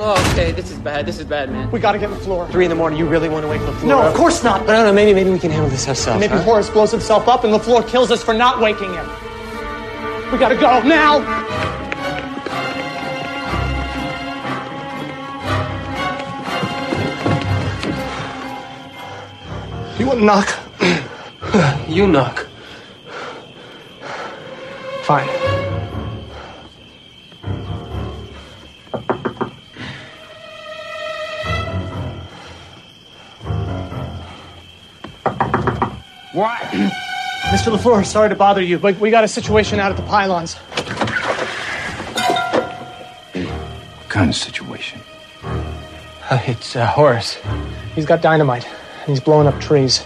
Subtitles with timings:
[0.00, 1.06] Oh, okay, this is bad.
[1.06, 1.70] This is bad, man.
[1.70, 2.50] We gotta get LaFleur.
[2.52, 4.10] Three in the morning, you really want to wake LaFleur No, up?
[4.12, 4.64] of course not.
[4.64, 6.20] But I don't know, maybe, maybe we can handle this ourselves.
[6.20, 6.42] Maybe huh?
[6.42, 9.06] Horace blows himself up and LaFleur kills us for not waking him.
[10.30, 11.24] We gotta go now!
[19.98, 21.88] You want to knock?
[21.88, 22.46] You knock.
[25.02, 25.57] Fine.
[36.32, 36.60] What?
[37.50, 37.74] Mr.
[37.74, 40.56] LaFleur, sorry to bother you, but we got a situation out at the pylons.
[43.34, 45.00] What kind of situation?
[45.42, 47.38] Uh, it's uh, Horace.
[47.94, 50.04] He's got dynamite, and he's blowing up trees.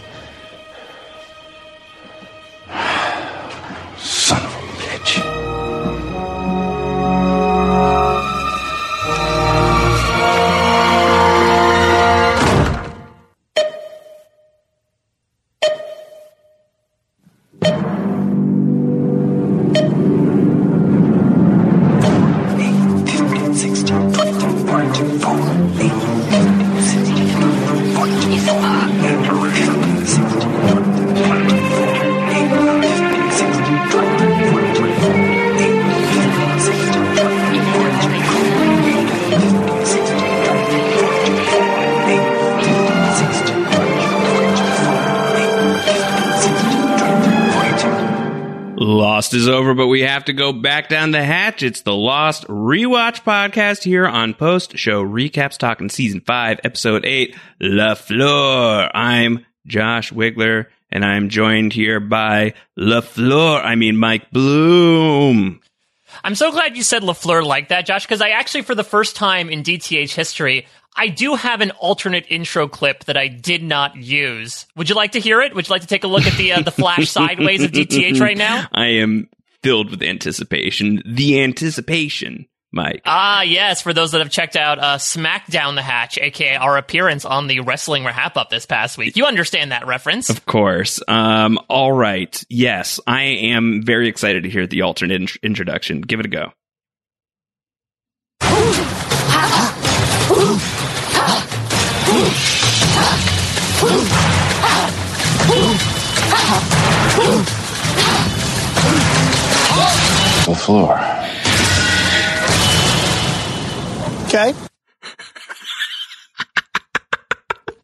[50.12, 51.62] Have to go back down the hatch.
[51.62, 57.34] It's the Lost Rewatch podcast here on Post Show Recaps talking season 5, episode 8,
[57.62, 58.90] LaFleur.
[58.92, 63.64] I'm Josh Wigler and I'm joined here by LaFleur.
[63.64, 65.62] I mean, Mike Bloom.
[66.22, 69.16] I'm so glad you said LaFleur like that, Josh, because I actually, for the first
[69.16, 73.96] time in DTH history, I do have an alternate intro clip that I did not
[73.96, 74.66] use.
[74.76, 75.54] Would you like to hear it?
[75.54, 78.20] Would you like to take a look at the uh, the flash sideways of DTH
[78.20, 78.66] right now?
[78.72, 79.30] I am
[79.62, 81.02] filled with anticipation.
[81.06, 83.02] The anticipation, Mike.
[83.04, 83.82] Ah, yes.
[83.82, 87.60] For those that have checked out uh, SmackDown the Hatch, aka our appearance on the
[87.60, 90.30] Wrestling Wrap Up this past week, you understand that reference.
[90.30, 91.00] Of course.
[91.06, 92.42] Um, all right.
[92.48, 96.00] Yes, I am very excited to hear the alternate int- introduction.
[96.00, 96.52] Give it a go.
[110.46, 110.98] LaFleur.
[114.26, 114.52] Okay.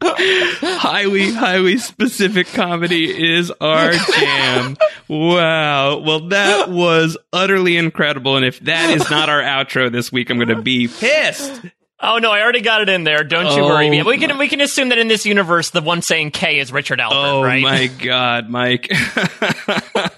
[0.00, 4.76] highly, highly specific comedy is our jam.
[5.08, 5.98] Wow.
[5.98, 8.36] Well, that was utterly incredible.
[8.36, 11.60] And if that is not our outro this week, I'm going to be pissed.
[12.00, 13.25] Oh no, I already got it in there.
[13.25, 13.88] Don't you Oh, worry.
[13.88, 16.70] Yeah, we can we can assume that in this universe, the one saying K is
[16.70, 17.60] Richard Alpert, Oh right?
[17.60, 18.88] my God, Mike.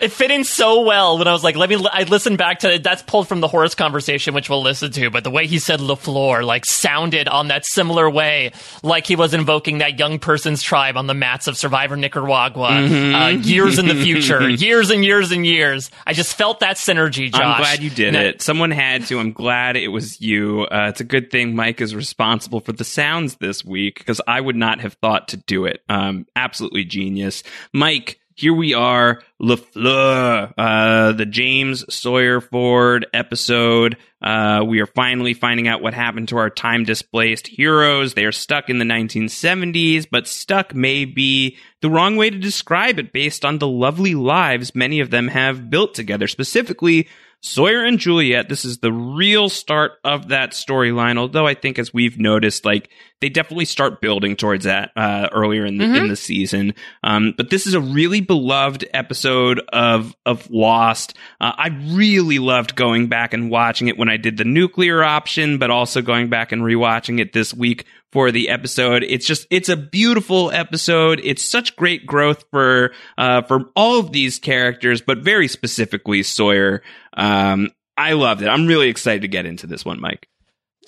[0.00, 1.76] It fit in so well when I was like, let me.
[1.90, 2.82] I listened back to it.
[2.82, 5.10] That's pulled from the Horace conversation, which we'll listen to.
[5.10, 9.34] But the way he said LaFleur, like, sounded on that similar way, like he was
[9.34, 13.14] invoking that young person's tribe on the mats of Survivor Nicaragua, Mm-hmm.
[13.14, 15.90] uh, years in the future, years and years and years.
[16.06, 17.40] I just felt that synergy, Josh.
[17.42, 18.42] I'm glad you did And I- it.
[18.42, 19.18] Someone had to.
[19.18, 20.62] I'm glad it was you.
[20.62, 24.40] Uh, it's a good thing Mike is responsible for the sounds this week because I
[24.40, 25.82] would not have thought to do it.
[25.88, 27.42] Um, absolutely genius.
[27.72, 33.96] Mike, here we are, LaFleur, uh, the James Sawyer Ford episode.
[34.20, 38.12] Uh, we are finally finding out what happened to our time displaced heroes.
[38.12, 42.98] They are stuck in the 1970s, but stuck may be the wrong way to describe
[42.98, 46.28] it based on the lovely lives many of them have built together.
[46.28, 47.08] Specifically,
[47.42, 51.16] Sawyer and Juliet, this is the real start of that storyline.
[51.16, 52.90] Although I think, as we've noticed, like
[53.20, 56.74] they definitely start building towards that uh, earlier in the in the season.
[57.02, 61.16] Um, but this is a really beloved episode of of Lost.
[61.40, 65.58] Uh, I really loved going back and watching it when I did the nuclear option,
[65.58, 69.02] but also going back and rewatching it this week for the episode.
[69.02, 71.20] It's just it's a beautiful episode.
[71.22, 76.82] It's such great growth for uh, for all of these characters, but very specifically Sawyer.
[77.14, 78.48] Um, I loved it.
[78.48, 80.28] I'm really excited to get into this one, Mike.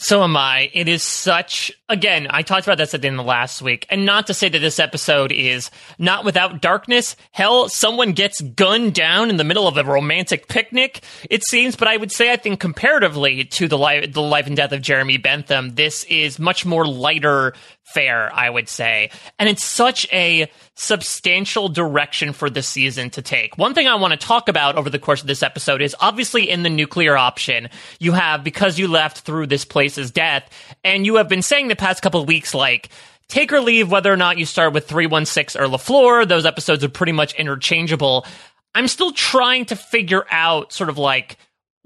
[0.00, 0.70] So am I.
[0.72, 4.06] It is such, again, I talked about this at the end of last week, and
[4.06, 7.16] not to say that this episode is not without darkness.
[7.32, 11.88] Hell, someone gets gunned down in the middle of a romantic picnic, it seems, but
[11.88, 15.16] I would say I think comparatively to the life, the life and death of Jeremy
[15.16, 17.54] Bentham, this is much more lighter
[17.92, 19.10] fare, I would say.
[19.38, 23.58] And it's such a substantial direction for the season to take.
[23.58, 26.48] One thing I want to talk about over the course of this episode is obviously
[26.48, 27.68] in the nuclear option,
[27.98, 30.48] you have because you left through this place's death,
[30.84, 32.90] and you have been saying the past couple weeks, like,
[33.28, 36.28] take or leave whether or not you start with 316 or LaFleur.
[36.28, 38.26] Those episodes are pretty much interchangeable.
[38.74, 41.36] I'm still trying to figure out sort of like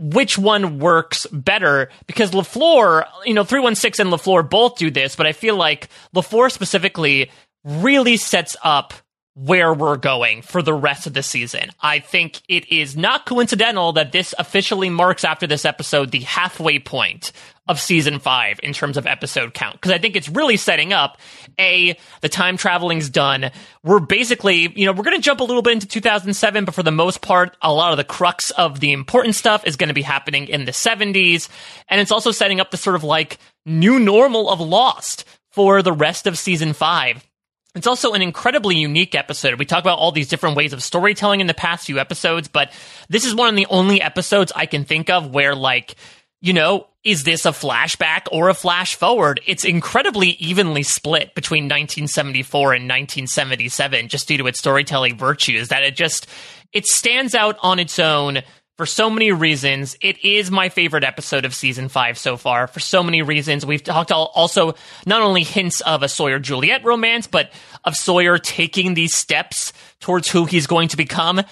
[0.02, 5.26] which one works better because LaFleur, you know, 316 and LaFleur both do this, but
[5.26, 7.30] I feel like LaFleur specifically
[7.64, 8.92] really sets up
[9.34, 11.70] where we're going for the rest of the season.
[11.80, 16.78] I think it is not coincidental that this officially marks after this episode the halfway
[16.78, 17.32] point
[17.68, 19.74] of season five in terms of episode count.
[19.74, 21.16] Because I think it's really setting up
[21.58, 23.50] A, the time traveling's done.
[23.82, 26.82] We're basically, you know, we're going to jump a little bit into 2007, but for
[26.82, 29.94] the most part, a lot of the crux of the important stuff is going to
[29.94, 31.48] be happening in the 70s.
[31.88, 35.92] And it's also setting up the sort of like new normal of Lost for the
[35.92, 37.24] rest of season five.
[37.74, 39.58] It's also an incredibly unique episode.
[39.58, 42.70] We talk about all these different ways of storytelling in the past few episodes, but
[43.08, 45.94] this is one of the only episodes I can think of where, like,
[46.42, 49.40] you know, is this a flashback or a flash forward?
[49.46, 55.82] It's incredibly evenly split between 1974 and 1977 just due to its storytelling virtues that
[55.82, 56.26] it just,
[56.72, 58.42] it stands out on its own
[58.82, 59.96] for so many reasons.
[60.00, 63.64] It is my favorite episode of season five so far for so many reasons.
[63.64, 64.74] We've talked also
[65.06, 67.52] not only hints of a Sawyer Juliet romance, but
[67.84, 71.42] of Sawyer taking these steps towards who he's going to become.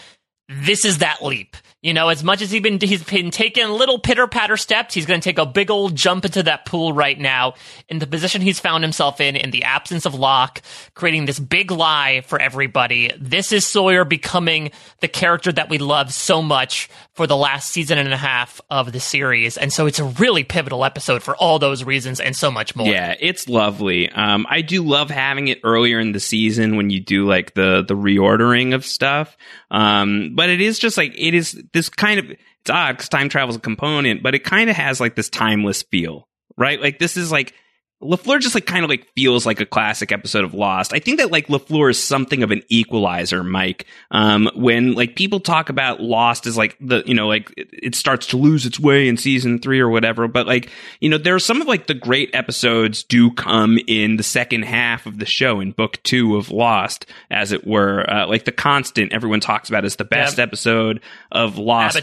[0.49, 1.57] This is that leap.
[1.83, 5.07] You know, as much as he's been he's been taking little pitter patter steps, he's
[5.07, 7.55] going to take a big old jump into that pool right now.
[7.89, 10.61] In the position he's found himself in, in the absence of Locke,
[10.93, 13.13] creating this big lie for everybody.
[13.19, 17.99] This is Sawyer becoming the character that we love so much for the last season
[17.99, 21.59] and a half of the series, and so it's a really pivotal episode for all
[21.59, 22.87] those reasons and so much more.
[22.87, 24.11] Yeah, it's lovely.
[24.11, 27.85] Um, I do love having it earlier in the season when you do like the
[27.87, 29.37] the reordering of stuff.
[29.71, 33.29] Um, but it is just like it is this kind of it's odd because time
[33.29, 36.81] travel is a component, but it kind of has like this timeless feel, right?
[36.81, 37.55] Like this is like
[38.03, 40.95] LaFleur just like kind of like feels like a classic episode of Lost.
[40.95, 43.87] I think that like LaFleur is something of an equalizer, Mike.
[44.11, 47.95] Um, when like people talk about Lost as like the, you know, like it, it,
[47.95, 50.29] starts to lose its way in season three or whatever.
[50.29, 50.71] But like,
[51.01, 54.63] you know, there are some of like the great episodes do come in the second
[54.63, 58.09] half of the show in book two of Lost, as it were.
[58.11, 60.49] Uh, like the constant everyone talks about is the best yep.
[60.49, 61.97] episode of Lost.
[61.97, 62.03] Ab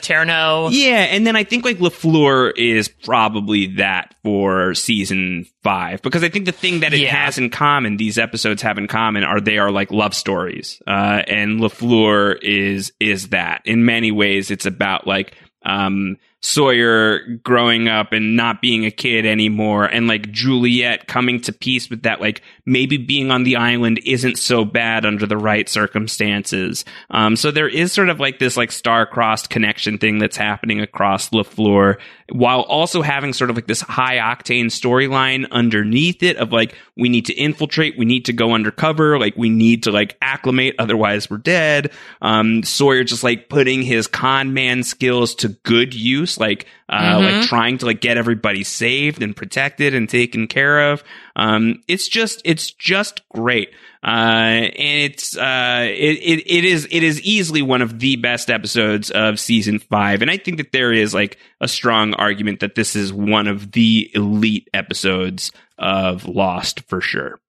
[0.73, 1.07] Yeah.
[1.09, 6.45] And then I think like LaFleur is probably that for season five because I think
[6.45, 7.13] the thing that it yeah.
[7.13, 11.23] has in common, these episodes have in common, are they are like love stories, uh,
[11.27, 14.49] and LaFleur is is that in many ways.
[14.49, 16.15] It's about like um,
[16.47, 21.89] Sawyer growing up and not being a kid anymore, and like Juliet coming to peace
[21.89, 26.85] with that, like maybe being on the island isn't so bad under the right circumstances.
[27.09, 31.31] Um, so there is sort of like this like star-crossed connection thing that's happening across
[31.31, 31.97] LaFleur,
[32.31, 37.09] while also having sort of like this high octane storyline underneath it of like we
[37.09, 41.29] need to infiltrate, we need to go undercover, like we need to like acclimate, otherwise
[41.29, 41.91] we're dead.
[42.21, 47.39] Um, Sawyer just like putting his con man skills to good use like uh, mm-hmm.
[47.39, 51.03] like trying to like get everybody saved and protected and taken care of.
[51.35, 53.69] Um, it's just it's just great.
[54.03, 58.49] Uh, and it's uh, it, it it is it is easily one of the best
[58.49, 62.75] episodes of season five, and I think that there is like a strong argument that
[62.75, 67.39] this is one of the elite episodes of Lost for sure.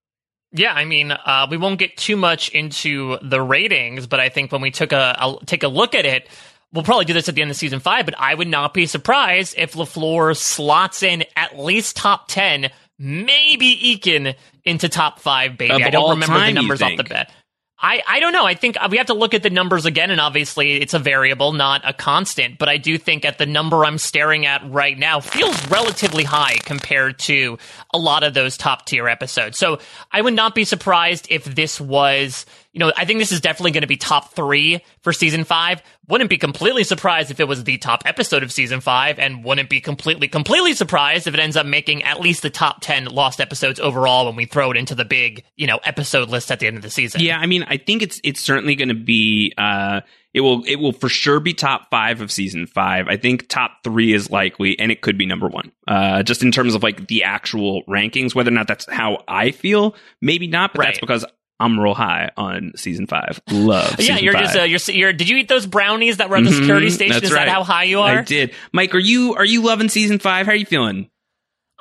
[0.53, 4.51] Yeah, I mean, uh, we won't get too much into the ratings, but I think
[4.51, 6.29] when we took a, a take a look at it,
[6.73, 8.87] we'll probably do this at the end of season five, but I would not be
[8.87, 14.35] surprised if LaFleur slots in at least top 10, maybe Eakin
[14.65, 15.75] into top five, baby.
[15.75, 17.33] Of I don't remember time, the numbers off the bat.
[17.81, 18.45] I, I don't know.
[18.45, 21.53] I think we have to look at the numbers again, and obviously it's a variable,
[21.53, 22.59] not a constant.
[22.59, 26.57] But I do think at the number I'm staring at right now feels relatively high
[26.65, 27.57] compared to
[27.95, 29.59] a lot of those top tier episodes.
[29.59, 29.79] So
[30.11, 32.47] I would not be surprised if this was
[32.79, 35.83] you know, I think this is definitely going to be top three for season five.
[36.09, 39.69] Wouldn't be completely surprised if it was the top episode of season five, and wouldn't
[39.69, 43.41] be completely, completely surprised if it ends up making at least the top 10 lost
[43.41, 46.67] episodes overall when we throw it into the big, you know, episode list at the
[46.67, 47.21] end of the season.
[47.21, 50.01] Yeah, I mean, I think it's, it's certainly going to be, uh,
[50.35, 53.09] it will it will for sure be top five of season five.
[53.09, 55.73] I think top three is likely, and it could be number one.
[55.87, 59.51] Uh, just in terms of like the actual rankings, whether or not that's how I
[59.53, 60.87] feel, maybe not, but Right.
[60.89, 61.25] that's because
[61.61, 63.41] I'm real high on season five.
[63.51, 63.97] Love.
[64.01, 64.43] yeah, you're five.
[64.45, 65.13] just uh, you're, you're.
[65.13, 67.25] Did you eat those brownies that were at the security Mhm, station?
[67.25, 67.47] Is right.
[67.47, 68.19] that how high you are?
[68.19, 68.95] I did, Mike.
[68.95, 70.47] Are you are you loving season five?
[70.47, 71.11] How are you feeling?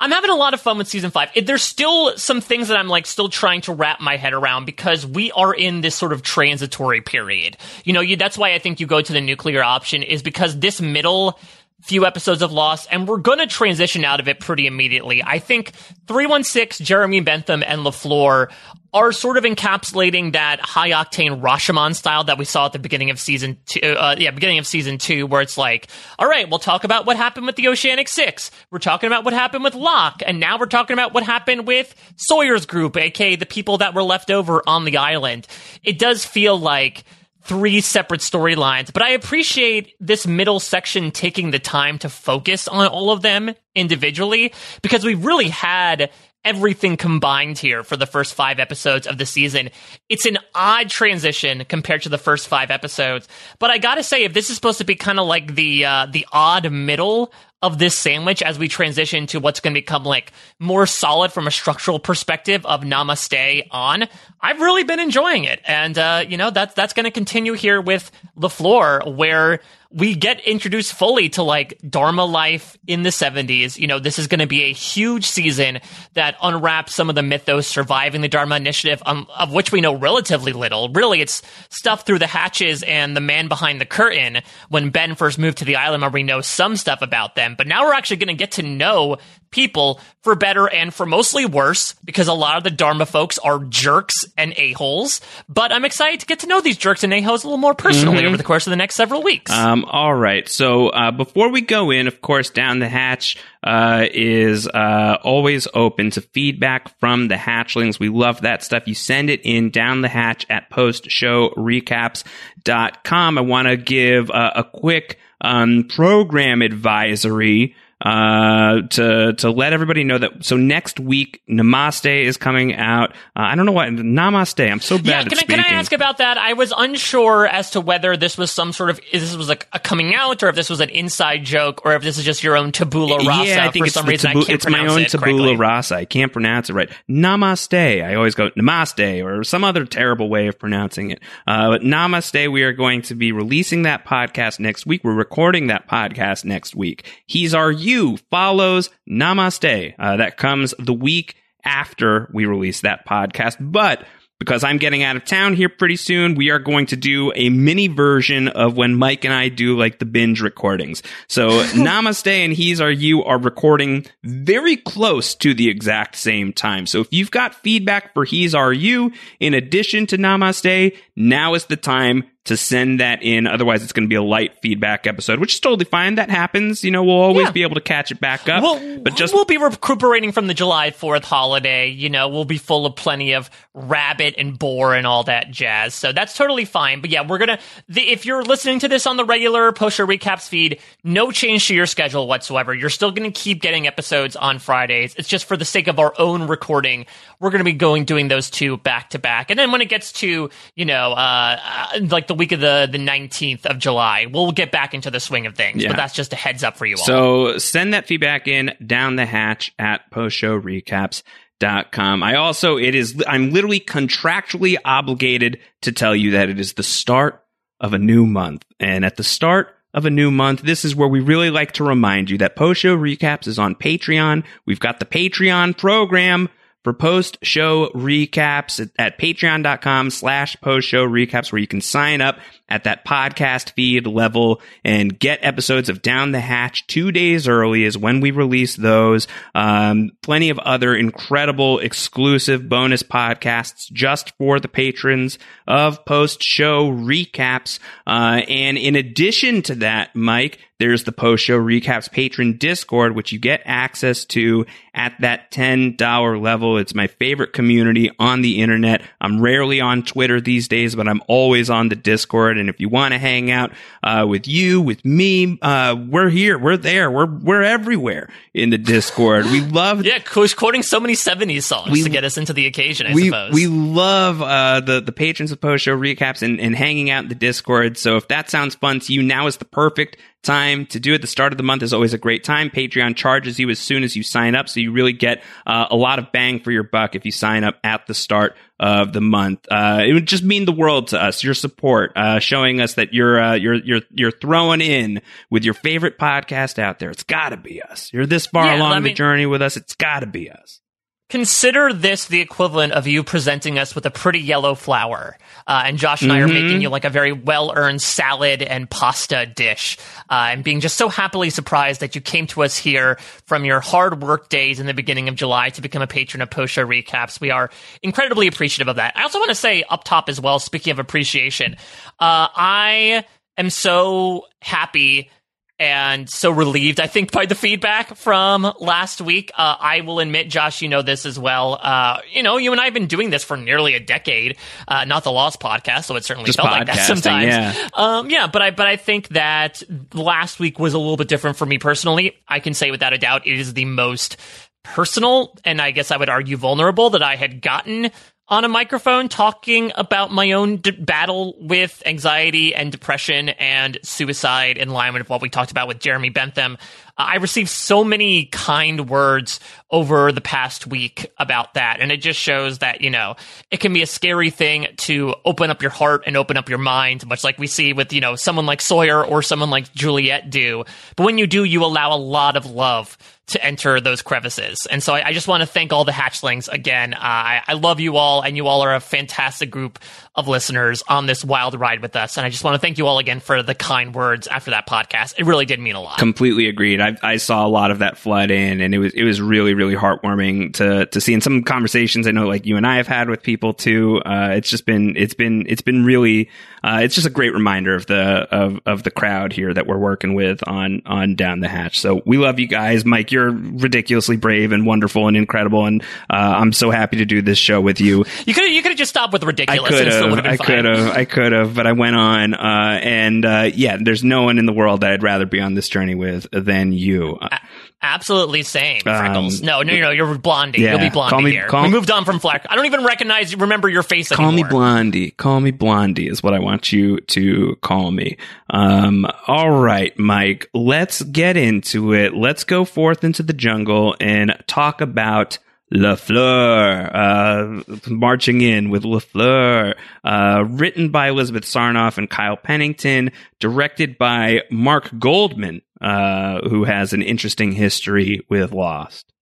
[0.00, 1.28] I'm having a lot of fun with season five.
[1.34, 4.64] It, there's still some things that I'm like still trying to wrap my head around
[4.64, 7.56] because we are in this sort of transitory period.
[7.84, 10.56] You know, you, that's why I think you go to the nuclear option is because
[10.58, 11.38] this middle
[11.82, 15.22] few episodes of Lost, and we're going to transition out of it pretty immediately.
[15.24, 15.70] I think
[16.08, 18.50] 316, Jeremy Bentham, and LaFleur
[18.92, 23.10] are sort of encapsulating that high octane Rashomon style that we saw at the beginning
[23.10, 23.80] of season two.
[23.80, 27.16] Uh, yeah, beginning of season two, where it's like, all right, we'll talk about what
[27.16, 28.50] happened with the Oceanic Six.
[28.70, 31.94] We're talking about what happened with Locke, and now we're talking about what happened with
[32.16, 35.46] Sawyer's group, aka the people that were left over on the island.
[35.82, 37.04] It does feel like
[37.42, 42.86] three separate storylines, but I appreciate this middle section taking the time to focus on
[42.88, 44.52] all of them individually
[44.82, 46.10] because we really had
[46.44, 49.70] everything combined here for the first five episodes of the season.
[50.08, 53.28] It's an odd transition compared to the first five episodes,
[53.58, 56.06] but I gotta say, if this is supposed to be kind of like the uh,
[56.06, 60.32] the odd middle of this sandwich as we transition to what's going to become like
[60.60, 64.04] more solid from a structural perspective of Namaste on,
[64.40, 67.80] I've really been enjoying it, and uh, you know that's that's going to continue here
[67.80, 73.78] with LaFleur, where we get introduced fully to like Dharma life in the 70s.
[73.78, 75.80] You know, this is going to be a huge season
[76.12, 79.94] that unwraps some of the mythos surviving the Dharma initiative, um, of which we know
[79.94, 80.90] relatively little.
[80.90, 85.38] Really, it's stuff through the hatches and the man behind the curtain when Ben first
[85.38, 87.54] moved to the island where we know some stuff about them.
[87.56, 89.16] But now we're actually going to get to know
[89.50, 93.60] people for better and for mostly worse because a lot of the Dharma folks are
[93.64, 95.20] jerks and a-holes.
[95.48, 98.26] But I'm excited to get to know these jerks and a-holes a little more personally
[98.26, 99.50] over the course of the next several weeks.
[99.50, 100.48] Um, all right.
[100.48, 105.68] So uh, before we go in, of course, down the hatch uh, is uh, always
[105.74, 107.98] open to feedback from the hatchlings.
[107.98, 108.86] We love that stuff.
[108.86, 113.38] You send it in down the hatch at postshowrecaps.com.
[113.38, 120.04] I want to give uh, a quick um, program advisory uh, to to let everybody
[120.04, 120.44] know that.
[120.44, 123.10] So next week, Namaste is coming out.
[123.34, 124.70] Uh, I don't know what Namaste.
[124.70, 126.38] I'm so bad yeah, at can I, can I ask about that?
[126.38, 129.80] I was unsure as to whether this was some sort of this was like a
[129.80, 132.56] coming out, or if this was an inside joke, or if this is just your
[132.56, 133.46] own tabula rasa.
[133.48, 135.38] Yeah, I think for it's some reason tabu- I can't it's my own it tabula
[135.38, 135.56] correctly.
[135.56, 135.96] rasa.
[135.96, 136.90] I can't pronounce it right.
[137.08, 138.04] Namaste.
[138.04, 141.20] I always go namaste or some other terrible way of pronouncing it.
[141.48, 142.52] Uh, but namaste.
[142.52, 145.02] We are going to be releasing that podcast next week.
[145.02, 147.04] We're recording that podcast next week.
[147.26, 149.94] He's our you follows namaste.
[149.98, 154.04] Uh, that comes the week after we release that podcast, but
[154.38, 157.48] because I'm getting out of town here pretty soon, we are going to do a
[157.50, 161.02] mini version of when Mike and I do like the binge recordings.
[161.26, 166.86] So Namaste and He's Our You are recording very close to the exact same time.
[166.86, 171.66] So if you've got feedback for He's Our You in addition to Namaste, now is
[171.66, 173.46] the time to send that in.
[173.46, 176.16] Otherwise, it's going to be a light feedback episode, which is totally fine.
[176.16, 176.84] That happens.
[176.84, 177.52] You know, we'll always Yeah.
[177.52, 178.62] be able to catch it back up.
[178.62, 181.88] We'll, but just we'll be recuperating from the July 4th holiday.
[181.88, 185.94] You know, we'll be full of plenty of rabbit and boar and all that jazz.
[185.94, 187.00] So that's totally fine.
[187.00, 190.48] But yeah, we're going to, if you're listening to this on the regular post recaps
[190.48, 192.74] feed, no change to your schedule whatsoever.
[192.74, 195.14] You're still going to keep getting episodes on Fridays.
[195.16, 197.06] It's just for the sake of our own recording.
[197.40, 199.50] We're going to be going, doing those two back to back.
[199.50, 201.58] And then when it gets to, you know, uh,
[201.94, 205.20] uh, like the week of the, the 19th of July, we'll get back into the
[205.20, 205.82] swing of things.
[205.82, 205.90] Yeah.
[205.90, 207.04] But that's just a heads up for you all.
[207.04, 212.22] So send that feedback in down the hatch at postshowrecaps.com.
[212.22, 216.82] I also, it is, I'm literally contractually obligated to tell you that it is the
[216.82, 217.44] start
[217.80, 218.64] of a new month.
[218.80, 221.84] And at the start of a new month, this is where we really like to
[221.84, 224.44] remind you that Post Show Recaps is on Patreon.
[224.66, 226.48] We've got the Patreon program
[226.88, 232.22] for post show recaps at, at patreon.com slash post show recaps where you can sign
[232.22, 232.38] up
[232.68, 237.84] at that podcast feed level and get episodes of Down the Hatch two days early
[237.84, 239.26] is when we release those.
[239.54, 246.90] Um, plenty of other incredible exclusive bonus podcasts just for the patrons of post show
[246.90, 247.78] recaps.
[248.06, 253.32] Uh, and in addition to that, Mike, there's the post show recaps patron discord, which
[253.32, 256.78] you get access to at that $10 level.
[256.78, 259.02] It's my favorite community on the internet.
[259.20, 262.88] I'm rarely on Twitter these days, but I'm always on the discord And if you
[262.88, 263.72] want to hang out
[264.02, 266.58] uh, with you, with me, uh, we're here.
[266.58, 267.10] We're there.
[267.10, 269.46] We're we're everywhere in the Discord.
[269.46, 272.66] We love Yeah, Kush quoting so many 70s songs We- to get us into the
[272.66, 273.52] occasion, I we suppose.
[273.52, 277.28] we love uh, the the patrons of post show recaps and, and hanging out in
[277.28, 277.96] the Discord.
[277.98, 280.16] So if that sounds fun to you, now is the perfect
[280.48, 281.20] time to do it.
[281.20, 282.70] The start of the month is always a great time.
[282.70, 285.96] Patreon charges you as soon as you sign up, so you really get uh, a
[285.96, 289.20] lot of bang for your buck if you sign up at the start of the
[289.20, 289.66] month.
[289.70, 291.44] Uh, it would just mean the world to us.
[291.44, 295.74] Your support, uh, showing us that you're uh, you're you're you're throwing in with your
[295.74, 297.10] favorite podcast out there.
[297.10, 298.10] It's got to be us.
[298.12, 299.76] You're this far Yeah, along the mean- journey with us.
[299.76, 300.80] It's got to be us.
[301.30, 305.36] Consider this the equivalent of you presenting us with a pretty yellow flower.
[305.66, 308.88] Uh, and Josh and I are making you like a very well earned salad and
[308.88, 309.98] pasta dish.
[310.30, 313.80] Uh, and being just so happily surprised that you came to us here from your
[313.80, 316.86] hard work days in the beginning of July to become a patron of Post Show
[316.86, 317.42] Recaps.
[317.42, 317.68] We are
[318.02, 319.14] incredibly appreciative of that.
[319.14, 321.74] I also want to say up top as well, speaking of appreciation,
[322.20, 323.26] uh, I
[323.58, 325.30] am so happy
[325.78, 329.52] and so relieved, I think, by the feedback from last week.
[329.54, 331.78] Uh, I will admit, Josh, you know this as well.
[331.80, 334.56] Uh, you know, you and I have been doing this for nearly a decade.
[334.88, 337.46] Uh, not the Lost podcast, so it certainly Just felt like that sometimes.
[337.46, 337.88] yeah.
[337.94, 339.82] Um, yeah, but I but I think that
[340.14, 342.36] last week was a little bit different for me personally.
[342.48, 344.36] I can say without a doubt, it is the most
[344.84, 348.10] personal and I guess I would argue vulnerable that I had gotten
[348.48, 354.78] on a microphone talking about my own d- battle with anxiety and depression and suicide
[354.78, 356.78] in line with what we talked about with Jeremy Bentham.
[357.18, 362.00] Uh, I received so many kind words over the past week about that.
[362.00, 363.36] And it just shows that, you know,
[363.70, 366.78] it can be a scary thing to open up your heart and open up your
[366.78, 370.50] mind, much like we see with, you know, someone like Sawyer or someone like Juliet
[370.50, 370.84] do.
[371.16, 373.16] But when you do, you allow a lot of love
[373.48, 374.86] to enter those crevices.
[374.90, 377.14] And so I, I just want to thank all the hatchlings again.
[377.14, 379.98] Uh, I, I love you all, and you all are a fantastic group
[380.34, 382.36] of listeners on this wild ride with us.
[382.36, 384.86] And I just want to thank you all again for the kind words after that
[384.86, 385.34] podcast.
[385.38, 386.18] It really did mean a lot.
[386.18, 387.00] completely agreed.
[387.00, 389.72] I, I saw a lot of that flood in, and it was it was really
[389.78, 391.32] really heartwarming to to see.
[391.32, 394.20] In some conversations I know, like you and I have had with people too.
[394.26, 396.50] Uh, it's just been it's been it's been really
[396.82, 399.98] uh, it's just a great reminder of the of of the crowd here that we're
[399.98, 402.00] working with on on down the hatch.
[402.00, 403.32] So we love you guys, Mike.
[403.32, 407.58] You're ridiculously brave and wonderful and incredible, and uh, I'm so happy to do this
[407.58, 408.24] show with you.
[408.44, 409.90] You could you could have just stopped with ridiculous.
[409.90, 413.00] I could and have, I could have, I could have, but I went on, uh,
[413.02, 415.88] and uh, yeah, there's no one in the world that I'd rather be on this
[415.88, 417.38] journey with than you.
[417.40, 417.58] Uh,
[418.00, 419.60] Absolutely same, Um, Freckles.
[419.60, 420.80] no, no, no, you're Blondie.
[420.82, 420.90] yeah.
[420.92, 421.68] You'll be Blondie Call me- here.
[421.72, 422.64] we moved on from Fleck.
[422.70, 424.62] I don't even recognize, remember your face Call me.
[424.62, 425.32] Blondie.
[425.32, 428.36] Call me Blondie is what I want you to call me.
[428.70, 432.34] Um, all right, Mike, let's get into it.
[432.34, 435.58] Let's go forth into the jungle and talk about
[435.92, 444.18] LaFleur, uh, marching in with LaFleur, uh, written by Elizabeth Sarnoff and Kyle Pennington, directed
[444.18, 449.32] by Mark Goldman, uh, who has an interesting history with Lost.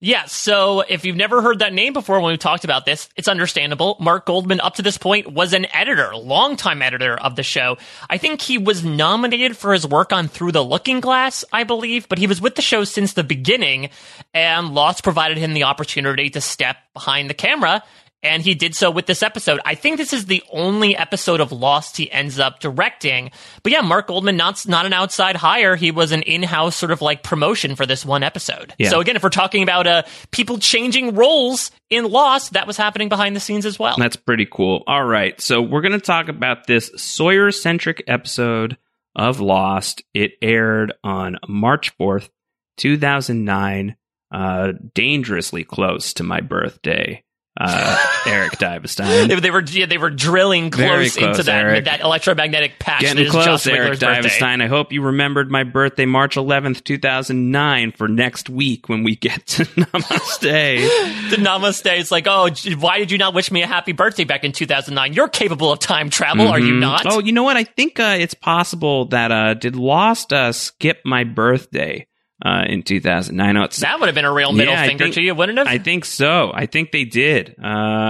[0.00, 3.26] Yeah, so if you've never heard that name before when we talked about this, it's
[3.26, 3.96] understandable.
[3.98, 7.78] Mark Goldman, up to this point, was an editor, longtime editor of the show.
[8.10, 12.06] I think he was nominated for his work on Through the Looking Glass, I believe,
[12.06, 13.88] but he was with the show since the beginning,
[14.34, 17.82] and Lost provided him the opportunity to step behind the camera.
[18.24, 19.60] And he did so with this episode.
[19.66, 23.30] I think this is the only episode of Lost he ends up directing.
[23.62, 25.76] But yeah, Mark Goldman, not, not an outside hire.
[25.76, 28.74] He was an in-house sort of like promotion for this one episode.
[28.78, 28.88] Yeah.
[28.88, 33.10] So again, if we're talking about uh, people changing roles in Lost, that was happening
[33.10, 33.96] behind the scenes as well.
[33.98, 34.82] That's pretty cool.
[34.86, 35.38] All right.
[35.40, 38.78] So we're going to talk about this Sawyer centric episode
[39.14, 40.02] of Lost.
[40.14, 42.30] It aired on March 4th,
[42.78, 43.96] 2009,
[44.32, 47.23] uh, dangerously close to my birthday.
[47.60, 49.28] Uh, Eric Divestein.
[49.28, 51.84] They, they were yeah, they were drilling close, close, into that Eric.
[51.84, 53.02] that electromagnetic patch.
[53.02, 54.00] Getting is close, Eric.
[54.00, 54.60] Divestein.
[54.62, 59.46] I hope you remembered my birthday, March 11th, 2009, for next week when we get
[59.46, 60.90] to Namaste.
[61.30, 64.44] The namaste is like, oh, why did you not wish me a happy birthday back
[64.44, 65.12] in 2009?
[65.14, 66.80] You're capable of time travel, are you Mhm.
[66.80, 67.06] not?
[67.06, 67.56] Oh, you know what?
[67.56, 72.06] I think uh, it's possible that uh, did Lost uh, skip my birthday
[72.44, 73.56] uh, in 2009?
[73.64, 75.66] It's that would have been a real middle Yeah, finger think- to you, wouldn't it?
[75.66, 76.50] I think so.
[76.54, 77.54] I think they did.
[77.62, 77.66] Uh,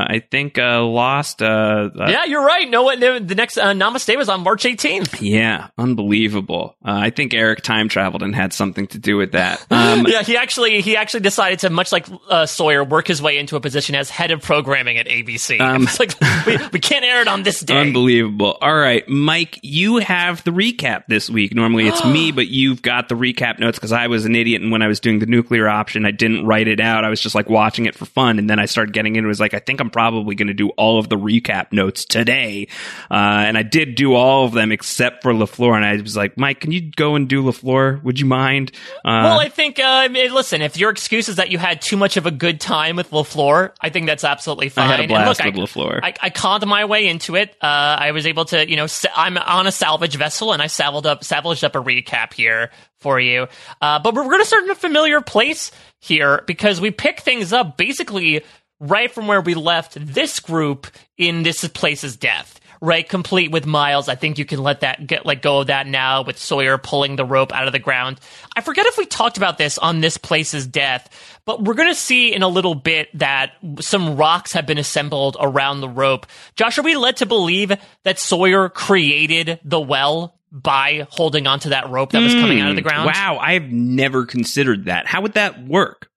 [0.09, 1.43] I think uh, Lost.
[1.43, 2.69] Uh, uh, yeah, you're right.
[2.69, 5.19] No, the next uh, Namaste was on March 18th.
[5.21, 6.77] yeah, unbelievable.
[6.85, 9.65] Uh, I think Eric time traveled and had something to do with that.
[9.71, 13.39] Um, yeah, he actually he actually decided to, much like uh, Sawyer, work his way
[13.39, 15.61] into a position as head of programming at ABC.
[15.61, 16.13] Um, it's like
[16.47, 17.77] we, we can't air it on this day.
[17.81, 18.57] Unbelievable.
[18.61, 21.55] All right, Mike, you have the recap this week.
[21.55, 24.63] Normally it's me, but you've got the recap notes because I was was an idiot,
[24.63, 27.05] and when I was doing the nuclear option, I didn't write it out.
[27.05, 29.29] I was just like watching it for fun, and then I started getting into it.
[29.29, 32.05] it was like, I think I'm probably going to do all of the recap notes
[32.05, 32.69] today,
[33.11, 35.77] uh, and I did do all of them except for LaFleur.
[35.77, 38.03] And I was like, Mike, can you go and do LaFleur?
[38.03, 38.71] Would you mind?
[39.05, 42.17] Uh, well, I think, uh, listen, if your excuse is that you had too much
[42.17, 44.89] of a good time with LaFleur, I think that's absolutely fine.
[44.89, 46.01] I had a blast look, with I, LaFleur.
[46.03, 47.57] I, I conned my way into it.
[47.61, 50.69] Uh, I was able to, you know, sa- I'm on a salvage vessel, and I
[50.69, 53.47] salvaged up, salvaged up a recap here for you.
[53.83, 57.55] Uh, but we're going to start in a familiar place here because we pick things
[57.55, 58.45] up basically
[58.79, 60.87] right from where we left this group
[61.17, 62.61] in this place's death.
[62.83, 64.11] Right, complete with Miles.
[64.11, 67.17] I think you can let that get let go of that now with Sawyer pulling
[67.17, 68.21] the rope out of the ground.
[68.55, 71.09] I forget if we talked about this on this place's death,
[71.47, 75.39] but we're going to see in a little bit that some rocks have been assembled
[75.41, 76.27] around the rope.
[76.57, 81.91] Josh, are we led to believe that Sawyer created the well by holding onto that
[81.91, 82.89] rope that was coming out of the hmm.
[82.89, 83.07] ground?
[83.07, 85.07] Wow, I've never considered that.
[85.07, 86.09] How would that work?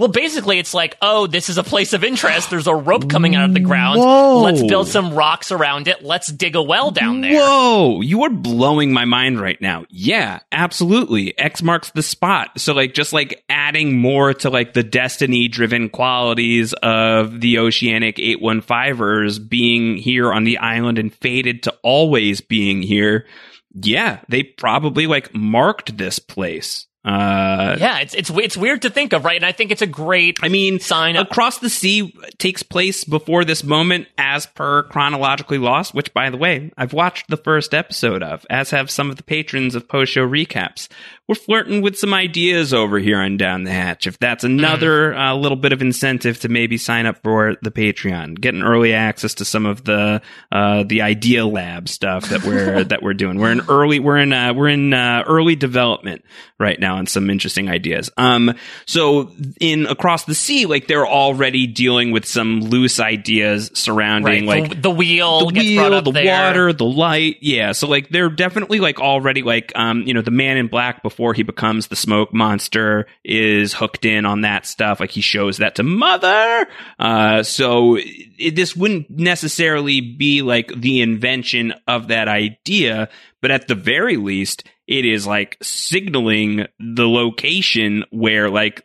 [0.00, 2.48] Well, basically, it's like, oh, this is a place of interest.
[2.48, 4.00] There's a rope coming out of the ground.
[4.00, 4.40] Whoa.
[4.40, 6.02] Let's build some rocks around it.
[6.02, 7.38] Let's dig a well down there.
[7.38, 9.84] Whoa, you are blowing my mind right now.
[9.90, 11.38] Yeah, absolutely.
[11.38, 12.58] X marks the spot.
[12.58, 18.16] So like just like adding more to like the destiny driven qualities of the oceanic
[18.16, 23.26] 815ers being here on the island and fated to always being here.
[23.74, 26.86] Yeah, they probably like marked this place.
[27.04, 29.36] Uh Yeah, it's it's it's weird to think of, right?
[29.36, 30.38] And I think it's a great.
[30.42, 31.30] I mean, Sign up.
[31.30, 35.94] Across the Sea takes place before this moment, as per chronologically lost.
[35.94, 39.22] Which, by the way, I've watched the first episode of, as have some of the
[39.22, 40.88] patrons of post show recaps.
[41.26, 44.08] We're flirting with some ideas over here on Down the Hatch.
[44.08, 48.40] If that's another uh, little bit of incentive to maybe sign up for the Patreon,
[48.40, 53.02] getting early access to some of the uh, the Idea Lab stuff that we're that
[53.02, 53.38] we're doing.
[53.38, 56.24] We're in early we're in uh, we're in uh, early development
[56.58, 58.10] right now on some interesting ideas.
[58.16, 58.54] Um,
[58.86, 64.62] so in across the sea, like they're already dealing with some loose ideas surrounding right,
[64.62, 66.48] like the, the wheel the wheel, the there.
[66.48, 67.38] water, the light.
[67.40, 67.72] Yeah.
[67.72, 71.34] So like they're definitely like already like um you know the man in black before
[71.34, 75.00] he becomes the smoke monster is hooked in on that stuff.
[75.00, 76.66] Like he shows that to mother.
[76.98, 83.08] Uh so it, this wouldn't necessarily be like the invention of that idea,
[83.40, 88.84] but at the very least it is like signaling the location where like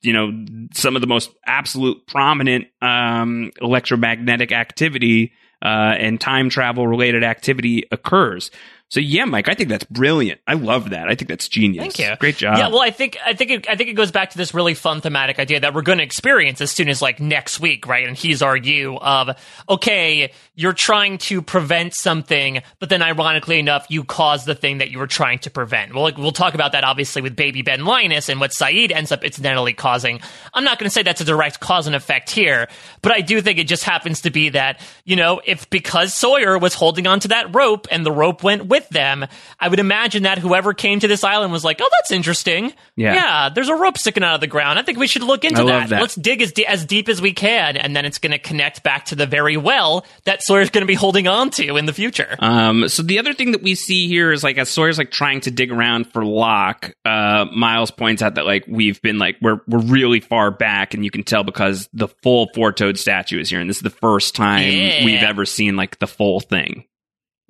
[0.00, 0.32] you know
[0.72, 7.84] some of the most absolute prominent um electromagnetic activity uh, and time travel related activity
[7.92, 8.50] occurs.
[8.92, 10.42] So yeah, Mike, I think that's brilliant.
[10.46, 11.08] I love that.
[11.08, 11.82] I think that's genius.
[11.82, 12.14] Thank you.
[12.18, 12.58] Great job.
[12.58, 14.74] Yeah, well, I think I think it, I think it goes back to this really
[14.74, 18.06] fun thematic idea that we're going to experience as soon as like next week, right?
[18.06, 19.30] And he's our you of
[19.66, 24.90] okay, you're trying to prevent something, but then ironically enough, you cause the thing that
[24.90, 25.94] you were trying to prevent.
[25.94, 29.10] Well, like, we'll talk about that obviously with Baby Ben Linus and what Sayid ends
[29.10, 30.20] up incidentally causing.
[30.52, 32.68] I'm not going to say that's a direct cause and effect here,
[33.00, 36.58] but I do think it just happens to be that you know if because Sawyer
[36.58, 39.26] was holding onto that rope and the rope went with them,
[39.58, 42.72] I would imagine that whoever came to this island was like, "Oh, that's interesting.
[42.96, 43.14] Yeah.
[43.14, 44.78] yeah there's a rope sticking out of the ground.
[44.78, 46.00] I think we should look into love that.
[46.00, 49.06] Let's dig as, as deep as we can, and then it's going to connect back
[49.06, 52.36] to the very well that Sawyer's going to be holding on to in the future.
[52.38, 55.40] Um, so the other thing that we see here is like as Sawyer's like trying
[55.42, 59.60] to dig around for Locke, uh, Miles points out that like we've been like we're
[59.66, 63.48] we're really far back, and you can tell because the full four toed statue is
[63.50, 65.04] here, and this is the first time Yeah.
[65.04, 66.84] we've ever seen like the full thing.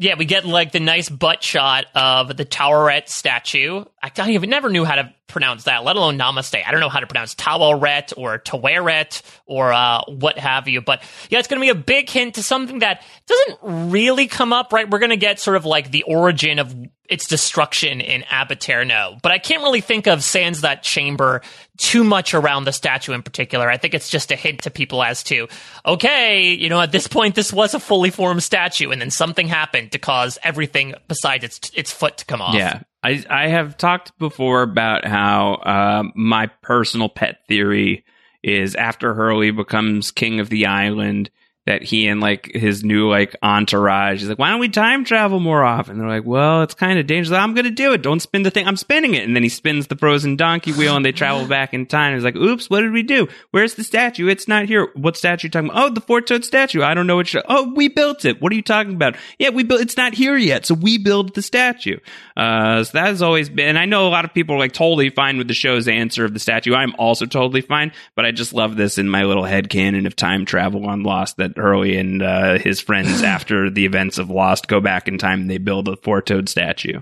[0.02, 3.84] Yeah, we get like the nice butt shot of the Towerette statue.
[4.02, 6.60] I don't even never knew how to pronounce that, let alone Namaste.
[6.66, 10.80] I don't know how to pronounce Towerette or Taweret or uh, what have you.
[10.80, 13.58] But yeah, it's going to be a big hint to something that doesn't
[13.90, 14.90] really come up, right?
[14.90, 16.74] We're going to get sort of like the origin of
[17.08, 19.22] its destruction in Ab Aeterno.
[19.22, 21.42] But I can't really think of sans that chamber
[21.82, 23.68] too much around the statue in particular.
[23.68, 25.48] I think it's just a hint to people as to,
[25.84, 29.48] okay, you know, at this point, this was a fully formed statue, and then something
[29.48, 32.54] happened to cause everything besides its its foot to come off.
[32.54, 32.80] Yeah.
[33.02, 38.04] I, I have talked before about how uh, my personal pet theory
[38.44, 41.30] is after Hurley becomes king of the island,
[41.66, 45.38] that he and like his new like entourage is like, why don't we time travel
[45.38, 45.96] more often?
[45.96, 47.38] They're like, well, it's kind of dangerous.
[47.38, 48.02] I'm going to do it.
[48.02, 48.66] Don't spin the thing.
[48.66, 49.22] I'm spinning it.
[49.22, 52.14] And then he spins the frozen donkey wheel and they travel back in time.
[52.14, 53.28] He's like, oops, what did we do?
[53.52, 54.26] Where's the statue?
[54.26, 54.88] It's not here.
[54.94, 55.84] What statue are you talking about?
[55.84, 56.82] Oh, the four toed statue.
[56.82, 57.28] I don't know what.
[57.28, 58.42] Sh- oh, we built it.
[58.42, 59.16] What are you talking about?
[59.38, 59.82] Yeah, we built.
[59.82, 60.66] It's not here yet.
[60.66, 61.98] So we build the statue.
[62.36, 63.68] Uh, so that has always been.
[63.68, 66.24] And I know a lot of people are like totally fine with the show's answer
[66.24, 66.74] of the statue.
[66.74, 70.16] I'm also totally fine, but I just love this in my little head canon of
[70.16, 74.68] time travel on Lost that Hurley and uh, his friends after the events of Lost
[74.68, 77.00] go back in time and they build a four toed statue.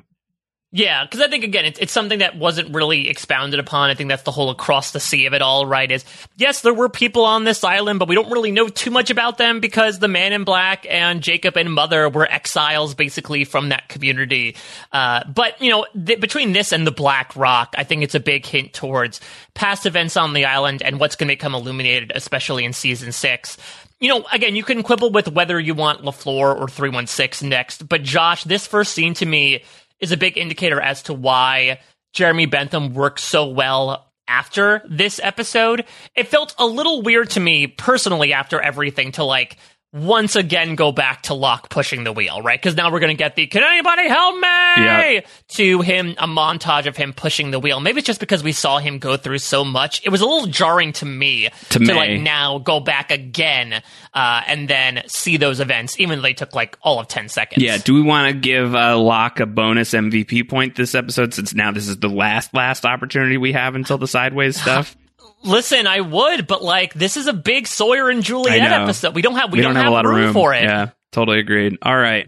[0.72, 3.90] Yeah, because I think again, it's, it's something that wasn't really expounded upon.
[3.90, 5.90] I think that's the whole across the sea of it all, right?
[5.90, 6.04] Is
[6.36, 9.36] yes, there were people on this island, but we don't really know too much about
[9.36, 13.88] them because the Man in Black and Jacob and Mother were exiles basically from that
[13.88, 14.54] community.
[14.92, 18.20] Uh, but you know, th- between this and the Black Rock, I think it's a
[18.20, 19.20] big hint towards
[19.54, 23.58] past events on the island and what's going to become illuminated, especially in season six
[24.00, 28.02] you know, again, you can quibble with whether you want LaFleur or 316 next, but
[28.02, 29.62] Josh, this first scene to me
[30.00, 31.80] is a big indicator as to why
[32.14, 35.84] Jeremy Bentham works so well after this episode.
[36.14, 39.58] It felt a little weird to me personally after everything to like
[39.92, 42.60] once again go back to Locke pushing the wheel, right?
[42.60, 45.20] Because now we're going to get the "Can anybody help me?" Yeah.
[45.48, 47.80] to him a montage of him pushing the wheel.
[47.80, 50.00] Maybe it's just because we saw him go through so much.
[50.04, 51.92] It was a little jarring to me To me.
[51.92, 53.82] like now go back again
[54.14, 57.62] uh, and then see those events, even though they took like all of ten seconds.
[57.62, 61.52] Yeah, do we want to give uh, Locke a bonus MVP point this episode since
[61.52, 64.96] now this is the last last opportunity we have until the sideways stuff?
[65.42, 69.14] Listen, I would, but like this is a big Sawyer and Juliet episode.
[69.14, 70.64] We don't have we, don't, have, a lot room, of room for it.
[70.64, 71.78] Yeah, totally agreed.
[71.82, 72.26] All right.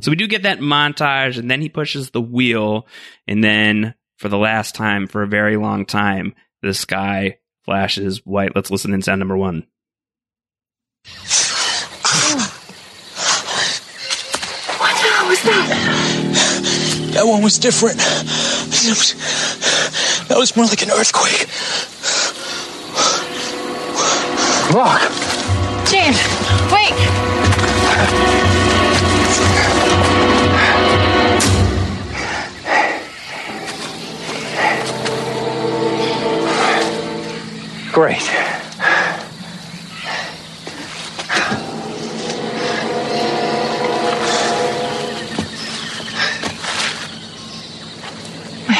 [0.00, 2.86] So we do get that montage, and then he pushes the wheel,
[3.26, 8.54] and then for the last time, for a very long time, the sky flashes white.
[8.54, 9.66] Let's listen in sound number one.
[17.14, 17.98] That one was different.
[20.28, 21.48] That was more like an earthquake.
[24.72, 25.00] Look!
[25.88, 26.18] James,
[26.72, 26.92] wait!
[37.92, 38.65] Great.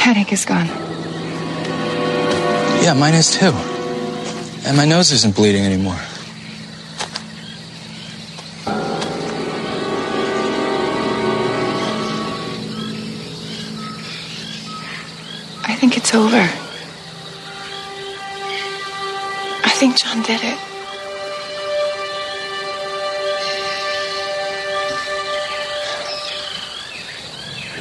[0.06, 0.68] Headache is gone.
[2.84, 3.52] Yeah, mine is too.
[4.64, 5.98] And my nose isn't bleeding anymore.
[15.64, 16.48] I think it's over.
[19.64, 20.58] I think John did it.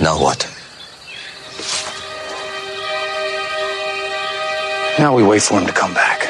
[0.01, 0.54] Now what?
[5.05, 6.23] Now we wait for him to come back.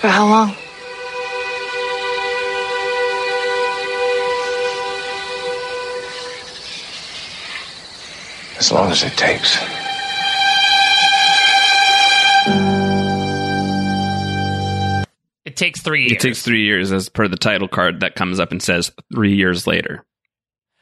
[0.00, 0.48] For how long?
[8.58, 9.58] As long as it takes.
[15.44, 16.12] It takes three years.
[16.14, 19.36] It takes three years, as per the title card that comes up and says three
[19.36, 20.04] years later.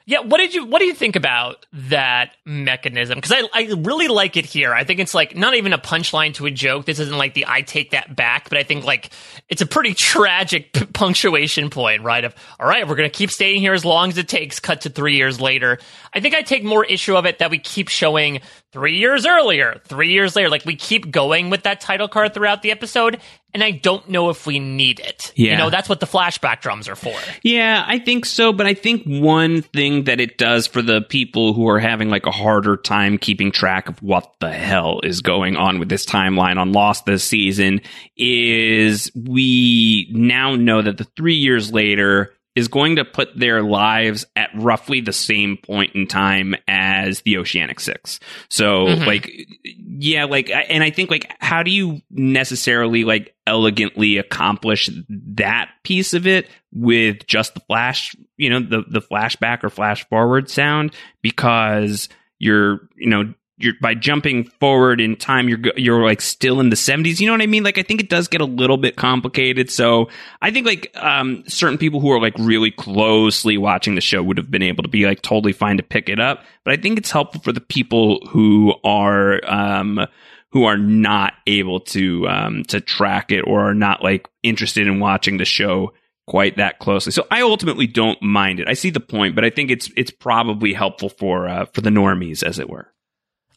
[0.08, 3.16] Yeah, what did you what do you think about that mechanism?
[3.16, 4.72] Because I I really like it here.
[4.72, 6.86] I think it's like not even a punchline to a joke.
[6.86, 9.10] This isn't like the I take that back, but I think like
[9.48, 12.24] it's a pretty tragic p- punctuation point, right?
[12.24, 14.60] Of all right, we're gonna keep staying here as long as it takes.
[14.60, 15.78] Cut to three years later.
[16.14, 19.80] I think I take more issue of it that we keep showing three years earlier,
[19.86, 20.50] three years later.
[20.50, 23.20] Like we keep going with that title card throughout the episode,
[23.56, 25.32] and I don't know if we need it.
[25.34, 25.56] You Yeah.
[25.56, 27.14] know, that's what the flashback drums are for.
[27.42, 28.52] Yeah, I think so.
[28.52, 32.26] But I think one thing that it does for the people who are having like
[32.26, 36.58] a harder time keeping track of what the hell is going on with this timeline
[36.58, 37.80] on Lost this season
[38.16, 44.24] is we now know that the three years later is going to put their lives
[44.34, 48.18] at roughly the same point in time as the Oceanic Six.
[48.48, 49.04] So, mm-hmm.
[49.04, 49.30] like,
[49.62, 56.14] yeah, like, and I think, like, how do you necessarily, like, elegantly accomplish that piece
[56.14, 60.94] of it with just the flash, you know, the, the flashback or flash forward sound?
[61.20, 66.68] Because you're, you know, you're by jumping forward in time, you're you're like still in
[66.68, 67.20] the 70s.
[67.20, 67.62] You know what I mean?
[67.62, 69.70] Like I think it does get a little bit complicated.
[69.70, 70.08] So
[70.42, 74.36] I think like um, certain people who are like really closely watching the show would
[74.36, 76.44] have been able to be like totally fine to pick it up.
[76.64, 80.06] But I think it's helpful for the people who are um,
[80.50, 85.00] who are not able to um, to track it or are not like interested in
[85.00, 85.92] watching the show
[86.26, 87.12] quite that closely.
[87.12, 88.68] So I ultimately don't mind it.
[88.68, 91.90] I see the point, but I think it's it's probably helpful for uh, for the
[91.90, 92.92] normies, as it were.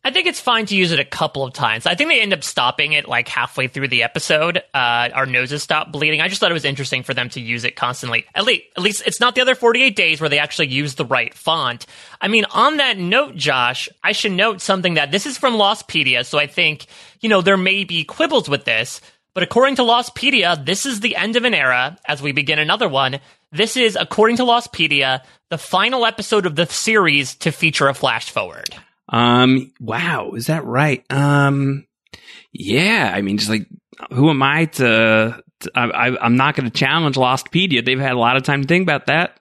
[0.01, 1.85] I think it's fine to use it a couple of times.
[1.85, 4.57] I think they end up stopping it like halfway through the episode.
[4.73, 6.21] Uh, our noses stop bleeding.
[6.21, 8.25] I just thought it was interesting for them to use it constantly.
[8.33, 11.03] At least, at least it's not the other 48 days where they actually use the
[11.03, 11.85] right font.
[12.21, 16.25] I mean, on that note, Josh, I should note something that this is from Lostpedia,
[16.25, 16.85] so I think,
[17.19, 19.01] you know, there may be quibbles with this.
[19.33, 22.88] But according to Lostpedia, this is the end of an era as we begin another
[22.88, 23.19] one.
[23.51, 28.31] This is, according to Lostpedia, the final episode of the series to feature a flash
[28.31, 28.75] forward.
[29.10, 31.04] Um, wow, is that right?
[31.12, 31.86] Um,
[32.52, 33.67] yeah, I mean, just like,
[34.12, 37.84] who am I to, to I, I, I'm not going to challenge Lostpedia.
[37.84, 39.39] They've had a lot of time to think about that.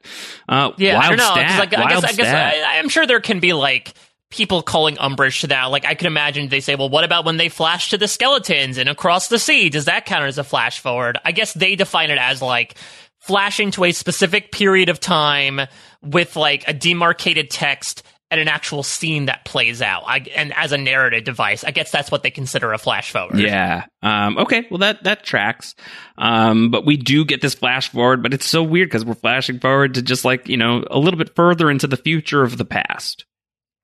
[0.49, 1.25] Uh, Yeah, I don't know.
[1.25, 2.27] 'cause, Stat, Like, I guess, I guess
[2.67, 3.95] I, I'm sure there can be like
[4.31, 5.67] people calling umbrage to that.
[5.67, 8.77] Like I could imagine they say, well, what about when they flash to the skeletons
[8.77, 9.71] and across the sea?
[9.71, 11.19] Does that count as a flash forward?
[11.25, 12.75] I guess they define it as like
[13.21, 15.61] flashing to a specific period of time
[16.03, 20.03] with like a demarcated text and an actual scene that plays out.
[20.07, 23.39] I, and as a narrative device, I guess that's what they consider a flash forward.
[23.39, 23.87] Yeah.
[24.03, 24.67] Um, okay.
[24.71, 25.75] Well, that that tracks.
[26.19, 29.61] Um, but we do get this flash forward, but it's so weird because we're flashing
[29.61, 32.65] forward to just like you know a little bit further into the future of the
[32.67, 33.25] past,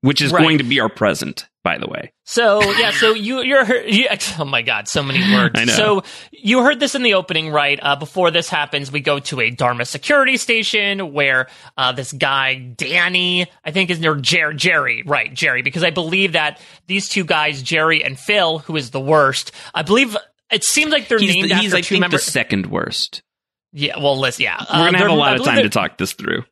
[0.02, 0.42] which is Right.
[0.42, 2.12] going to be our present, by the way.
[2.24, 4.07] So yeah, so you you're you,
[4.38, 5.53] oh my god, so many words.
[5.59, 5.72] I know.
[5.72, 7.79] So you heard this in the opening, right?
[7.83, 12.55] Uh, before this happens, we go to a Dharma security station where uh, this guy
[12.55, 15.35] Danny, I think is near Jer- Jerry, right?
[15.35, 19.50] Jerry, because I believe that these two guys, Jerry and Phil, who is the worst,
[19.74, 20.16] I believe.
[20.53, 22.24] It seems like they're He's, named the, he's after I two think members.
[22.27, 23.22] the second worst.
[23.72, 24.59] yeah, well, let's yeah.
[24.61, 26.44] We're Uh, gonna have a lot of time to talk this through.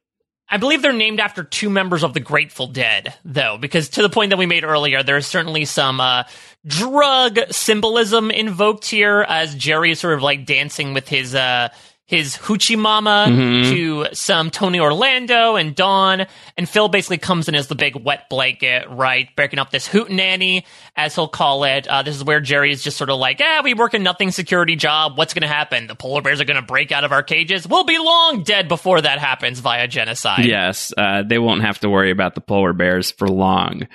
[0.52, 4.10] I believe they're named after two members of the Grateful Dead, though, because to the
[4.10, 6.24] point that we made earlier, there's certainly some uh,
[6.66, 11.70] drug symbolism invoked here as Jerry is sort of like dancing with his uh,
[12.12, 13.70] his hoochie mama Mhm.
[13.70, 16.26] to some Tony Orlando and Dawn,
[16.58, 20.64] and Phil basically comes in as the big wet blanket, right, breaking up this hootenanny,
[20.94, 21.88] as he'll call it.
[21.88, 24.30] Uh, this is where Jerry is just sort of like, ah, we work a nothing
[24.30, 25.16] security job.
[25.16, 25.86] What's going to happen?
[25.86, 27.66] The polar bears are going to break out of our cages.
[27.66, 30.44] We'll be long dead before that happens via genocide.
[30.44, 33.86] Yes, uh, they won't have to worry about the polar bears for long.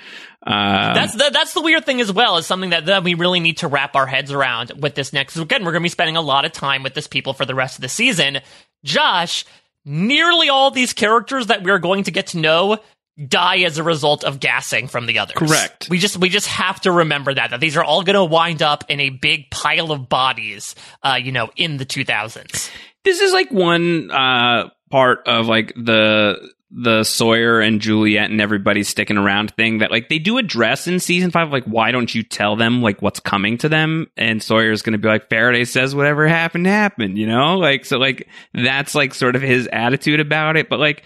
[0.48, 2.38] Uh, That's the, that's the weird thing as well.
[2.38, 5.36] Is something that, that we really need to wrap our heads around with this next.
[5.36, 7.54] Again, we're going to be spending a lot of time with this people for the
[7.54, 8.38] rest of the season.
[8.82, 9.44] Josh,
[9.84, 12.78] nearly all these characters that we're going to get to know
[13.26, 15.36] die as a result of gassing from the others.
[15.36, 15.88] Correct.
[15.90, 18.62] We just we just have to remember that that these are all going to wind
[18.62, 20.74] up in a big pile of bodies.
[21.02, 22.70] Uh, you know, in the 2000s.
[23.04, 28.82] this is like one uh, part of like the the Sawyer and Juliet and everybody
[28.82, 31.50] sticking around thing that like they do address in season five.
[31.50, 34.08] Like, why don't you tell them like what's coming to them?
[34.16, 37.16] And Sawyer's to be like, Faraday says whatever happened happened.
[37.16, 40.68] You know, like so like that's like sort of his attitude about it.
[40.68, 41.04] But like.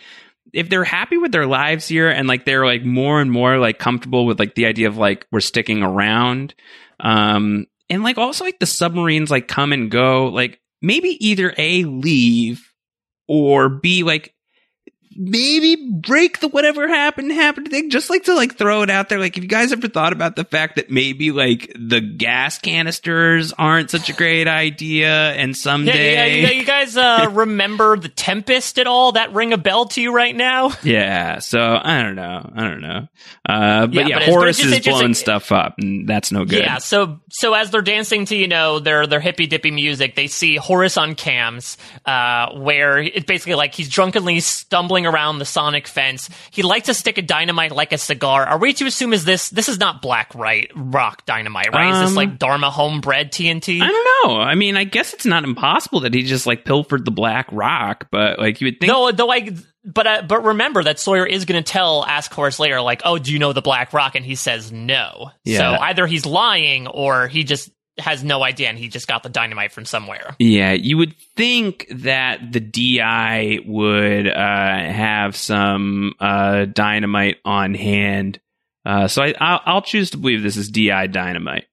[0.53, 3.79] If they're happy with their lives here and like they're like more and more like
[3.79, 6.55] comfortable with like the idea of like we're sticking around,
[7.01, 11.85] um, and like also like the submarines like come and go, like maybe either A
[11.85, 12.71] leave
[13.29, 14.35] or B like
[15.17, 19.19] maybe break the whatever happened happened thing just like to like throw it out there
[19.19, 23.53] like if you guys ever thought about the fact that maybe like the gas canisters
[23.53, 28.79] aren't such a great idea and someday yeah, yeah, you guys uh, remember the Tempest
[28.79, 29.13] at all?
[29.13, 30.71] That ring a bell to you right now?
[30.83, 32.51] Yeah, so I don't know.
[32.55, 33.09] I don't know.
[33.49, 36.59] Uh, but Yeah, yeah, but Horace is blowing stuff up, and that's no good.
[36.59, 40.27] Yeah, so so as they're dancing to you know their their hippy dippy music, they
[40.27, 45.87] see Horace on cams, uh, where it's basically like he's drunkenly stumbling around the Sonic
[45.87, 46.29] fence.
[46.51, 48.45] He likes to stick a dynamite like a cigar.
[48.47, 51.93] Are we to assume is this this is not black right rock dynamite right?
[51.95, 53.81] is this Um, like Dharma homebred TNT?
[53.83, 54.41] I don't know.
[54.41, 58.09] I mean, I guess it's not impossible that he just like pilfered the black rock,
[58.11, 58.89] but like you would think.
[58.91, 59.51] No, though I.
[59.85, 63.19] But uh, but remember that Sawyer is going to tell Ask Horace later, like, "Oh,
[63.19, 65.33] do you know the Black Rock?" And he says no.
[65.45, 65.59] Yeah.
[65.59, 69.29] So either he's lying or he just has no idea and he just got the
[69.29, 70.35] dynamite from somewhere.
[70.39, 78.41] Yeah, you would think that the DI would uh, have some uh, dynamite on hand.
[78.85, 81.67] Uh, so I, I'll, I'll choose to believe this is DI dynamite.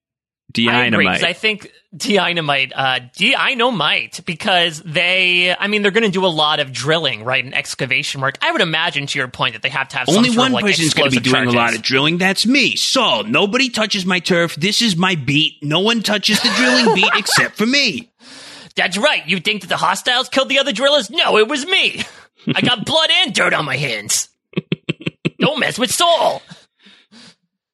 [0.58, 1.24] I Dynamite.
[1.24, 6.60] I think Dynamite, uh, Dynamite, because they, I mean, they're going to do a lot
[6.60, 8.38] of drilling, right, and excavation work.
[8.42, 10.66] I would imagine, to your point, that they have to have Only one of, like,
[10.66, 12.18] person's going to be doing a lot of drilling.
[12.18, 13.24] That's me, Saul.
[13.24, 14.56] Nobody touches my turf.
[14.56, 15.64] This is my beat.
[15.64, 18.12] No one touches the drilling beat except for me.
[18.76, 19.28] That's right.
[19.28, 21.10] You think that the hostiles killed the other drillers?
[21.10, 22.04] No, it was me.
[22.56, 24.30] I got blood and dirt on my hands.
[25.40, 26.42] Don't mess with Saul.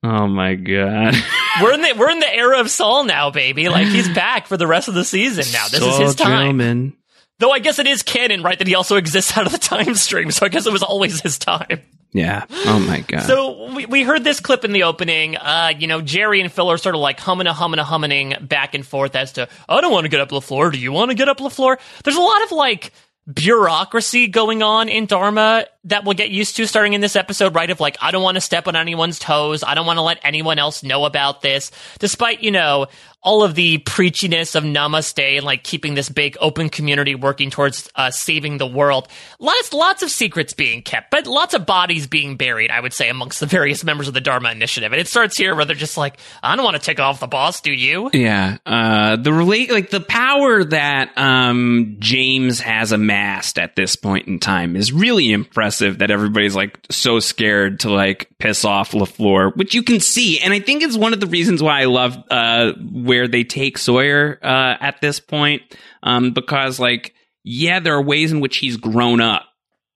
[0.05, 1.15] Oh my god!
[1.61, 3.69] We're in the we're in the era of Saul now, baby.
[3.69, 5.67] Like he's back for the rest of the season now.
[5.69, 6.57] This is his time.
[6.57, 6.93] Drillman.
[7.39, 9.95] Though I guess it is canon, right, that he also exists out of the time
[9.95, 10.31] stream.
[10.31, 11.81] So I guess it was always his time.
[12.15, 12.45] Yeah.
[12.49, 13.23] Oh my god.
[13.23, 15.35] So we, we heard this clip in the opening.
[15.35, 18.35] Uh, you know, Jerry and Phil are sort of like humming a humming a humming
[18.41, 20.71] back and forth as to, I don't want to get up LaFleur.
[20.71, 21.77] Do you want to get up LaFleur?
[22.05, 22.93] There's a lot of like
[23.31, 27.69] bureaucracy going on in Dharma that we'll get used to starting in this episode, right?
[27.69, 29.63] Of like, I don't want to step on anyone's toes.
[29.63, 31.71] I don't want to let anyone else know about this.
[31.99, 32.87] Despite, you know,
[33.25, 37.89] all of the preachiness of namaste and like keeping this big open community working towards
[37.95, 39.07] uh, saving the world.
[39.39, 43.09] Lots, lots of secrets being kept, but lots of bodies being buried, I would say,
[43.09, 44.93] amongst the various members of the Dharma Initiative.
[44.93, 47.25] And it starts here where they're just like, I don't want to take off the
[47.25, 48.11] boss, do you?
[48.13, 48.57] Yeah.
[48.63, 54.39] Uh, the relate, like the power that, um, James has amassed at this point in
[54.39, 59.73] time is really impressive that everybody's like so scared to like piss off LaFleur, which
[59.73, 60.39] you can see.
[60.39, 63.77] And I think it's one of the reasons why I love, uh, where they take
[63.77, 65.61] Sawyer uh, at this point,
[66.03, 67.13] um, because like
[67.45, 69.43] yeah, there are ways in which he's grown up.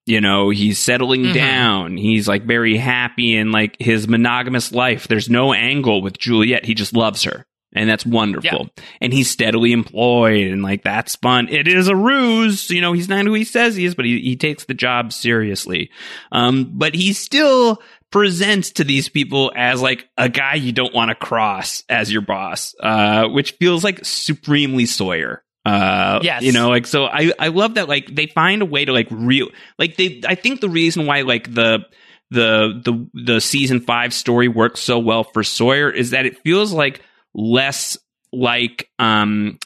[0.05, 1.33] You know, he's settling mm-hmm.
[1.33, 1.97] down.
[1.97, 5.07] He's like very happy in like his monogamous life.
[5.07, 6.65] There's no angle with Juliet.
[6.65, 7.45] He just loves her.
[7.73, 8.69] And that's wonderful.
[8.75, 8.83] Yeah.
[9.01, 11.49] And he's steadily employed and like that's fun.
[11.49, 12.71] It is a ruse.
[12.71, 15.13] You know, he's not who he says he is, but he, he takes the job
[15.13, 15.91] seriously.
[16.31, 17.79] Um, but he's still
[18.11, 22.21] presents to these people as like a guy you don't want to cross as your
[22.21, 25.43] boss, uh, which feels like supremely Sawyer.
[25.65, 26.41] Uh, yes.
[26.41, 29.07] you know, like, so I, I love that, like, they find a way to, like,
[29.11, 31.85] real, like, they, I think the reason why, like, the,
[32.31, 36.71] the, the, the season five story works so well for Sawyer is that it feels
[36.71, 37.01] like
[37.35, 37.97] less
[38.31, 39.59] like, um,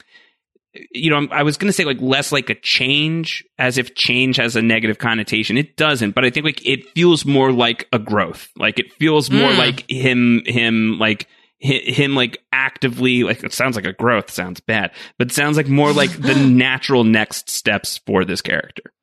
[0.92, 4.38] you know, I was going to say like less like a change, as if change
[4.38, 5.58] has a negative connotation.
[5.58, 8.50] It doesn't, but I think like it feels more like a growth.
[8.58, 9.58] Like it feels more mm.
[9.58, 11.28] like him, him, like
[11.60, 13.24] him, like actively.
[13.24, 14.32] Like it sounds like a growth.
[14.32, 18.94] Sounds bad, but sounds like more like the natural next steps for this character.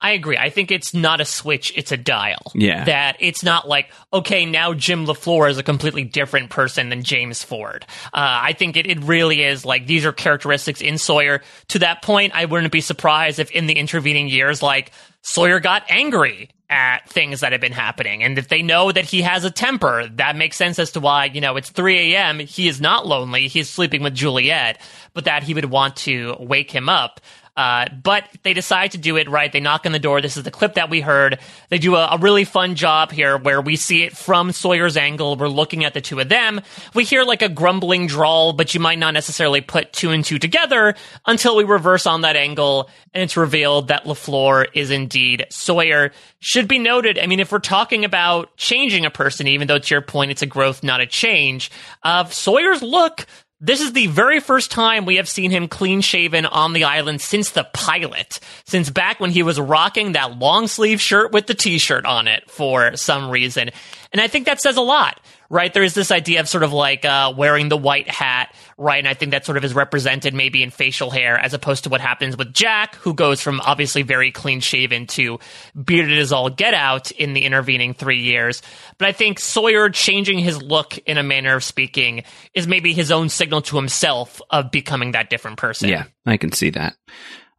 [0.00, 0.36] I agree.
[0.36, 2.52] I think it's not a switch, it's a dial.
[2.54, 2.84] Yeah.
[2.84, 7.42] That it's not like, okay, now Jim LaFleur is a completely different person than James
[7.42, 7.84] Ford.
[8.06, 11.42] Uh, I think it, it really is like these are characteristics in Sawyer.
[11.68, 14.92] To that point, I wouldn't be surprised if in the intervening years, like
[15.22, 18.22] Sawyer got angry at things that have been happening.
[18.22, 21.24] And if they know that he has a temper, that makes sense as to why,
[21.26, 22.38] you know, it's 3 a.m.
[22.38, 23.48] He is not lonely.
[23.48, 24.80] He's sleeping with Juliet,
[25.14, 27.20] but that he would want to wake him up.
[27.58, 29.50] Uh, but they decide to do it right.
[29.50, 30.20] They knock on the door.
[30.20, 31.40] This is the clip that we heard.
[31.70, 35.34] They do a, a, really fun job here where we see it from Sawyer's angle.
[35.34, 36.60] We're looking at the two of them.
[36.94, 40.38] We hear like a grumbling drawl, but you might not necessarily put two and two
[40.38, 40.94] together
[41.26, 46.12] until we reverse on that angle and it's revealed that LaFleur is indeed Sawyer.
[46.38, 49.94] Should be noted, I mean, if we're talking about changing a person, even though to
[49.94, 51.72] your point, it's a growth, not a change,
[52.04, 53.26] of Sawyer's look
[53.60, 57.20] this is the very first time we have seen him clean shaven on the island
[57.20, 61.54] since the pilot, since back when he was rocking that long sleeve shirt with the
[61.54, 63.70] t shirt on it for some reason.
[64.12, 65.72] And I think that says a lot right?
[65.72, 68.98] There is this idea of sort of like uh, wearing the white hat, right?
[68.98, 71.90] And I think that sort of is represented maybe in facial hair as opposed to
[71.90, 75.38] what happens with Jack, who goes from obviously very clean shaven to
[75.82, 78.62] bearded as all get out in the intervening three years.
[78.98, 83.10] But I think Sawyer changing his look in a manner of speaking is maybe his
[83.10, 85.88] own signal to himself of becoming that different person.
[85.88, 86.96] Yeah, I can see that.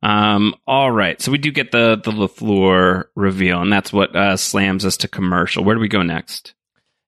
[0.02, 1.22] Um, all right.
[1.22, 5.08] So we do get the, the LaFleur reveal, and that's what uh, slams us to
[5.08, 5.64] commercial.
[5.64, 6.54] Where do we go next?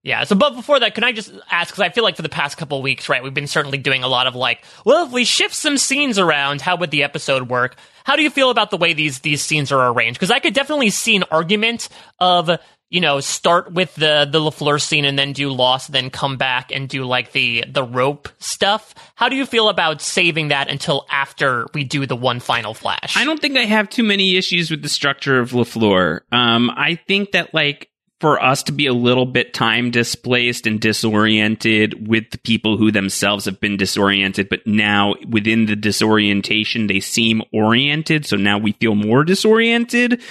[0.04, 0.24] Yeah.
[0.24, 1.72] So, but before that, can I just ask?
[1.72, 4.08] Because I feel like for the past couple weeks, right, we've been certainly doing a
[4.08, 7.76] lot of like, well, if we shift some scenes around, how would the episode work?
[8.04, 10.20] How do you feel about the way these these scenes are arranged?
[10.20, 11.88] Because I could definitely see an argument
[12.20, 12.50] of
[12.92, 16.72] you know start with the the LaFleur scene and then do Lost, then come back
[16.72, 18.94] and do like the the rope stuff.
[19.16, 23.18] How do you feel about saving that until after we do the one final flash?
[23.18, 26.22] I don't think I have too many issues with the structure of LaFleur.
[26.32, 27.90] Um, I think that like
[28.20, 32.92] for us to be a little bit time displaced and disoriented with the people who
[32.92, 38.28] themselves have been disoriented, but now within the disorientation, they seem oriented.
[38.28, 40.22] So now we feel more disoriented.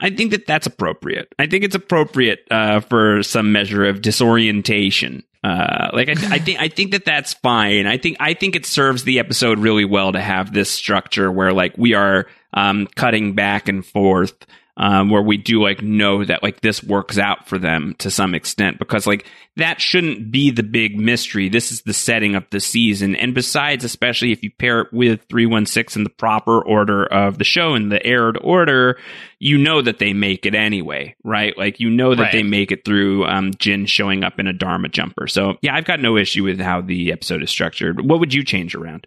[0.00, 1.32] I think that that's appropriate.
[1.38, 5.24] I think it's appropriate uh, for some measure of disorientation.
[5.42, 7.86] Uh, like I, I, think I think that that's fine.
[7.86, 11.52] I think I think it serves the episode really well to have this structure where
[11.52, 14.34] like we are um, cutting back and forth
[14.76, 18.34] um, where we do like know that like this works out for them to some
[18.34, 21.48] extent because like that shouldn't be the big mystery.
[21.48, 23.16] This is the setting of the season.
[23.16, 27.44] And besides, especially if you pair it with 316 in the proper order of the
[27.44, 28.98] show in the aired order,
[29.38, 31.56] you know that they make it anyway, right?
[31.56, 32.32] Like you know that right.
[32.32, 35.26] they make it through um, Jin showing up in a Dharma jumper.
[35.26, 38.06] So yeah, I've got no issue with how the episode is structured.
[38.06, 39.06] What would you change around?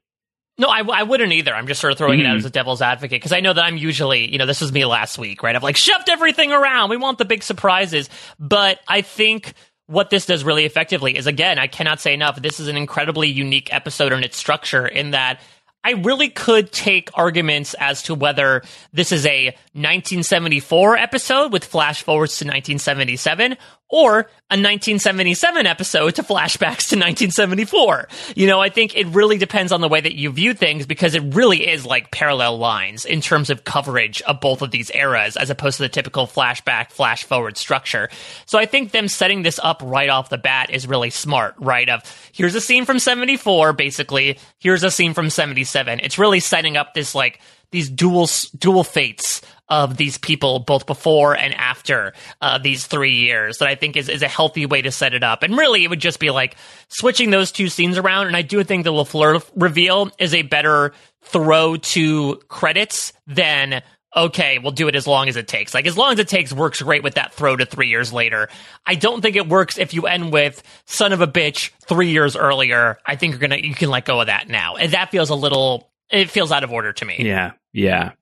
[0.60, 1.56] No, I, I wouldn't either.
[1.56, 2.24] I'm just sort of throwing mm.
[2.24, 2.40] it out mm-hmm.
[2.40, 4.84] as a devil's advocate because I know that I'm usually, you know, this was me
[4.84, 5.56] last week, right?
[5.56, 6.90] I've like shoved everything around.
[6.90, 8.10] We want the big surprises.
[8.38, 9.54] But I think
[9.88, 12.42] what this does really effectively is again, I cannot say enough.
[12.42, 15.40] This is an incredibly unique episode in its structure in that
[15.82, 22.04] I really could take arguments as to whether this is a 1974 episode with flash
[22.04, 23.56] forwards to 1977
[23.90, 24.20] or
[24.52, 28.08] a 1977 episode to flashbacks to 1974.
[28.36, 31.16] You know, I think it really depends on the way that you view things because
[31.16, 35.38] it really is like parallel lines in terms of coverage of both of these eras
[35.38, 38.10] as opposed to the typical flashback, flash forward structure.
[38.46, 41.90] So I think them setting this up right off the bat is really smart, right?
[41.90, 44.38] Of here's a scene from 74, basically.
[44.60, 46.00] Here's a scene from 77.
[46.02, 47.40] It's really setting up this like,
[47.72, 48.28] these dual
[48.58, 53.76] dual fates of these people both before and after uh, these three years that I
[53.76, 55.44] think is, is a healthy way to set it up.
[55.44, 56.56] And really, it would just be like
[56.88, 58.28] switching those two scenes around.
[58.28, 63.82] And I do think the LaFleur reveal is a better throw to credits than
[64.16, 65.74] okay, we'll do it as long as it takes.
[65.74, 68.50] Like as long as it takes works great with that throw to three years later.
[68.86, 72.36] I don't think it works if you end with son of a bitch three years
[72.36, 72.98] earlier.
[73.06, 74.76] I think you're gonna you can let go of that now.
[74.78, 77.18] And that feels a little it feels out of order to me.
[77.20, 78.14] Yeah, yeah.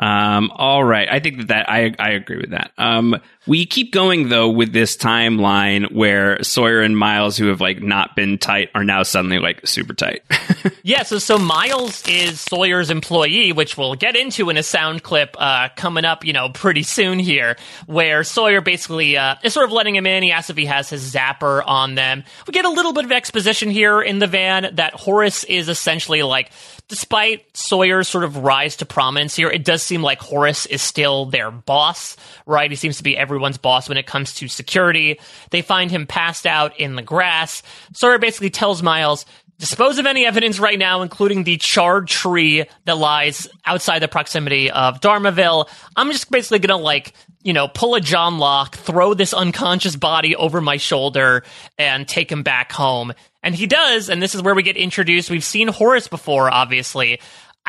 [0.00, 1.08] Um, all right.
[1.10, 2.72] I think that, that I, I agree with that.
[2.78, 7.82] Um, we keep going though with this timeline where Sawyer and Miles, who have like
[7.82, 10.22] not been tight, are now suddenly like super tight.
[10.82, 11.02] yeah.
[11.04, 15.68] So, so Miles is Sawyer's employee, which we'll get into in a sound clip, uh,
[15.76, 19.96] coming up, you know, pretty soon here, where Sawyer basically, uh, is sort of letting
[19.96, 20.22] him in.
[20.22, 22.24] He asks if he has his zapper on them.
[22.46, 26.22] We get a little bit of exposition here in the van that Horace is essentially
[26.22, 26.50] like,
[26.88, 31.26] despite Sawyer's sort of rise to prominence here, it does seem like Horace is still
[31.26, 32.16] their boss,
[32.46, 32.70] right?
[32.70, 35.18] He seems to be everyone's boss when it comes to security.
[35.50, 37.62] They find him passed out in the grass.
[37.94, 39.24] Sawyer basically tells Miles,
[39.58, 44.70] dispose of any evidence right now, including the charred tree that lies outside the proximity
[44.70, 45.68] of Dharmaville.
[45.96, 50.36] I'm just basically gonna like, you know, pull a John Locke, throw this unconscious body
[50.36, 51.42] over my shoulder,
[51.78, 53.14] and take him back home.
[53.42, 55.30] And he does, and this is where we get introduced.
[55.30, 57.20] We've seen Horace before, obviously.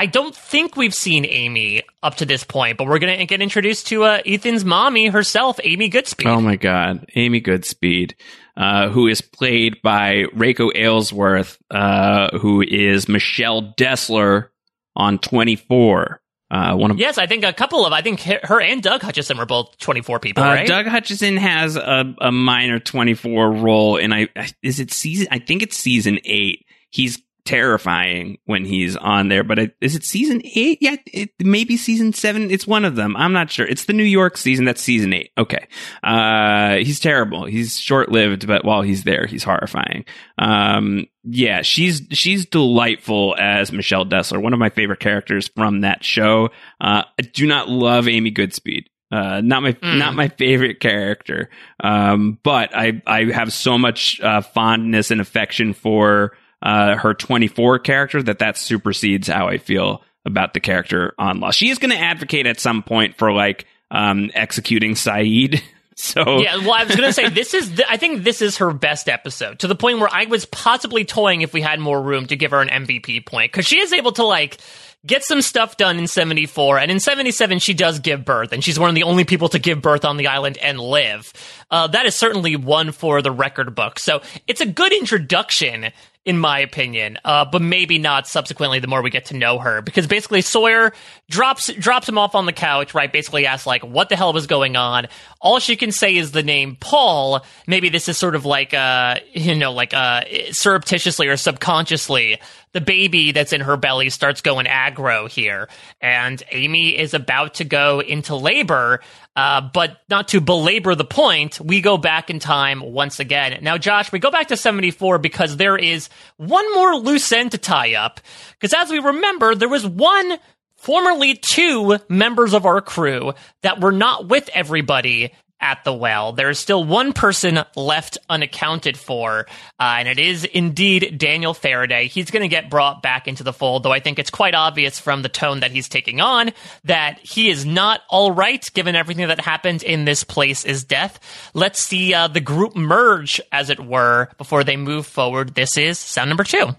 [0.02, 3.39] I don't think we've seen Amy up to this point, but we're going to get
[3.39, 6.26] introduced to uh, Ethan's mommy herself, Amy Goodspeed.
[6.26, 8.16] Oh my God, Amy Goodspeed,
[8.58, 14.47] uh, who is played by Reiko Aylesworth, uh, who is Michelle Dessler
[14.95, 16.20] on 24.
[16.49, 19.38] Uh, one of yes, I think a couple of I think her and Doug Hutchison
[19.38, 20.43] were both twenty four people.
[20.43, 20.68] Uh, right?
[20.68, 24.28] Doug Hutchison has a, a minor twenty four role, and I
[24.62, 25.28] is it season?
[25.32, 26.66] I think it's season eight.
[26.89, 29.44] He's terrifying when he's on there.
[29.44, 30.78] But it, is it season eight?
[30.82, 32.52] Yeah, it, maybe season seven.
[32.52, 33.16] It's one of them.
[33.16, 33.66] I'm not sure.
[33.66, 34.66] It's the New York season.
[34.66, 35.32] That's season eight.
[35.38, 35.68] Okay.
[36.04, 37.46] Uh, he's terrible.
[37.46, 40.06] He's short lived, but while he's there, he's horrifying.
[40.38, 46.04] Um, yeah, she's she's delightful as Michelle Dessler, one of my favorite characters from that
[46.04, 46.50] show.
[46.80, 48.86] Uh, I do not love Amy Goodspeed.
[49.12, 49.98] Uh, not my mm.
[49.98, 51.50] not my favorite character,
[51.82, 56.32] um, but I I have so much uh, fondness and affection for
[56.62, 61.57] uh, her 24 character that that supersedes how I feel about the character on Lost.
[61.57, 65.62] She is going to advocate at some point for like um, executing Sayid.
[65.93, 67.80] So yeah, well, I was gonna say this is.
[67.88, 71.41] I think this is her best episode to the point where I was possibly toying
[71.41, 74.14] if we had more room to give her an MVP point because she is able
[74.14, 74.57] to like
[75.05, 78.80] get some stuff done in 74 and in 77 she does give birth and she's
[78.80, 81.34] one of the only people to give birth on the island and live
[81.72, 85.91] uh, that is certainly one for the record book so it's a good introduction
[86.24, 89.82] in my opinion, uh, but maybe not subsequently the more we get to know her.
[89.82, 90.94] Because basically Sawyer
[91.30, 93.12] drops drops him off on the couch, right?
[93.12, 95.08] Basically asks like, what the hell was going on?
[95.40, 97.44] All she can say is the name Paul.
[97.66, 102.40] Maybe this is sort of like uh you know, like uh surreptitiously or subconsciously
[102.74, 105.68] the baby that's in her belly starts going aggro here,
[106.00, 109.02] and Amy is about to go into labor.
[109.34, 113.60] Uh, but not to belabor the point, we go back in time once again.
[113.62, 117.58] Now, Josh, we go back to 74 because there is one more loose end to
[117.58, 118.20] tie up.
[118.60, 120.38] Because as we remember, there was one,
[120.76, 126.34] formerly two members of our crew that were not with everybody at the well.
[126.34, 129.45] There is still one person left unaccounted for,
[129.80, 132.07] uh, and it is indeed Daniel Faraday.
[132.07, 134.99] He's going to get brought back into the fold, though I think it's quite obvious
[134.99, 136.51] from the tone that he's taking on
[136.84, 141.20] that he is not all right given everything that happened in this place is death.
[141.53, 145.55] Let's see uh, the group merge, as it were, before they move forward.
[145.55, 146.76] This is sound number two.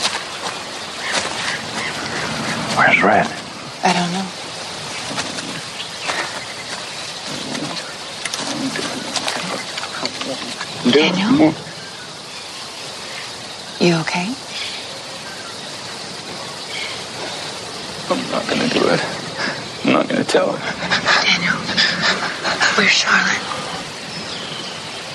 [2.76, 3.26] Where's Red?
[3.82, 4.26] I don't know.
[10.92, 11.54] Daniel?
[13.80, 14.28] You okay?
[18.10, 19.00] I'm not gonna do it.
[19.84, 20.58] I'm not gonna tell her.
[21.24, 21.56] Daniel,
[22.76, 23.42] where's Charlotte?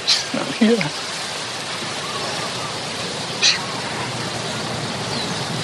[0.08, 0.90] She's not here.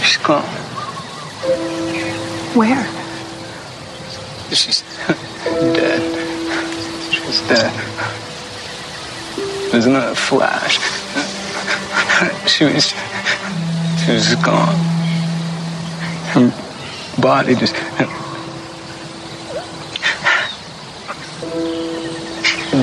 [0.03, 0.66] She's gone.
[2.55, 2.85] Where?
[4.53, 4.83] She's
[5.75, 6.01] dead.
[7.13, 7.73] She's dead.
[9.71, 10.79] There's not a flash.
[12.47, 12.93] She was.
[14.03, 14.75] She was gone.
[16.33, 16.51] Her
[17.21, 17.75] body just.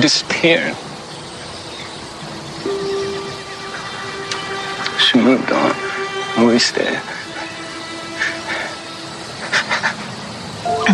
[0.01, 0.75] disappeared.
[4.99, 5.71] She moved on,
[6.37, 7.01] and we stayed.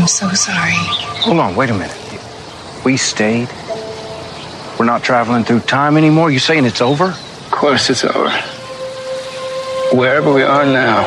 [0.01, 0.73] I'm so sorry.
[1.21, 1.95] Hold on, wait a minute.
[2.83, 3.47] We stayed?
[4.79, 6.31] We're not traveling through time anymore?
[6.31, 7.09] You saying it's over?
[7.09, 8.31] Of course it's over.
[9.95, 11.03] Wherever we are now,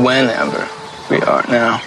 [0.00, 0.68] whenever
[1.10, 1.82] we are now.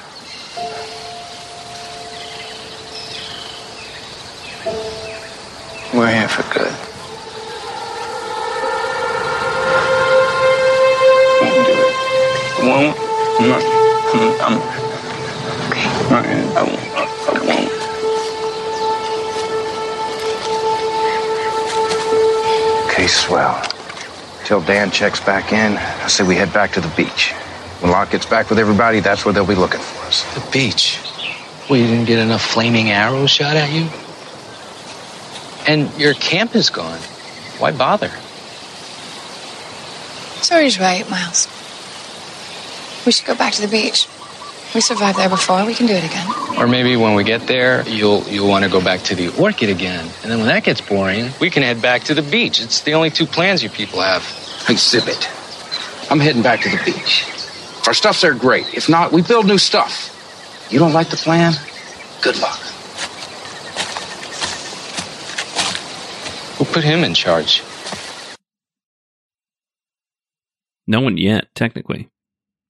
[5.93, 6.75] We're here for good.
[11.41, 11.95] Won't do it.
[12.67, 12.97] Won't.
[13.39, 13.79] I'm not.
[14.41, 14.61] I'm.
[14.61, 14.68] I'm
[16.09, 16.15] Okay.
[16.15, 16.79] not I won't.
[17.29, 17.69] I won't.
[22.89, 23.61] Okay, swell.
[24.45, 27.33] Till Dan checks back in, I say we head back to the beach.
[27.81, 30.23] When Locke gets back with everybody, that's where they'll be looking for us.
[30.33, 30.99] The beach.
[31.69, 33.87] Well, you didn't get enough flaming arrows shot at you?
[35.67, 36.97] And your camp is gone.
[37.59, 38.09] Why bother?
[40.41, 41.47] Sawyer's right, Miles.
[43.05, 44.07] We should go back to the beach.
[44.75, 45.65] We survived there before.
[45.65, 46.27] We can do it again.
[46.57, 49.69] Or maybe when we get there, you'll you'll want to go back to the orchid
[49.69, 50.05] again.
[50.21, 52.61] And then when that gets boring, we can head back to the beach.
[52.61, 54.23] It's the only two plans you people have.
[54.69, 55.27] Exhibit.
[56.11, 57.25] I'm heading back to the beach.
[57.27, 58.71] If our stuff's there, great.
[58.73, 60.15] If not, we build new stuff.
[60.69, 61.53] You don't like the plan?
[62.21, 62.59] Good luck.
[66.57, 67.63] Who put him in charge?
[70.85, 72.09] No one yet, technically.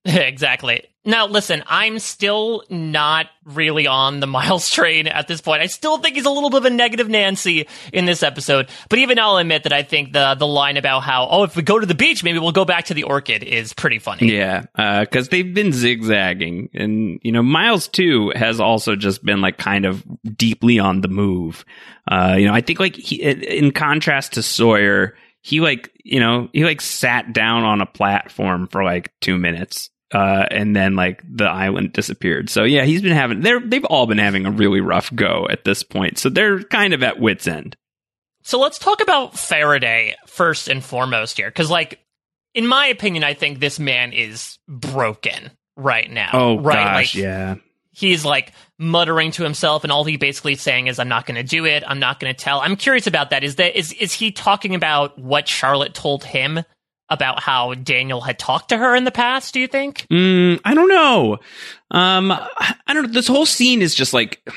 [0.06, 0.86] exactly.
[1.06, 5.62] Now, listen, I'm still not really on the Miles train at this point.
[5.62, 8.70] I still think he's a little bit of a negative Nancy in this episode.
[8.90, 11.64] But even I'll admit that I think the the line about how, oh, if we
[11.64, 14.32] go to the beach, maybe we'll go back to the orchid is pretty funny.
[14.32, 14.66] Yeah,
[15.00, 19.86] because they've been zigzagging, and you know, Miles too has also just been like kind
[19.86, 20.04] of
[20.38, 21.66] deeply on the move.
[22.08, 26.50] Uh, you know, I think like he, in contrast to Sawyer, he like you know
[26.54, 29.90] he like sat down on a platform for like two minutes.
[30.12, 32.50] Uh, and then like the island disappeared.
[32.50, 35.66] So yeah, he's been having they're they've all been having a really rough go at
[35.66, 36.18] this point.
[36.18, 37.78] So they're kind of at wits end.
[38.42, 42.00] So let's talk about Faraday first and foremost here, because like
[42.56, 46.32] in my opinion, I think this man is broken right now.
[46.34, 46.74] Oh right?
[46.74, 47.56] gosh, like, yeah.
[48.00, 51.44] He's like muttering to himself and all he basically saying is i'm not going to
[51.44, 54.14] do it i'm not going to tell i'm curious about that is that is is
[54.14, 56.64] he talking about what charlotte told him
[57.10, 60.06] about how daniel had talked to her in the past do you think
[60.50, 61.38] Mm, I don't know.
[61.92, 63.14] Um, I don't know.
[63.14, 64.48] This whole scene is just like,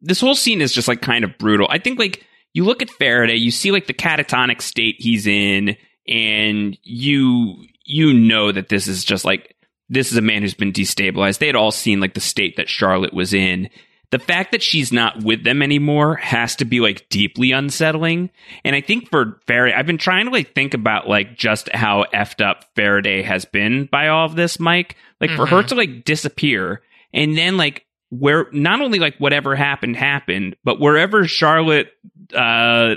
[0.00, 1.66] this whole scene is just like kind of brutal.
[1.70, 2.24] I think like
[2.54, 5.76] you look at Faraday, you see like the catatonic state he's in,
[6.08, 9.54] and you you know that this is just like
[9.88, 11.38] this is a man who's been destabilized.
[11.38, 13.68] They had all seen like the state that Charlotte was in.
[14.10, 18.28] The fact that she's not with them anymore has to be like deeply unsettling.
[18.62, 22.04] And I think for Faraday, I've been trying to like think about like just how
[22.12, 24.96] effed up Faraday has been by all of this, Mike.
[25.20, 26.82] Like for her to like disappear
[27.14, 31.88] and then like where not only like whatever happened happened, but wherever Charlotte
[32.34, 32.96] uh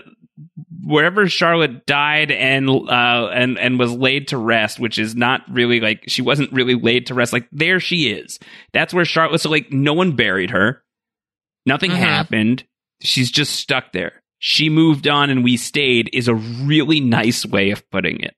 [0.84, 5.80] wherever Charlotte died and uh and and was laid to rest, which is not really
[5.80, 7.34] like she wasn't really laid to rest.
[7.34, 8.40] Like there she is.
[8.74, 9.40] That's where Charlotte.
[9.42, 10.84] So like no one buried her.
[11.66, 11.98] Nothing Mhm.
[11.98, 12.64] happened.
[13.02, 14.22] She's just stuck there.
[14.40, 18.36] She moved on and we stayed is a really nice way of putting it.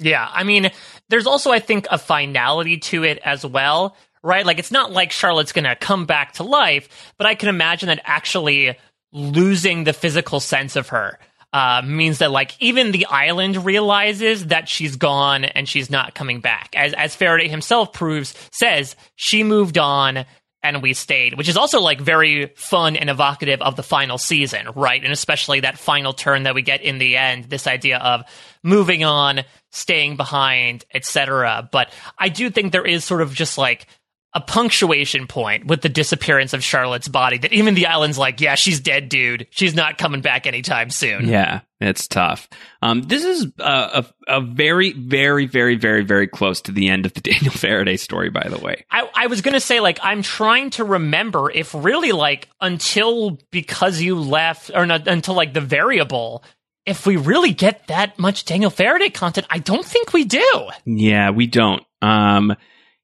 [0.00, 0.70] yeah i mean
[1.08, 5.10] there's also i think a finality to it as well right like it's not like
[5.10, 8.76] charlotte's going to come back to life but i can imagine that actually
[9.12, 11.18] losing the physical sense of her
[11.52, 16.40] uh, means that like even the island realizes that she's gone and she's not coming
[16.40, 16.74] back.
[16.76, 20.26] As as Faraday himself proves, says she moved on
[20.62, 24.68] and we stayed, which is also like very fun and evocative of the final season,
[24.74, 25.02] right?
[25.02, 28.24] And especially that final turn that we get in the end, this idea of
[28.62, 31.68] moving on, staying behind, etc.
[31.70, 33.86] But I do think there is sort of just like
[34.34, 38.56] a punctuation point with the disappearance of Charlotte's body that even the island's like, yeah,
[38.56, 39.46] she's dead, dude.
[39.50, 41.28] She's not coming back anytime soon.
[41.28, 42.46] Yeah, it's tough.
[42.82, 47.06] Um, this is a, a, a very, very, very, very, very close to the end
[47.06, 48.28] of the Daniel Faraday story.
[48.28, 52.12] By the way, I, I was gonna say like I'm trying to remember if really
[52.12, 56.44] like until because you left or not until like the variable
[56.84, 60.68] if we really get that much Daniel Faraday content, I don't think we do.
[60.86, 61.82] Yeah, we don't.
[62.00, 62.56] Um,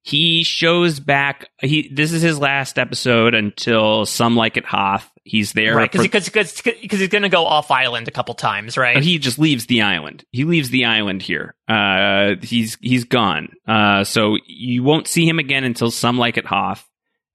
[0.07, 1.49] he shows back.
[1.61, 5.11] He this is his last episode until some like it Hoth.
[5.27, 9.03] He's there Right, because because he's going to go off island a couple times, right?
[9.03, 10.23] He just leaves the island.
[10.31, 11.55] He leaves the island here.
[11.67, 13.55] Uh, he's he's gone.
[13.67, 16.87] Uh, so you won't see him again until some like it Hoth,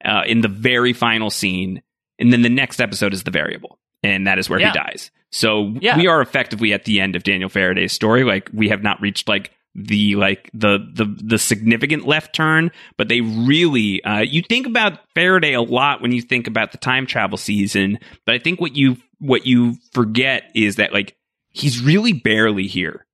[0.06, 1.82] uh, in the very final scene,
[2.20, 4.72] and then the next episode is the variable, and that is where Yeah.
[4.72, 5.10] he dies.
[5.32, 5.98] So Yeah.
[5.98, 8.24] we are effectively at the end of Daniel Faraday's story.
[8.24, 9.50] Like we have not reached like
[9.88, 15.00] the like the the the significant left turn, but they really uh, you think about
[15.16, 18.76] Faraday a lot when you think about the time travel season, but I think what
[18.76, 21.16] you what you forget is that like
[21.50, 23.06] he's really barely here.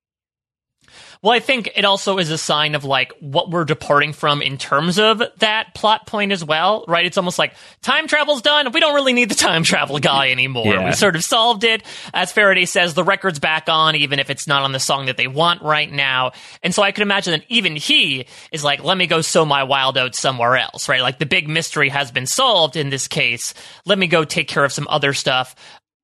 [1.22, 4.57] Well, I think it also is a sign of like what we're departing from in
[4.57, 7.05] terms of that plot point as well, right?
[7.05, 8.72] It's almost like time travel's done.
[8.72, 10.66] We don't really need the time travel guy anymore.
[10.66, 10.86] Yeah.
[10.86, 11.84] We sort of solved it.
[12.13, 15.18] As Faraday says, the record's back on, even if it's not on the song that
[15.18, 16.32] they want right now.
[16.63, 19.63] And so I could imagine that even he is like, let me go sow my
[19.63, 21.01] wild oats somewhere else, right?
[21.01, 23.53] Like the big mystery has been solved in this case.
[23.86, 25.55] Let me go take care of some other stuff.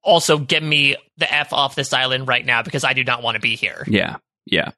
[0.03, 3.36] Also, get me the F off this island right now because I do not want
[3.36, 3.84] to be here.
[3.88, 4.72] Yeah, yeah.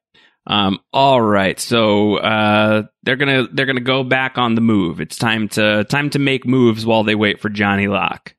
[0.45, 4.99] Um, all right, so uh, they're gonna they're gonna go back on the move.
[4.99, 8.35] It's time to time to make moves while they wait for Johnny Locke.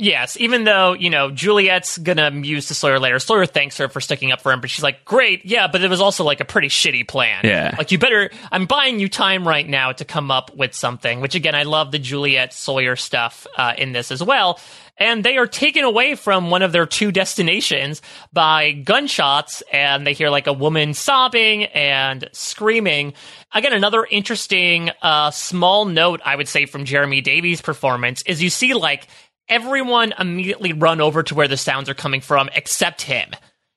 [0.00, 3.18] Yes, even though, you know, Juliet's gonna muse to Sawyer later.
[3.18, 5.90] Sawyer thanks her for sticking up for him, but she's like, great, yeah, but it
[5.90, 7.40] was also like a pretty shitty plan.
[7.42, 7.74] Yeah.
[7.76, 11.34] Like, you better, I'm buying you time right now to come up with something, which
[11.34, 14.60] again, I love the Juliet Sawyer stuff uh, in this as well.
[14.98, 20.12] And they are taken away from one of their two destinations by gunshots, and they
[20.12, 23.14] hear like a woman sobbing and screaming.
[23.54, 28.50] Again, another interesting uh, small note I would say from Jeremy Davies' performance is you
[28.50, 29.06] see like
[29.48, 33.30] everyone immediately run over to where the sounds are coming from except him.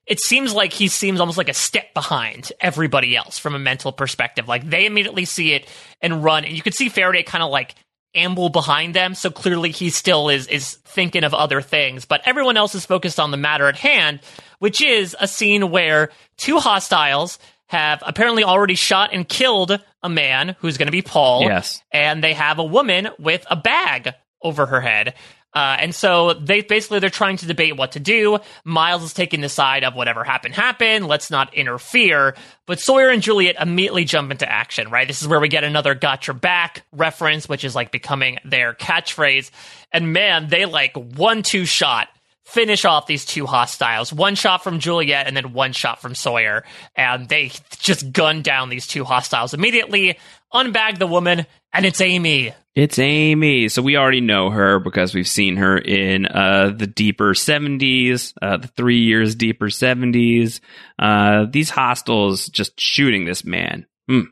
[0.06, 3.92] It seems like he seems almost like a step behind everybody else from a mental
[3.92, 4.48] perspective.
[4.48, 5.68] Like they immediately see it
[6.00, 7.76] and run, and you could see Faraday kind of like
[8.14, 9.14] amble behind them.
[9.14, 13.18] So clearly he still is is thinking of other things, but everyone else is focused
[13.18, 14.20] on the matter at hand,
[14.58, 20.56] which is a scene where two hostiles have apparently already shot and killed a man
[20.58, 21.42] who's going to be Paul.
[21.42, 21.82] Yes.
[21.90, 24.10] and they have a woman with a bag
[24.42, 25.14] over her head.
[25.54, 28.38] Uh, and so they basically they're trying to debate what to do.
[28.64, 31.06] Miles is taking the side of whatever happened happened.
[31.06, 32.34] Let's not interfere.
[32.66, 34.90] But Sawyer and Juliet immediately jump into action.
[34.90, 38.38] Right, this is where we get another "got your back" reference, which is like becoming
[38.44, 39.50] their catchphrase.
[39.92, 42.08] And man, they like one two shot
[42.52, 44.12] finish off these two hostiles.
[44.12, 46.64] One shot from Juliet and then one shot from Sawyer.
[46.94, 50.18] And they just gun down these two hostiles immediately,
[50.52, 52.54] unbag the woman, and it's Amy.
[52.74, 53.68] It's Amy.
[53.68, 58.56] So we already know her because we've seen her in uh, the deeper 70s, uh,
[58.56, 60.60] the three years deeper 70s.
[60.98, 63.86] Uh, these hostiles just shooting this man.
[64.08, 64.22] Hmm.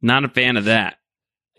[0.00, 0.96] Not a fan of that.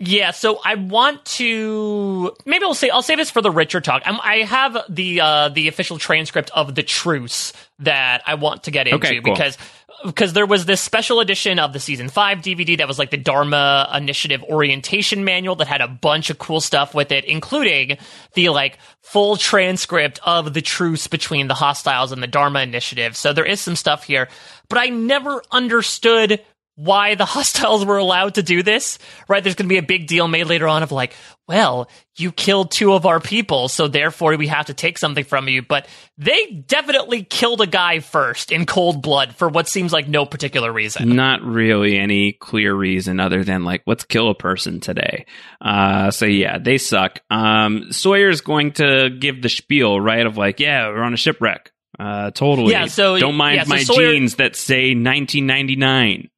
[0.04, 4.02] Yeah, so I want to maybe I'll say I'll say this for the richer talk.
[4.04, 8.72] I'm, I have the uh, the official transcript of the truce that I want to
[8.72, 9.32] get into Okay, cool.
[9.32, 9.60] because
[10.06, 13.18] because there was this special edition of the season five DVD that was like the
[13.18, 17.98] Dharma Initiative orientation manual that had a bunch of cool stuff with it, including
[18.34, 23.16] the like full transcript of the truce between the hostiles and the Dharma Initiative.
[23.16, 24.30] So there is some stuff here,
[24.70, 26.42] but I never understood
[26.84, 29.44] why the hostiles were allowed to do this, right?
[29.44, 31.14] There's going to be a big deal made later on of like,
[31.48, 35.48] well, you killed two of our people, so therefore we have to take something from
[35.48, 35.62] you.
[35.62, 40.26] But they definitely killed a guy first in cold blood for what seems like no
[40.26, 41.16] particular reason.
[41.16, 45.26] Not really any clear reason other than like, let's kill a person today.
[45.60, 47.20] Uh, so yeah, they suck.
[47.30, 50.26] Um, Sawyer's going to give the spiel, right?
[50.26, 51.72] Of like, yeah, we're on a shipwreck.
[52.00, 52.72] Uh, totally.
[52.72, 56.30] Yeah, so- don't mind yeah, so my Sawyer- jeans that say 1999.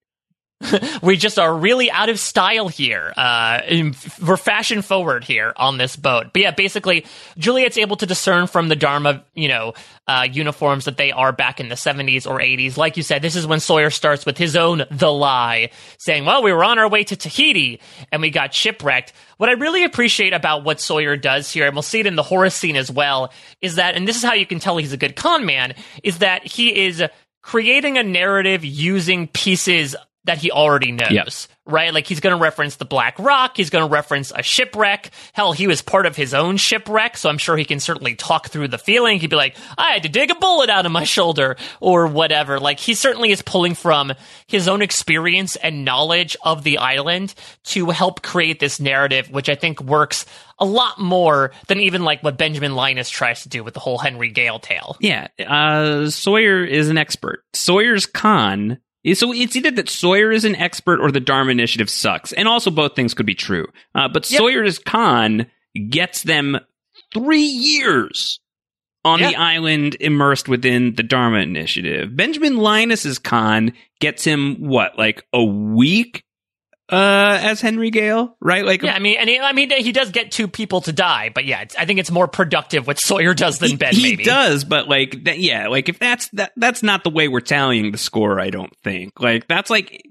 [1.02, 3.14] we just are really out of style here.
[3.16, 3.62] Uh,
[4.26, 6.28] we're fashion forward here on this boat.
[6.34, 7.06] But yeah, basically,
[7.38, 9.74] Juliet's able to discern from the Dharma, you know,
[10.08, 12.78] uh, uniforms that they are back in the 70s or 80s.
[12.78, 16.44] Like you said, this is when Sawyer starts with his own The Lie, saying, well,
[16.44, 17.80] we were on our way to Tahiti
[18.12, 19.14] and we got shipwrecked.
[19.38, 22.24] What I really appreciate about what Sawyer does here, and we'll see it in the
[22.24, 24.98] Horace scene as well, is that, and this is how you can tell he's a
[24.98, 27.04] good con man, is that he is
[27.42, 29.96] creating a narrative using pieces
[30.26, 31.12] that he already knows.
[31.12, 31.26] Yeah.
[31.66, 31.94] right?
[31.94, 33.58] Like he's going to reference the Black Rock.
[33.58, 35.12] He's going to reference a shipwreck.
[35.34, 38.48] Hell, he was part of his own shipwreck, so I'm sure he can certainly talk
[38.50, 39.20] through the feeling.
[39.20, 42.60] He'd be like, I had to dig a bullet out of my shoulder or whatever.
[42.60, 44.14] Like he certainly is pulling from
[44.48, 47.34] his own experience and knowledge of the island
[47.66, 50.26] to help create this narrative, which I think works
[50.60, 53.98] a lot more than even like what Benjamin Linus tries to do with the whole
[53.98, 54.96] Henry Gale tale.
[55.02, 57.44] Yeah, uh, Sawyer is an expert.
[57.54, 58.80] Sawyer's con
[59.14, 62.72] so it's either that Sawyer is an expert or the Dharma Initiative sucks, and also
[62.72, 63.68] both things could be true.
[63.94, 64.40] Uh, but yep.
[64.40, 65.48] Sawyer's con
[65.90, 66.58] gets them
[67.14, 68.40] three years
[69.06, 69.32] on yep.
[69.32, 72.16] the island immersed within the Dharma Initiative.
[72.16, 76.24] Benjamin Linus's con gets him what, like a week
[76.90, 78.66] uh, as Henry Gale, right?
[78.66, 81.30] Like, yeah, I mean, and he, I mean, he does get two people to die,
[81.34, 83.94] but yeah, I think it's more productive what Sawyer does than he, Ben.
[83.94, 84.24] He maybe.
[84.24, 87.92] does, but like, that, yeah, like if that's that, that's not the way we're tallying
[87.92, 88.40] the score.
[88.40, 90.04] I don't think like that's like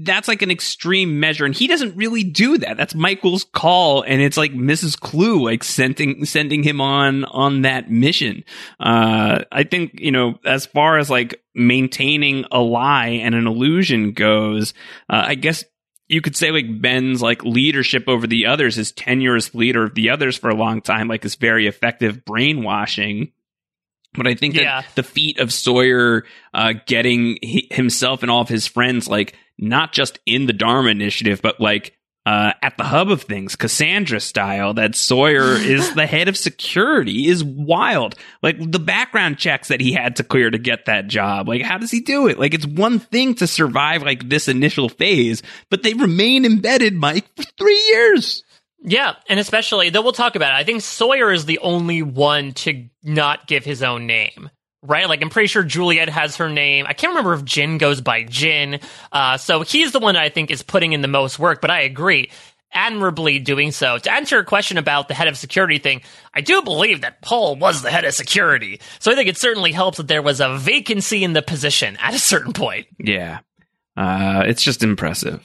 [0.00, 2.76] that's like an extreme measure, and he doesn't really do that.
[2.76, 4.98] That's Michael's call, and it's like Mrs.
[4.98, 8.44] Klugh like sending sending him on on that mission.
[8.80, 14.12] Uh, I think you know as far as like maintaining a lie and an illusion
[14.12, 14.74] goes,
[15.08, 15.64] uh, I guess
[16.08, 19.94] you could say like Ben's like leadership over the others, his tenure as leader of
[19.94, 23.32] the others for a long time, like is very effective brainwashing.
[24.14, 24.80] But I think yeah.
[24.80, 29.34] that the feat of Sawyer uh, getting he, himself and all of his friends, like
[29.58, 31.97] not just in the Dharma Initiative, but like
[32.28, 37.26] uh, at the hub of things, Cassandra style, that Sawyer is the head of security
[37.26, 38.16] is wild.
[38.42, 41.48] Like the background checks that he had to clear to get that job.
[41.48, 42.38] Like, how does he do it?
[42.38, 47.24] Like, it's one thing to survive like this initial phase, but they remain embedded, Mike,
[47.34, 48.42] for three years.
[48.82, 50.60] Yeah, and especially though we'll talk about it.
[50.60, 54.50] I think Sawyer is the only one to not give his own name
[54.82, 55.08] right?
[55.08, 56.86] Like I'm pretty sure Juliet has her name.
[56.88, 58.80] I can't remember if Jin goes by Jin.
[59.12, 61.60] Uh, so he's the one I think is putting in the most work.
[61.60, 62.30] But I agree,
[62.72, 63.98] admirably doing so.
[63.98, 66.02] To answer your question about the head of security thing,
[66.34, 68.80] I do believe that Paul was the head of security.
[68.98, 72.14] So I think it certainly helps that there was a vacancy in the position at
[72.14, 72.86] a certain point.
[72.98, 73.40] Yeah,
[73.96, 75.42] uh, it's just impressive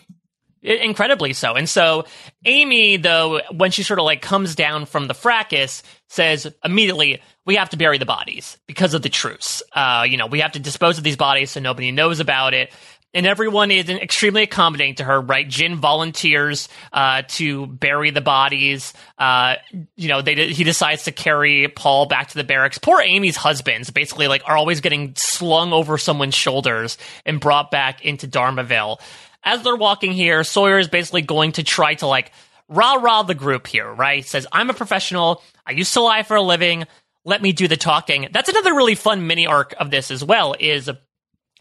[0.64, 1.56] incredibly so.
[1.56, 2.06] And so
[2.46, 7.56] Amy, though, when she sort of like comes down from the fracas, says immediately, we
[7.56, 9.62] have to bury the bodies because of the truce.
[9.74, 12.72] Uh, you know, we have to dispose of these bodies so nobody knows about it.
[13.16, 15.48] And everyone is extremely accommodating to her, right?
[15.48, 18.92] Jin volunteers uh, to bury the bodies.
[19.20, 19.58] Uh,
[19.96, 22.80] you know, they he decides to carry Paul back to the barracks.
[22.80, 28.04] Poor Amy's husbands, basically, like, are always getting slung over someone's shoulders and brought back
[28.04, 29.00] into Dharmaville
[29.44, 32.32] as they're walking here, Sawyer is basically going to try to like
[32.70, 34.26] rah rah the group here, right?
[34.26, 35.44] Says, I'm a professional.
[35.66, 36.86] I used to lie for a living.
[37.26, 38.28] Let me do the talking.
[38.32, 40.56] That's another really fun mini arc of this as well.
[40.60, 40.90] Is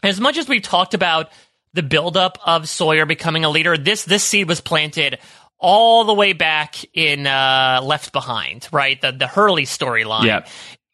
[0.03, 1.31] as much as we've talked about
[1.73, 5.19] the buildup of Sawyer becoming a leader, this this seed was planted
[5.57, 8.99] all the way back in uh, Left Behind, right?
[8.99, 10.25] The the Hurley storyline.
[10.25, 10.45] Yeah.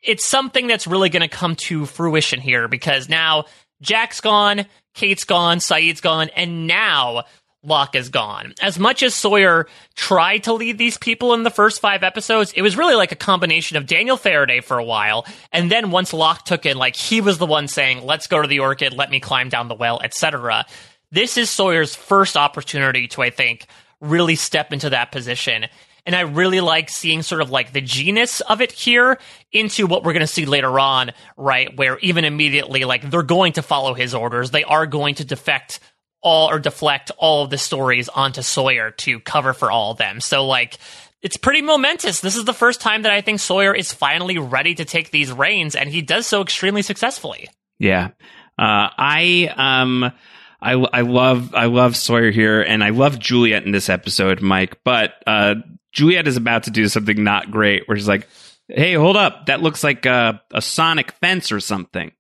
[0.02, 3.46] It's something that's really going to come to fruition here because now
[3.82, 4.66] Jack's gone.
[4.94, 7.26] Kate's gone, Sayid's gone, and now
[7.62, 8.54] Locke is gone.
[8.62, 12.62] As much as Sawyer tried to lead these people in the first five episodes, it
[12.62, 16.46] was really like a combination of Daniel Faraday for a while, and then once Locke
[16.46, 19.20] took it, like he was the one saying, "Let's go to the Orchid, let me
[19.20, 20.66] climb down the well," etc.
[21.12, 23.66] This is Sawyer's first opportunity to, I think,
[24.00, 25.68] really step into that position.
[26.06, 29.20] And I really like seeing sort of like the genus of it here
[29.52, 31.76] into what we're going to see later on, right?
[31.76, 34.52] Where even immediately, like they're going to follow his orders.
[34.52, 35.80] They are going to defect
[36.22, 40.20] all or deflect all of the stories onto Sawyer to cover for all of them.
[40.20, 40.78] So like,
[41.22, 42.22] it's pretty momentous.
[42.22, 45.32] This is the first time that I think Sawyer is finally ready to take these
[45.32, 47.50] reins, and he does so extremely successfully.
[47.78, 48.10] Yeah.
[48.58, 50.12] Uh, I, um,
[50.62, 54.80] I, I love I love Sawyer here, and I love Juliet in this episode, Mike.
[54.84, 55.56] But uh,
[55.94, 58.28] Juliet is about to do something not great, where she's like,
[58.68, 59.46] "Hey, hold up!
[59.46, 62.12] That looks like a, a sonic fence or something."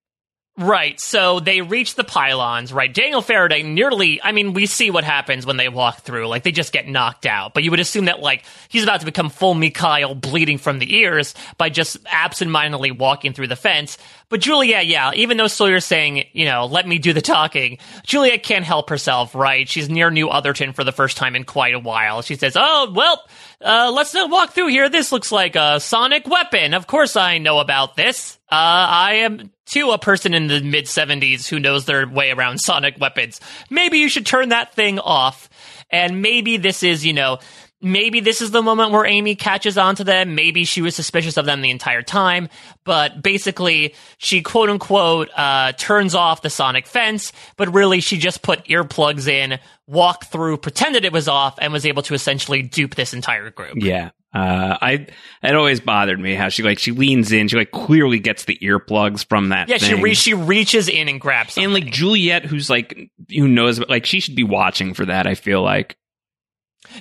[0.59, 0.99] Right.
[0.99, 2.93] So they reach the pylons, right?
[2.93, 6.27] Daniel Faraday nearly, I mean, we see what happens when they walk through.
[6.27, 7.53] Like, they just get knocked out.
[7.53, 10.97] But you would assume that, like, he's about to become full Mikhail bleeding from the
[10.97, 13.97] ears by just absentmindedly walking through the fence.
[14.27, 18.43] But Juliet, yeah, even though Sawyer's saying, you know, let me do the talking, Juliet
[18.43, 19.67] can't help herself, right?
[19.67, 22.21] She's near New Otherton for the first time in quite a while.
[22.21, 23.23] She says, oh, well,
[23.61, 24.89] uh, let's uh, walk through here.
[24.89, 26.73] This looks like a sonic weapon.
[26.73, 28.37] Of course I know about this.
[28.51, 32.59] Uh, I am, too, a person in the mid 70s who knows their way around
[32.59, 33.39] sonic weapons.
[33.69, 35.49] Maybe you should turn that thing off.
[35.91, 37.39] And maybe this is, you know,
[37.81, 40.35] maybe this is the moment where Amy catches on to them.
[40.35, 42.49] Maybe she was suspicious of them the entire time,
[42.83, 48.41] but basically she quote unquote uh, turns off the sonic fence, but really she just
[48.41, 52.95] put earplugs in, walked through, pretended it was off, and was able to essentially dupe
[52.95, 53.75] this entire group.
[53.77, 54.11] Yeah.
[54.31, 55.07] Uh, I
[55.41, 58.57] it always bothered me how she like she leans in, she like clearly gets the
[58.61, 59.69] earplugs from that.
[59.69, 61.65] Yeah, she re- she reaches in and grabs something.
[61.65, 65.25] and like Juliet, who's like who knows, like she should be watching for that.
[65.25, 65.97] I feel like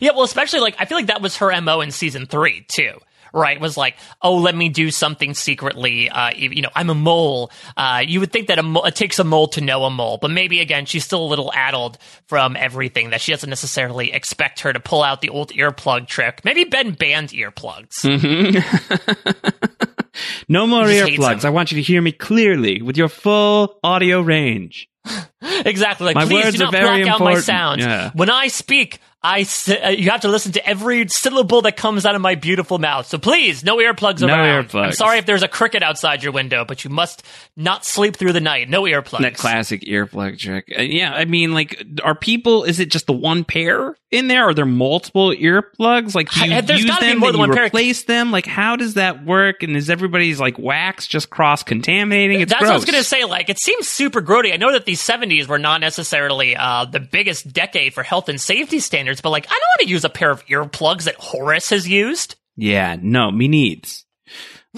[0.01, 2.99] Yeah, well, especially like I feel like that was her mo in season three too.
[3.33, 6.09] Right, was like, oh, let me do something secretly.
[6.09, 7.51] Uh, you know, I'm a mole.
[7.77, 10.19] Uh, you would think that a mo- it takes a mole to know a mole,
[10.21, 14.61] but maybe again, she's still a little addled from everything that she doesn't necessarily expect
[14.61, 16.45] her to pull out the old earplug trick.
[16.45, 18.05] Maybe Ben banned earplugs.
[20.49, 21.45] no more He just hates earplugs.
[21.45, 24.89] I want you to hear me clearly with your full audio range.
[25.43, 26.07] exactly.
[26.07, 27.45] Like, My please words do are not very block out my important.
[27.45, 27.81] sound.
[27.81, 28.11] Yeah.
[28.15, 29.45] When I speak, I
[29.85, 33.07] uh, you have to listen to every syllable that comes out of my beautiful mouth.
[33.09, 34.69] So please, no earplugs No around.
[34.69, 34.85] earplugs.
[34.85, 37.25] I'm sorry if there's a cricket outside your window, but you must
[37.57, 38.69] not sleep through the night.
[38.69, 39.23] No earplugs.
[39.23, 40.73] That classic earplug trick.
[40.79, 42.63] Uh, yeah, I mean, like, are people?
[42.63, 44.49] Is it just the one pair in there?
[44.49, 46.15] Are there multiple earplugs?
[46.15, 47.19] Like, do you I- there's use them?
[47.19, 47.67] more than one pair.
[47.67, 48.31] replace them?
[48.31, 49.65] Like, how does that work?
[49.65, 52.39] And is everybody's like wax just cross contaminating?
[52.39, 52.61] That's gross.
[52.63, 53.25] what I was going to say.
[53.25, 54.53] Like, it seems super grody.
[54.53, 58.41] I know that these 70s were not necessarily uh, the biggest decade for health and
[58.41, 61.71] safety standards, but like, I don't want to use a pair of earplugs that Horace
[61.71, 62.37] has used.
[62.57, 64.05] Yeah, no, me needs.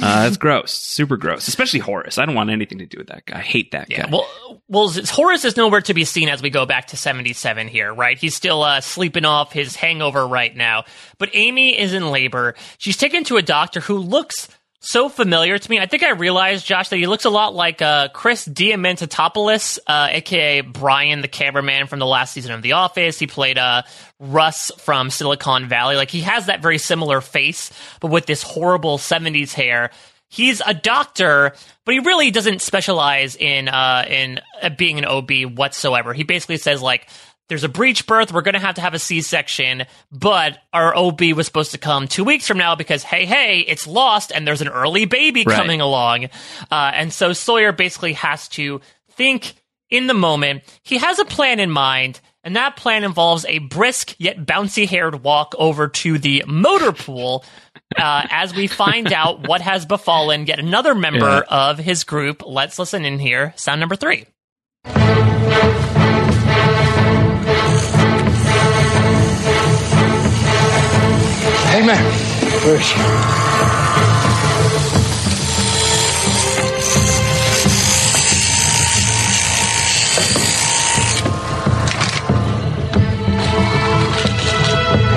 [0.01, 0.73] Uh, that's gross.
[0.73, 1.49] Super gross.
[1.49, 2.17] Especially Horace.
[2.17, 3.39] I don't want anything to do with that guy.
[3.39, 4.11] I hate that Yeah, guy.
[4.13, 7.93] well, well, Horace is nowhere to be seen as we go back to 77 here,
[7.93, 8.17] right?
[8.17, 10.85] He's still uh, sleeping off his hangover right now.
[11.19, 12.55] But Amy is in labor.
[12.79, 14.49] She's taken to a doctor who looks
[14.81, 15.79] so familiar to me.
[15.79, 20.09] I think I realized, Josh, that he looks a lot like uh, Chris Diamantopoulos, uh,
[20.11, 23.19] aka Brian, the cameraman from the last season of The Office.
[23.19, 23.83] He played uh,
[24.19, 25.97] Russ from Silicon Valley.
[25.97, 27.71] Like, he has that very similar face,
[28.01, 29.91] but with this horrible 70s hair
[30.31, 31.53] he's a doctor,
[31.85, 36.15] but he really doesn't specialize in uh, in uh, being an OB whatsoever.
[36.15, 37.09] He basically says like.
[37.51, 38.33] There's a breech birth.
[38.33, 42.07] We're going to have to have a C-section, but our OB was supposed to come
[42.07, 45.57] two weeks from now because, hey, hey, it's lost and there's an early baby Right.
[45.57, 46.27] coming along.
[46.71, 48.81] Uh, and so Sawyer basically has to
[49.11, 49.55] think
[49.91, 50.63] in the moment.
[50.85, 55.25] He has a plan in mind, and that plan involves a brisk yet bouncy haired
[55.25, 57.45] walk over to the motor pool
[57.99, 62.45] uh, as we find out what has befallen yet another member of his group.
[62.47, 63.53] Let's listen in here.
[63.57, 64.27] Sound number three.
[71.71, 72.03] Hey, man.
[72.65, 72.99] Where is she?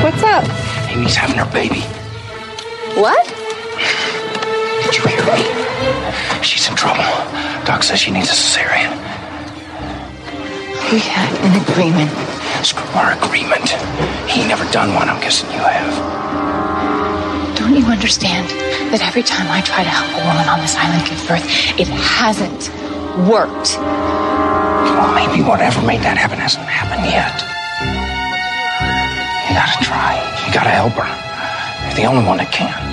[0.03, 0.43] What's up?
[0.91, 1.81] Amy's having her baby.
[3.01, 3.25] What?
[4.83, 6.43] Did you hear me?
[6.43, 7.01] She's in trouble.
[7.65, 8.91] Doc says she needs a cesarean.
[10.91, 12.11] We had an agreement.
[12.63, 13.71] Screw our agreement.
[14.29, 15.09] He never done one.
[15.09, 16.42] I'm guessing you have.
[17.73, 18.47] Don't you understand
[18.93, 21.41] that every time I try to help a woman on this island give birth,
[21.73, 22.69] it hasn't
[23.25, 23.81] worked?
[23.81, 27.33] Well, maybe whatever made that happen hasn't happened yet.
[29.49, 30.21] You gotta try.
[30.45, 31.09] You gotta help her.
[31.87, 32.92] You're the only one that can.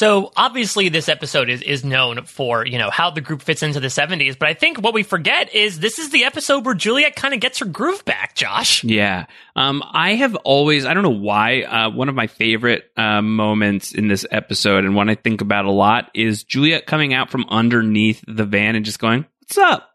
[0.00, 3.80] So obviously this episode is, is known for, you know, how the group fits into
[3.80, 7.16] the 70s, but I think what we forget is this is the episode where Juliet
[7.16, 8.82] kind of gets her groove back, Josh.
[8.82, 9.26] Yeah.
[9.54, 13.92] Um, I have always, I don't know why, uh, one of my favorite uh, moments
[13.92, 17.44] in this episode and one I think about a lot is Juliet coming out from
[17.50, 19.89] underneath the van and just going, What's up?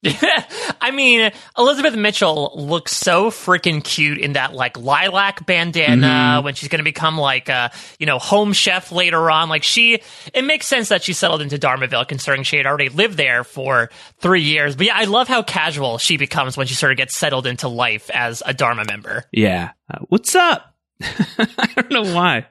[0.80, 6.68] I mean, Elizabeth Mitchell looks so freaking cute in that like lilac bandana when she's
[6.68, 9.48] going to become like a, you know, home chef later on.
[9.48, 10.00] Like she,
[10.32, 13.90] it makes sense that she settled into Dharmaville considering she had already lived there for
[14.18, 14.76] three years.
[14.76, 17.66] But yeah, I love how casual she becomes when she sort of gets settled into
[17.66, 19.24] life as a Dharma member.
[19.32, 19.72] Yeah.
[19.92, 20.76] Uh, what's up?
[21.00, 22.46] I don't know why.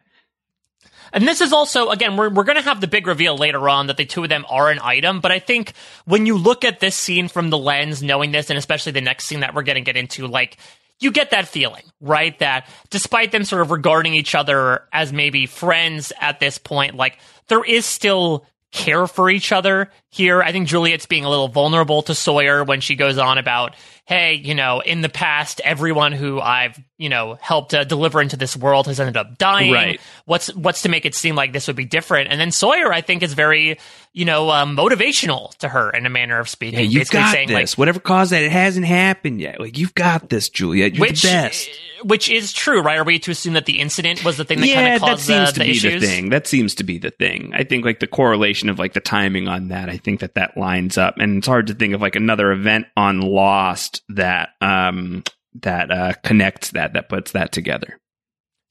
[1.14, 3.88] And this is also, again, we're, we're going to have the big reveal later on
[3.88, 5.20] that the two of them are an item.
[5.20, 5.74] But I think
[6.06, 9.26] when you look at this scene from the lens, knowing this, and especially the next
[9.26, 10.58] scene that we're going to get into, like,
[11.00, 12.38] you get that feeling, right?
[12.40, 17.20] That despite them sort of regarding each other as maybe friends at this point, like,
[17.48, 20.42] there is still care for each other here.
[20.42, 23.76] I think Juliet's being a little vulnerable to Sawyer when she goes on about,
[24.08, 28.38] hey, you know, in the past, everyone who I've you know, helped uh, deliver into
[28.38, 29.72] this world has ended up dying.
[29.72, 30.02] Right.
[30.26, 32.32] What's what's to make it seem like this would be different?
[32.32, 33.78] And then Sawyer, I think, is very,
[34.14, 36.80] you know, um, motivational to her in a manner of speaking.
[36.80, 37.74] Yeah, you've Basically got saying, this.
[37.74, 39.60] Like, Whatever caused that, it hasn't happened yet.
[39.60, 40.96] Like you've got this, Juliet.
[40.96, 41.70] You're which, the best.
[42.04, 42.98] which is true, right?
[42.98, 45.20] Are we to assume that the incident was the thing that kind yeah, of that
[45.20, 46.02] seems the, to the be issues?
[46.02, 46.30] the thing.
[46.30, 47.52] That seems to be the thing.
[47.54, 49.88] I think like the correlation of like the timing on that.
[49.88, 52.88] I think that that lines up, and it's hard to think of like another event
[52.98, 55.24] on Lost that um
[55.62, 58.00] that uh connects that that puts that together.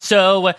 [0.01, 0.53] So,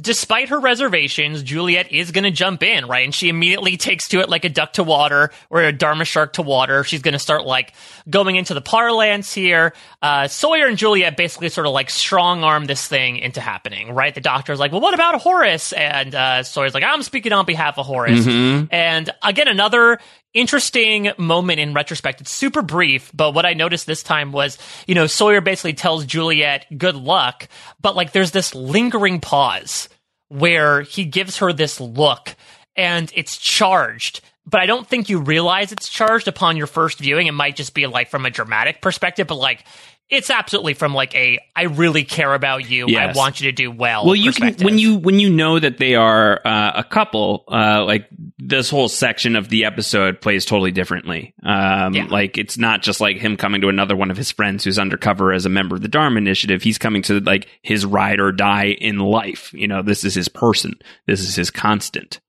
[0.00, 3.04] despite her reservations, Juliet is going to jump in, right?
[3.04, 6.34] And she immediately takes to it like a duck to water or a Dharma shark
[6.34, 6.84] to water.
[6.84, 7.72] She's going to start like
[8.08, 9.74] going into the parlance here.
[10.00, 14.14] Uh, Sawyer and Juliet basically sort of like strong arm this thing into happening, right?
[14.14, 15.72] The doctor's like, well, what about Horace?
[15.72, 18.26] And uh, Sawyer's like, I'm speaking on behalf of Horace.
[18.70, 19.98] And again, another
[20.34, 22.20] interesting moment in retrospect.
[22.20, 26.06] It's super brief, but what I noticed this time was, you know, Sawyer basically tells
[26.06, 27.48] Juliet good luck,
[27.80, 29.88] but like there's this lingering pause
[30.28, 32.34] where he gives her this look
[32.76, 34.20] and it's charged.
[34.44, 37.28] But I don't think you realize it's charged upon your first viewing.
[37.28, 39.64] It might just be like from a dramatic perspective, but like
[40.08, 42.86] it's absolutely from like a I really care about you.
[42.88, 43.16] Yes.
[43.16, 44.04] I want you to do well.
[44.04, 47.44] Well, you can when you when you know that they are uh, a couple.
[47.48, 51.34] Uh, like this whole section of the episode plays totally differently.
[51.42, 52.06] Um, Yeah.
[52.10, 55.32] Like it's not just like him coming to another one of his friends who's undercover
[55.32, 56.62] as a member of the Dharma Initiative.
[56.62, 59.52] He's coming to like his ride or die in life.
[59.54, 60.74] You know, this is his person.
[61.06, 62.20] This is his constant.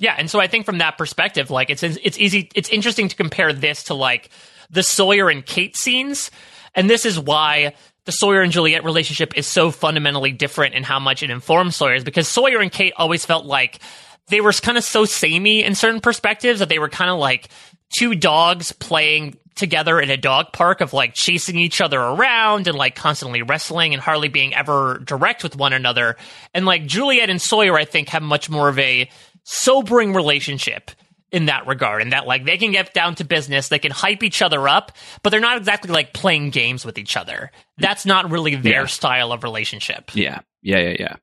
[0.00, 3.16] Yeah, and so I think from that perspective, like it's it's easy, it's interesting to
[3.16, 4.30] compare this to like
[4.70, 6.30] the Sawyer and Kate scenes,
[6.74, 10.98] and this is why the Sawyer and Juliet relationship is so fundamentally different in how
[10.98, 13.80] much it informs Sawyer's because Sawyer and Kate always felt like
[14.28, 17.48] they were kind of so samey in certain perspectives that they were kind of like
[17.90, 22.78] two dogs playing together in a dog park of like chasing each other around and
[22.78, 26.16] like constantly wrestling and hardly being ever direct with one another.
[26.54, 29.10] And like Juliet and Sawyer, I think, have much more of a
[29.44, 30.90] sobering relationship
[31.30, 34.22] in that regard and that like they can get down to business they can hype
[34.22, 38.30] each other up but they're not exactly like playing games with each other that's not
[38.30, 38.86] really their Yeah.
[38.86, 41.16] style of relationship Yeah, yeah, yeah, yeah.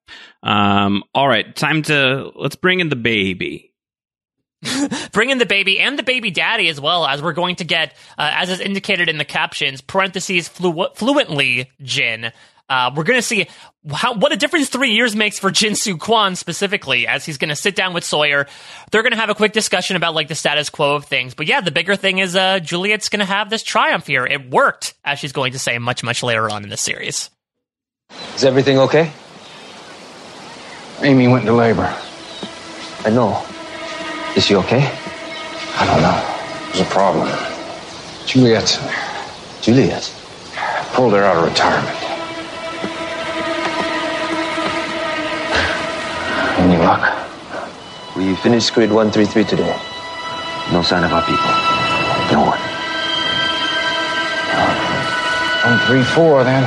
[0.85, 3.71] Um, all right, time to let's bring in the baby.
[5.11, 7.93] bring in the baby and the baby daddy as well as we're going to get
[8.17, 12.31] uh, as is indicated in the captions parentheses flu- fluently jin
[12.68, 13.47] uh, we're going to see
[13.91, 17.49] how, what a difference three years makes for Jin Soo Kwon specifically, as he's going
[17.49, 18.47] to sit down with Sawyer.
[18.91, 21.36] They're going to have a quick discussion about like the status quo of things.
[21.36, 24.26] But yeah, the bigger thing is uh, Juliet's going to have this triumph here.
[24.26, 27.30] It worked, as she's going to say much, much later on in the series.
[28.36, 29.11] Is everything okay?
[31.01, 31.93] Amy went into labor.
[33.03, 33.45] I know.
[34.36, 34.89] Is she okay?
[35.78, 36.68] I don't know.
[36.68, 37.28] There's a problem.
[38.26, 38.80] Juliet.
[39.61, 40.11] Juliet.
[40.93, 42.04] pulled her out of retirement.
[46.57, 47.03] Any luck?
[48.15, 49.75] We finished grid 133 today.
[50.71, 51.51] No sign of our people.
[52.31, 52.59] No one.
[55.65, 56.63] One, three, four, then.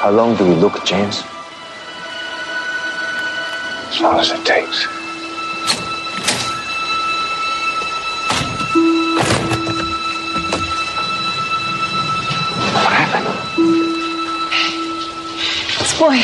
[0.00, 1.22] How long do we look, James?
[3.88, 4.86] As long as it takes.
[15.96, 16.16] This boy.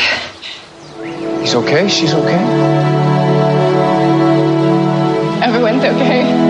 [1.41, 1.87] He's okay?
[1.87, 2.35] She's okay?
[5.41, 6.43] Everyone's okay.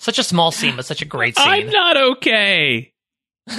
[0.00, 1.46] Such a small scene, but such a great scene.
[1.46, 2.92] I'm not okay.
[3.48, 3.54] uh,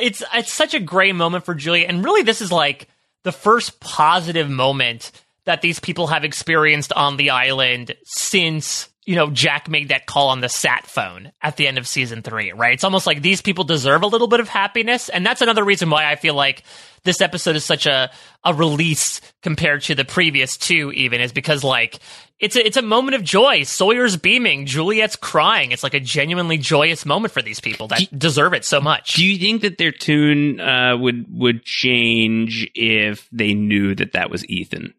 [0.00, 2.86] it's it's such a great moment for Julia, and really, this is like
[3.24, 5.10] the first positive moment
[5.44, 10.28] that these people have experienced on the island since you know Jack made that call
[10.28, 12.52] on the sat phone at the end of season three.
[12.52, 12.74] Right?
[12.74, 15.90] It's almost like these people deserve a little bit of happiness, and that's another reason
[15.90, 16.62] why I feel like
[17.04, 18.10] this episode is such a
[18.44, 20.92] a release compared to the previous two.
[20.92, 21.98] Even is because like
[22.38, 23.62] it's a, it's a moment of joy.
[23.62, 25.70] Sawyer's beaming, Juliet's crying.
[25.70, 29.14] It's like a genuinely joyous moment for these people that deserve it so much.
[29.14, 34.30] Do you think that their tune uh, would would change if they knew that that
[34.30, 34.94] was Ethan?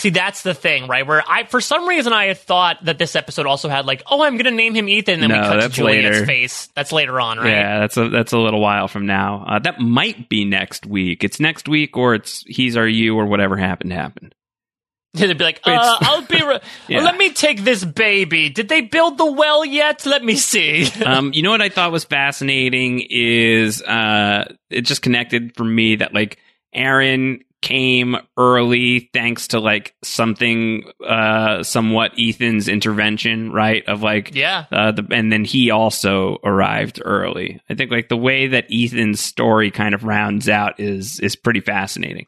[0.00, 1.06] See, that's the thing, right?
[1.06, 4.22] Where I, for some reason, I had thought that this episode also had like, oh,
[4.22, 6.26] I'm going to name him Ethan, and then No, we cut to Juliet's later.
[6.26, 6.68] face.
[6.74, 7.48] That's later on, right?
[7.50, 9.44] Yeah, that's a that's a little while from now.
[9.46, 11.22] Uh, that might be next week.
[11.22, 14.34] It's next week, or it's He's Our You, or whatever happened happened.
[15.12, 16.42] They'd be like, uh, I'll be.
[16.42, 17.00] Re- Yeah.
[17.02, 18.48] Let me take this baby.
[18.48, 20.06] Did they build the well yet?
[20.06, 20.90] Let me see.
[21.04, 25.96] um, you know what I thought was fascinating is uh, it just connected for me
[25.96, 26.38] that like
[26.72, 33.84] Aaron came early thanks to like something uh somewhat Ethan's intervention, right?
[33.86, 34.64] Of like Yeah.
[34.72, 37.60] uh the and then he also arrived early.
[37.68, 41.60] I think like the way that Ethan's story kind of rounds out is is pretty
[41.60, 42.26] fascinating.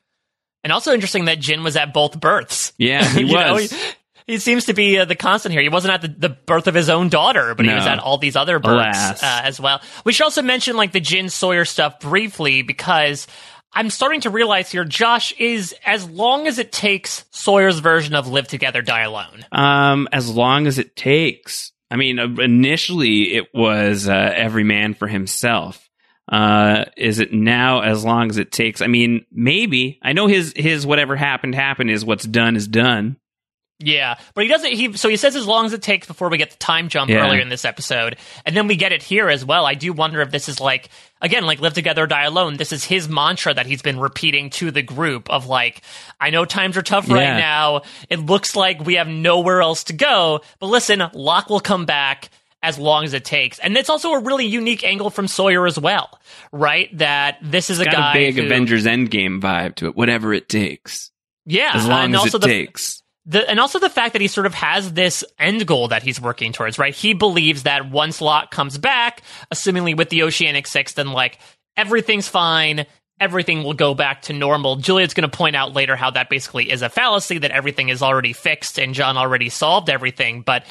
[0.64, 2.72] And also interesting that Jin was at both births.
[2.76, 3.74] Yeah, he You know, was.
[4.28, 5.60] he, seems to be uh, the constant here.
[5.62, 8.16] He wasn't at the, the birth of his own daughter, but he was at all
[8.18, 9.80] these other births uh, as well.
[10.04, 13.26] We should also mention like the Jin Sawyer stuff briefly because
[13.74, 18.28] I'm starting to realize here, Josh, is as long as it takes Sawyer's version of
[18.28, 19.44] Live Together, Die Alone.
[19.50, 21.72] Um, as long as it takes.
[21.90, 25.88] I mean, uh, initially it was uh, every man for himself.
[26.30, 28.80] Uh, is it now as long as it takes?
[28.80, 29.98] I mean, maybe.
[30.02, 33.16] I know his his whatever happened happened is what's done is done.
[33.84, 34.72] Yeah, but he doesn't.
[34.72, 37.10] He so he says as long as it takes before we get the time jump
[37.10, 37.26] Yeah.
[37.26, 39.66] earlier in this episode, and then we get it here as well.
[39.66, 40.88] I do wonder if this is like
[41.20, 42.56] again, like live together, or die alone.
[42.56, 45.82] This is his mantra that he's been repeating to the group of like,
[46.20, 47.82] I know times are tough right now.
[48.08, 52.30] It looks like we have nowhere else to go, but listen, Locke will come back
[52.64, 55.76] as long as it takes, and it's also a really unique angle from Sawyer as
[55.78, 56.16] well,
[56.52, 56.96] right?
[56.98, 59.96] That this is a Got guy a big who- Avengers Endgame vibe to it.
[59.96, 61.10] Whatever it takes,
[61.44, 63.01] yeah, as long and as also it the, takes.
[63.24, 66.20] The, and also the fact that he sort of has this end goal that he's
[66.20, 66.94] working towards, right?
[66.94, 69.22] He believes that once Locke comes back,
[69.52, 71.38] assumingly with the Oceanic Six, then like
[71.76, 72.86] everything's fine.
[73.20, 74.76] Everything will go back to normal.
[74.76, 78.02] Juliet's going to point out later how that basically is a fallacy, that everything is
[78.02, 80.42] already fixed and John already solved everything.
[80.42, 80.64] But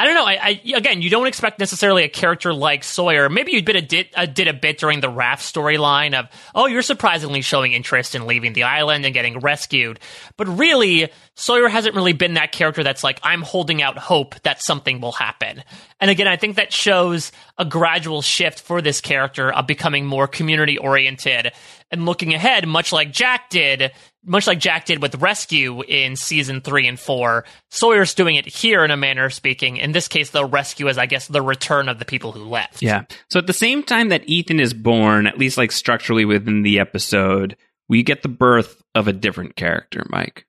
[0.00, 0.24] I don't know.
[0.24, 3.28] I, I again, you don't expect necessarily a character like Sawyer.
[3.28, 6.66] Maybe you did a did, uh, did a bit during the raft storyline of, oh,
[6.66, 9.98] you're surprisingly showing interest in leaving the island and getting rescued.
[10.36, 14.62] But really, Sawyer hasn't really been that character that's like, I'm holding out hope that
[14.62, 15.64] something will happen.
[16.00, 20.28] And again, I think that shows a gradual shift for this character of becoming more
[20.28, 21.52] community oriented
[21.90, 23.90] and looking ahead, much like Jack did,
[24.24, 27.44] much like Jack did with Rescue in season three and four.
[27.70, 29.76] Sawyer's doing it here in a manner of speaking.
[29.78, 32.82] In this case, the rescue is, I guess, the return of the people who left.
[32.82, 33.04] Yeah.
[33.30, 36.78] So at the same time that Ethan is born, at least like structurally within the
[36.78, 37.56] episode,
[37.88, 40.46] we get the birth of a different character, Mike.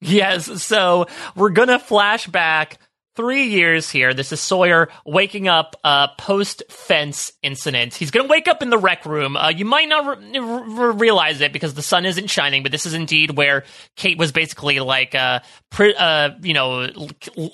[0.00, 2.78] Yes, so we're gonna flash back
[3.16, 4.14] three years here.
[4.14, 7.94] This is Sawyer waking up uh, post fence incident.
[7.94, 9.36] He's gonna wake up in the rec room.
[9.36, 12.86] Uh, you might not re- re- realize it because the sun isn't shining, but this
[12.86, 13.64] is indeed where
[13.96, 15.40] Kate was basically like, uh,
[15.70, 16.88] pri- uh, you know,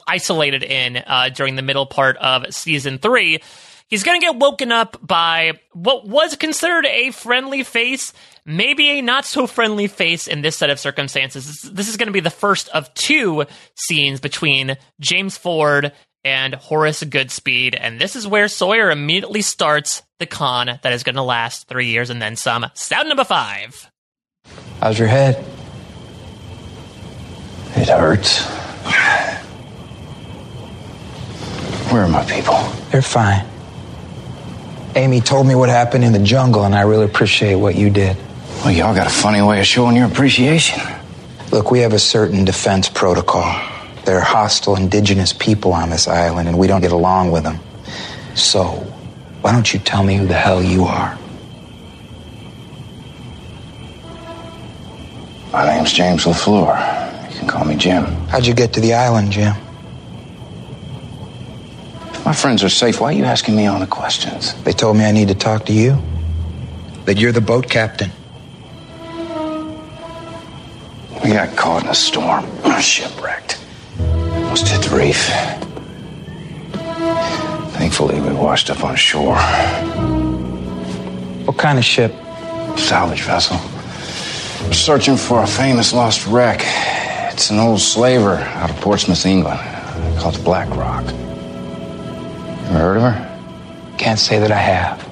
[0.06, 3.40] isolated in uh, during the middle part of season three.
[3.88, 8.14] He's going to get woken up by what was considered a friendly face,
[8.44, 11.46] maybe a not so friendly face in this set of circumstances.
[11.46, 13.44] This, this is going to be the first of two
[13.74, 15.92] scenes between James Ford
[16.24, 21.16] and Horace Goodspeed, and this is where Sawyer immediately starts the con that is going
[21.16, 22.66] to last three years and then some.
[22.74, 23.90] Sound number five.
[24.80, 25.44] How's your head?
[27.74, 28.44] It hurts.
[31.90, 32.58] Where are my people?
[32.90, 33.44] They're fine.
[34.94, 38.16] Amy told me what happened in the jungle, and I really appreciate what you did.
[38.62, 40.80] Well, y'all got a funny way of showing your appreciation.
[41.50, 43.60] Look, we have a certain defense protocol.
[44.04, 47.58] There are hostile indigenous people on this island, and we don't get along with them.
[48.36, 48.66] So,
[49.40, 51.18] why don't you tell me who the hell you are?
[55.52, 57.32] My name's James LaFleur.
[57.32, 58.04] You can call me Jim.
[58.28, 59.56] How'd you get to the island, Jim?
[62.12, 64.54] If my friends are safe, why are you asking me all the questions?
[64.62, 66.00] They told me I need to talk to you.
[67.06, 68.12] That you're the boat captain.
[71.22, 72.44] We got caught in a storm.
[72.80, 73.58] Shipwrecked.
[74.00, 75.28] Almost hit the reef.
[77.74, 79.36] Thankfully, we washed up on shore.
[81.46, 82.12] What kind of ship?
[82.76, 83.56] Salvage vessel.
[84.66, 86.62] We're searching for a famous lost wreck.
[87.32, 89.60] It's an old slaver out of Portsmouth, England,
[90.18, 91.04] called the Black Rock.
[92.66, 93.96] Ever heard of her?
[93.96, 95.11] Can't say that I have.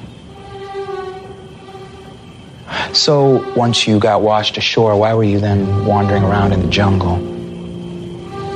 [2.92, 7.16] So, once you got washed ashore, why were you then wandering around in the jungle?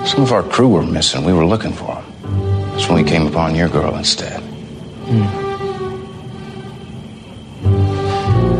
[0.06, 1.24] Some of our crew were missing.
[1.24, 2.04] We were looking for them.
[2.72, 4.40] That's when we came upon your girl instead.
[4.40, 5.44] Hmm.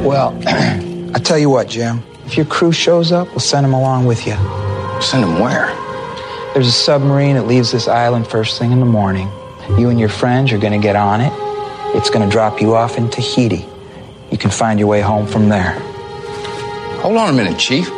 [0.05, 2.03] Well, I tell you what, Jim.
[2.27, 4.35] If your crew shows up, we'll send them along with you.
[5.01, 5.67] Send them where?
[6.55, 9.29] There's a submarine that leaves this island first thing in the morning.
[9.79, 11.33] You and your friends are going to get on it.
[11.97, 13.67] It's going to drop you off in Tahiti.
[14.35, 15.79] You can find your way home from there.
[17.03, 17.89] Hold on a minute, Chief.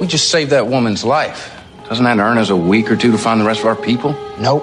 [0.00, 1.52] We just saved that woman's life.
[1.88, 4.12] Doesn't that earn us a week or two to find the rest of our people?
[4.38, 4.62] Nope.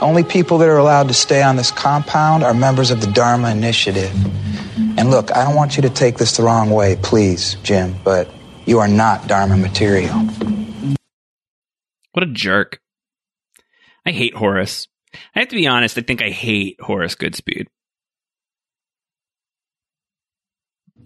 [0.00, 3.50] Only people that are allowed to stay on this compound are members of the Dharma
[3.50, 4.14] Initiative.
[4.96, 8.30] And look, I don't want you to take this the wrong way, please, Jim, but
[8.66, 10.14] you are not Dharma material.
[12.12, 12.80] What a jerk.
[14.06, 14.86] I hate Horace.
[15.34, 17.66] I have to be honest, I think I hate Horace Goodspeed.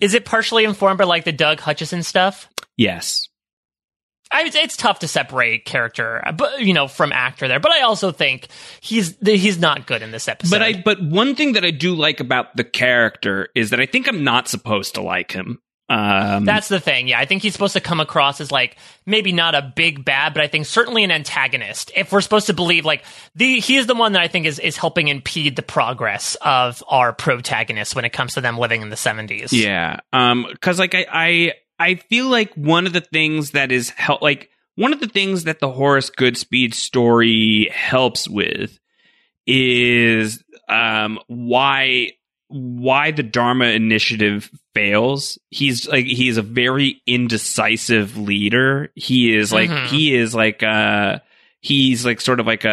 [0.01, 2.49] Is it partially informed by like the Doug Hutchison stuff?
[2.77, 3.29] Yes.
[4.31, 7.61] I, it's, tough to separate character, but you know, from actor there.
[7.61, 8.49] But I also think
[8.81, 10.51] he's he's not good in this episode.
[10.51, 13.87] But I but one thing that I do like about the character is that I
[13.87, 15.61] think I'm not supposed to like him.
[15.91, 17.09] Um, That's the thing.
[17.09, 20.35] Yeah, I think he's supposed to come across as like maybe not a big bad,
[20.35, 21.91] but I think certainly an antagonist.
[21.97, 23.05] If we're supposed to believe like
[23.35, 26.85] the he is the one that I think is is helping impede the progress of
[26.89, 29.49] our protagonists when it comes to them living in the 70s.
[29.53, 30.01] Yeah.
[30.13, 34.21] Um cuz like I I I feel like one of the things that is help
[34.21, 38.79] like one of the things that the Horace Goodspeed story helps with
[39.47, 42.13] is um why
[42.49, 45.39] why the Dharma initiative fails.
[45.51, 48.91] He's like he's a very indecisive leader.
[48.95, 49.87] He is like Mhm.
[49.87, 51.19] he is like uh
[51.61, 52.69] he's like sort of like a,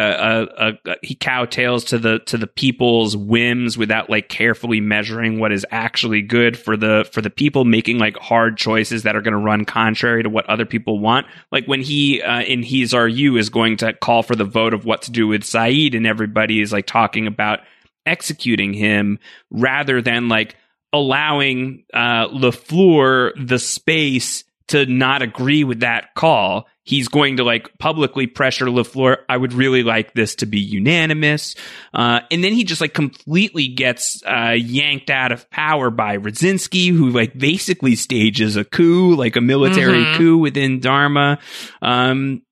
[0.56, 5.40] a, a, a he cowtails to the to the people's whims without like carefully measuring
[5.40, 9.22] what is actually good for the for the people making like hard choices that are
[9.22, 12.94] going to run contrary to what other people want like when he uh, in he's
[12.94, 15.96] our you is going to call for the vote of what to do with Sayid
[15.96, 17.58] and everybody is like talking about
[18.06, 19.18] executing him
[19.50, 20.54] rather than like
[20.96, 26.66] allowing uh LaFleur the space to not agree with that call.
[26.82, 29.18] He's going to like publicly pressure LaFleur.
[29.28, 31.54] I would really like this to be unanimous.
[31.94, 36.88] Uh, and then he just like completely gets, uh, yanked out of power by Radzinsky,
[36.90, 40.16] who like basically stages a coup, like a military Mhm.
[40.16, 41.38] coup within Dharma.
[41.82, 42.42] Um,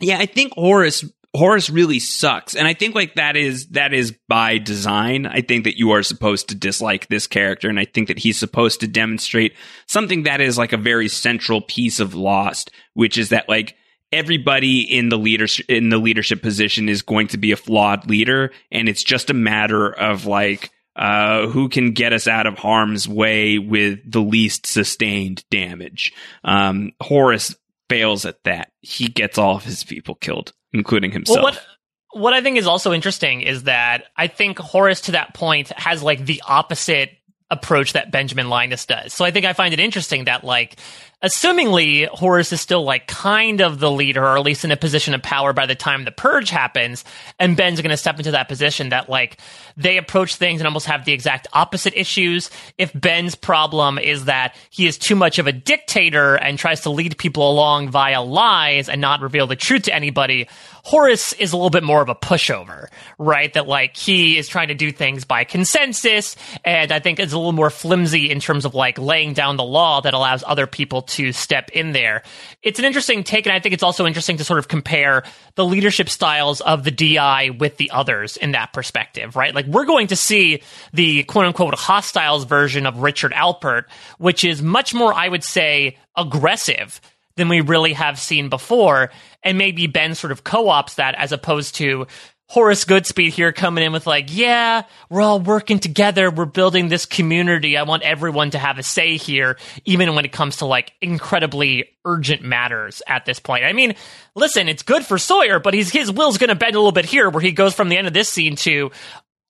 [0.00, 1.04] yeah, I think Horace
[1.36, 2.54] Horace really sucks.
[2.54, 5.26] And I think like that is that is by design.
[5.26, 8.38] I think that you are supposed to dislike this character and I think that he's
[8.38, 9.54] supposed to demonstrate
[9.86, 13.76] something that is like a very central piece of Lost, which is that like
[14.12, 18.52] everybody in the leadership in the leadership position is going to be a flawed leader
[18.70, 23.06] and it's just a matter of like uh, who can get us out of harm's
[23.06, 26.12] way with the least sustained damage.
[26.42, 27.54] Um, Horace
[27.88, 28.72] fails at that.
[28.80, 31.36] He gets all of his people killed, including himself.
[31.36, 31.66] Well, what
[32.12, 36.02] what I think is also interesting is that I think Horace to that point has
[36.02, 37.10] like the opposite
[37.50, 39.12] approach that Benjamin Linus does.
[39.12, 40.76] So I think I find it interesting that like
[41.22, 45.14] assumingly Horace is still like kind of the leader or at least in a position
[45.14, 47.04] of power by the time the purge happens
[47.38, 49.38] and Ben's going to step into that position that like
[49.78, 52.50] they approach things and almost have the exact opposite issues.
[52.76, 56.90] If Ben's problem is that he is too much of a dictator and tries to
[56.90, 60.48] lead people along via lies and not reveal the truth to anybody,
[60.86, 62.86] Horace is a little bit more of a pushover,
[63.18, 63.52] right?
[63.54, 67.36] That like he is trying to do things by consensus, and I think it's a
[67.36, 71.02] little more flimsy in terms of like laying down the law that allows other people
[71.08, 72.22] to step in there.
[72.62, 75.24] It's an interesting take, and I think it's also interesting to sort of compare
[75.54, 79.54] the leadership styles of the DI with the others in that perspective, right?
[79.54, 80.62] Like we're going to see
[80.92, 83.84] the quote unquote hostiles version of Richard Alpert,
[84.18, 87.00] which is much more, I would say, aggressive
[87.36, 89.10] than we really have seen before.
[89.42, 92.06] And maybe Ben sort of co ops that as opposed to
[92.48, 96.30] Horace Goodspeed here coming in with, like, yeah, we're all working together.
[96.30, 97.76] We're building this community.
[97.76, 101.88] I want everyone to have a say here, even when it comes to like incredibly
[102.04, 103.64] urgent matters at this point.
[103.64, 103.96] I mean,
[104.36, 107.04] listen, it's good for Sawyer, but he's, his will's going to bend a little bit
[107.04, 108.92] here where he goes from the end of this scene to,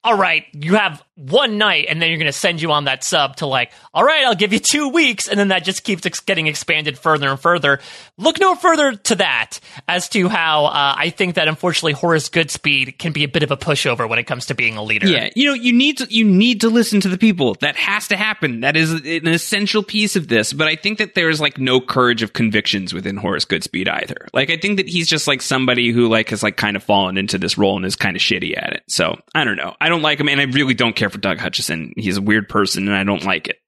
[0.02, 3.02] all right, you have one night and then you're going to send you on that
[3.02, 5.28] sub to like, all right, I'll give you two weeks.
[5.28, 7.80] And then that just keeps ex- getting expanded further and further.
[8.18, 12.98] Look no further to that as to how uh, I think that unfortunately Horace Goodspeed
[12.98, 15.06] can be a bit of a pushover when it comes to being a leader.
[15.06, 17.54] Yeah, you know, you need to you need to listen to the people.
[17.60, 18.60] That has to happen.
[18.60, 20.52] That is an essential piece of this.
[20.52, 24.28] But I think that there is like no courage of convictions within Horace Goodspeed either.
[24.34, 27.16] Like I think that he's just like somebody who like has like kind of fallen
[27.16, 28.82] into this role and is kind of shitty at it.
[28.86, 29.74] So I don't know.
[29.80, 31.92] I don't like him, and I really don't care for Doug Hutchison.
[31.96, 33.58] He's a weird person, and I don't like it.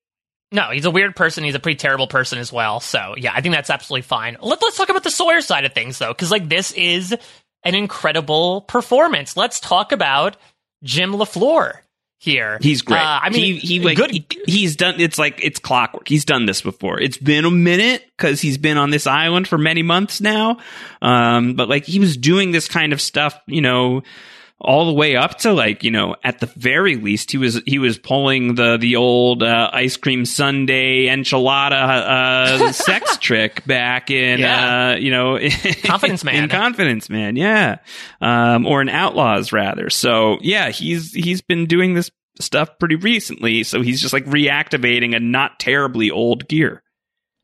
[0.51, 1.45] No, he's a weird person.
[1.45, 2.81] He's a pretty terrible person as well.
[2.81, 4.39] So yeah, I think that's absolutely fine.
[4.41, 7.15] Let, let's talk about the Sawyer side of things though, because like this is
[7.65, 9.37] an incredible performance.
[9.37, 10.37] Let's talk about
[10.83, 11.75] Jim Lafleur
[12.19, 12.59] here.
[12.63, 12.99] He's great.
[13.01, 14.11] Uh, I mean, he, he like good.
[14.11, 15.01] he- he's done.
[15.01, 16.09] It's like it's clockwork.
[16.09, 16.99] He's done this before.
[16.99, 20.59] It's been a minute because he's been on this island for many months now.
[21.03, 24.03] Um, but like he was doing this kind of stuff, you know,
[24.61, 27.79] all the way up to like you know, at the very least, he was he
[27.79, 34.41] was pulling the the old uh, ice cream sundae enchilada uh, sex trick back in
[34.41, 34.91] Yeah.
[34.91, 35.39] uh, you know
[35.85, 36.45] Confidence Man.
[36.45, 37.77] in Confidence Man, yeah,
[38.21, 39.91] um, or in Outlaws rather.
[39.91, 42.11] So yeah, he's he's been doing this
[42.41, 46.83] stuff pretty recently, so he's just like reactivating a not terribly old gear.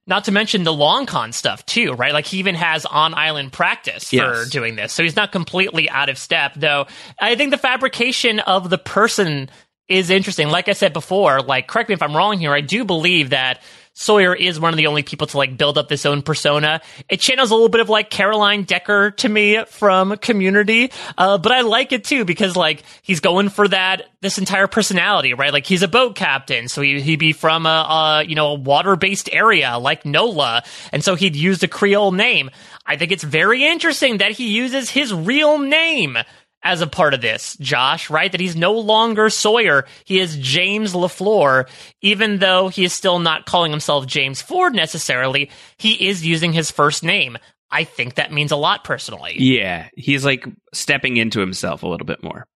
[0.07, 2.13] Not to mention the long con stuff too, right?
[2.13, 4.51] Like he even has on island practice for Yes.
[4.51, 4.93] doing this.
[4.93, 6.87] So he's not completely out of step, though.
[7.19, 9.49] I think the fabrication of the person
[9.89, 10.49] is interesting.
[10.51, 13.63] Like I said before, like correct me if I'm wrong here, I do believe that
[13.95, 16.81] Sawyer is one of the only people to like build up this own persona.
[17.09, 21.53] It channels a little bit of like Caroline Decker to me from Community, uh, but
[21.53, 25.53] I like it too because like he's going for that this entire personality, right?
[25.53, 28.55] Like he's a boat captain, so he, he'd be from a, a you know a
[28.55, 32.51] water based area like NOLA, and so he'd use a Creole name.
[32.85, 36.19] I think it's very interesting that he uses his real name
[36.65, 38.33] as a part of this, Josh, right?
[38.33, 39.85] That he's no longer Sawyer.
[40.07, 41.69] He is James LaFleur,
[42.01, 45.51] even though he is still not calling himself James Ford necessarily.
[45.77, 47.37] He is using his first name.
[47.71, 49.37] I think that means a lot personally.
[49.39, 52.47] Yeah, he's like stepping into himself a little bit more.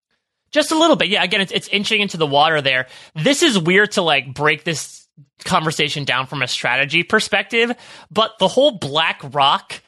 [0.51, 1.09] Just a little bit.
[1.09, 2.87] Yeah, again, it's, it's inching into the water there.
[3.15, 5.07] This is weird to like break this
[5.45, 7.73] conversation down from a strategy perspective,
[8.11, 9.83] but the whole Black Rock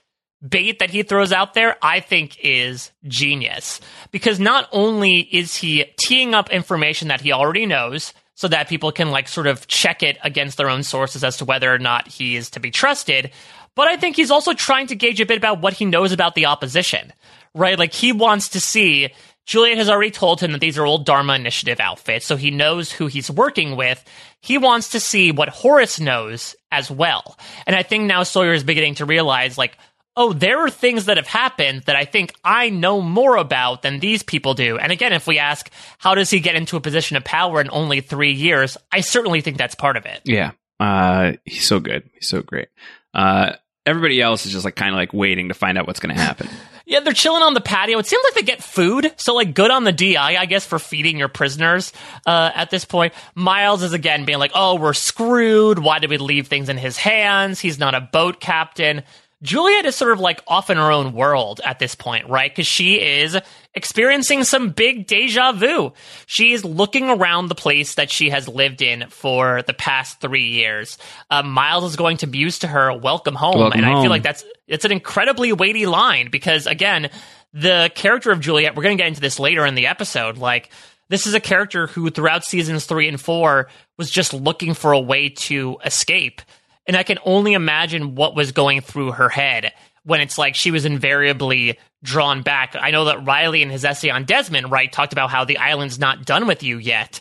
[0.47, 3.81] bait that he throws out there, I think is genius.
[4.11, 8.91] Because not only is he teeing up information that he already knows, so that people
[8.91, 12.09] can like sort of check it against their own sources as to whether or not
[12.09, 13.31] he is to be trusted,
[13.75, 16.35] but I think he's also trying to gauge a bit about what he knows about
[16.35, 17.13] the opposition,
[17.55, 17.79] right?
[17.79, 19.11] Like he wants to see.
[19.45, 22.91] Juliet has already told him that these are old Dharma Initiative outfits, so he knows
[22.93, 24.03] who he's working with.
[24.41, 27.37] He wants to see what Horace knows as well.
[27.67, 29.77] And I think now Sawyer is beginning to realize, like,
[30.17, 34.01] oh, there are things that have happened that I think I know more about than
[34.01, 34.79] these people do.
[34.79, 37.71] And again, if we ask, how does he get into a position of power in
[37.71, 38.77] only three years?
[38.93, 40.21] I certainly think that's part of it.
[40.25, 42.09] Yeah, uh, he's so good.
[42.15, 42.69] He's so great.
[43.15, 43.53] Uh,
[43.87, 46.21] everybody else is just like kind of like waiting to find out what's going to
[46.21, 46.49] happen.
[46.87, 48.01] Yeah, they're chilling on the patio.
[48.01, 50.81] It seems like they get food, so like good on the DI, I guess, for
[50.81, 51.93] feeding your prisoners.
[52.27, 55.79] Uh, at this point, Miles is again being like, "Oh, we're screwed.
[55.79, 57.61] Why did we leave things in his hands?
[57.61, 59.05] He's not a boat captain."
[59.43, 62.51] Juliet is sort of like off in her own world at this point, right?
[62.51, 63.39] Because she is
[63.75, 65.93] experiencing some big deja vu.
[66.27, 70.49] She is looking around the place that she has lived in for the past three
[70.49, 70.99] years.
[71.31, 74.03] Uh, Miles is going to muse to her, "Welcome home," Welcome and I home.
[74.03, 77.09] feel like that's it's an incredibly weighty line because again,
[77.55, 78.77] the character of Juliet.
[78.77, 80.37] We're going to get into this later in the episode.
[80.37, 80.71] Like
[81.09, 85.01] this is a character who throughout seasons three and four was just looking for a
[85.01, 86.43] way to escape.
[86.87, 89.73] And I can only imagine what was going through her head
[90.05, 92.75] when it's like she was invariably drawn back.
[92.79, 95.99] I know that Riley in his essay on Desmond, right, talked about how the island's
[95.99, 97.21] not done with you yet.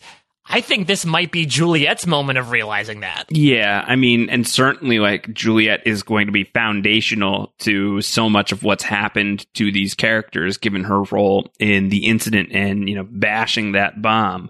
[0.51, 3.25] I think this might be Juliet's moment of realizing that.
[3.29, 8.51] Yeah, I mean, and certainly like Juliet is going to be foundational to so much
[8.51, 13.07] of what's happened to these characters, given her role in the incident and you know
[13.07, 14.49] bashing that bomb.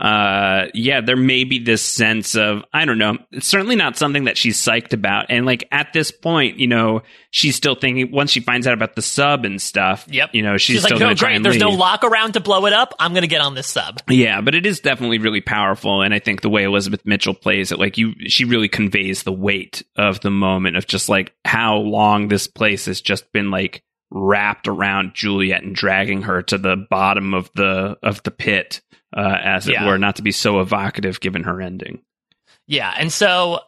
[0.00, 3.18] Uh, yeah, there may be this sense of I don't know.
[3.32, 7.02] It's certainly not something that she's psyched about, and like at this point, you know,
[7.30, 8.10] she's still thinking.
[8.10, 10.30] Once she finds out about the sub and stuff, Yep.
[10.32, 11.42] you know, she's, She's still like, no, great.
[11.42, 12.94] There's no Locke around to blow it up.
[12.98, 14.00] I'm going to get on this sub.
[14.08, 17.70] Yeah, but it is definitely really powerful, and I think the way Elizabeth Mitchell plays
[17.70, 21.76] it, like you, she really conveys the weight of the moment of just like how
[21.76, 26.76] long this place has just been like wrapped around Juliet and dragging her to the
[26.76, 28.80] bottom of the of the pit,
[29.16, 29.86] uh, as it Yeah.
[29.86, 32.00] were, not to be so evocative given her ending.
[32.66, 33.60] Yeah, and so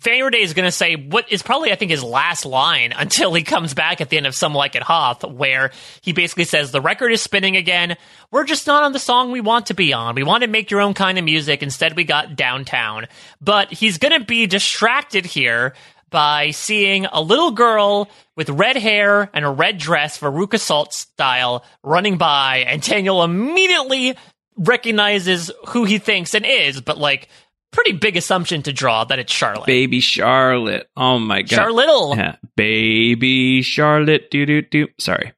[0.00, 3.42] Faraday is going to say what is probably, I think, his last line until he
[3.42, 5.72] comes back at the end of Some Like It Hoth, where
[6.02, 7.96] he basically says, The record is spinning again.
[8.30, 10.14] We're just not on the song we want to be on.
[10.14, 11.62] We want to make your own kind of music.
[11.64, 13.06] Instead, we got downtown.
[13.40, 15.74] But he's going to be distracted here
[16.16, 21.62] by seeing a little girl with red hair and a red dress, Veruca Salt style,
[21.82, 24.16] running by, and Daniel immediately
[24.56, 27.28] recognizes who he thinks and is, but like
[27.70, 29.66] pretty big assumption to draw that it's Charlotte.
[29.66, 32.16] Baby Charlotte, oh my god, Charlittle.
[32.16, 34.88] yeah, baby Charlotte, do do do.
[34.98, 35.34] Sorry,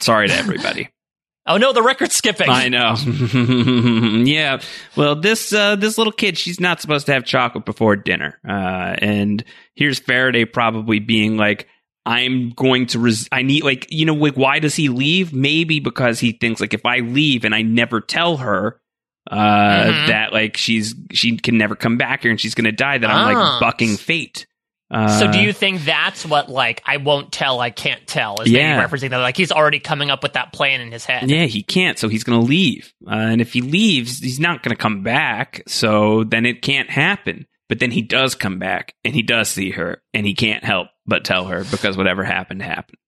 [0.00, 0.88] sorry to everybody.
[1.46, 2.48] Oh no, the record's skipping.
[2.48, 2.94] I know.
[4.24, 4.60] yeah.
[4.96, 8.38] Well, this uh, this little kid, she's not supposed to have chocolate before dinner.
[8.48, 9.44] Uh, and
[9.74, 11.66] here's Faraday probably being like,
[12.06, 13.00] "I'm going to.
[13.00, 15.32] Res- I need like you know like why does he leave?
[15.32, 18.78] Maybe because he thinks like if I leave and I never tell her."
[19.30, 19.36] Uh,
[19.84, 20.06] Mhm.
[20.08, 22.98] that like she's she can never come back here and she's gonna die.
[22.98, 23.52] That I'm Ah.
[23.54, 24.46] like bucking fate.
[24.92, 28.50] Uh, so do you think that's what like I won't tell, I can't tell is
[28.50, 28.76] Yeah.
[28.76, 31.30] maybe referencing that like he's already coming up with that plan in his head.
[31.30, 32.92] Yeah, he can't, so he's going to leave.
[33.06, 36.90] Uh, and if he leaves, he's not going to come back, so then it can't
[36.90, 37.46] happen.
[37.68, 40.88] But then he does come back, and he does see her, and he can't help
[41.06, 42.98] but tell her because whatever happened happened.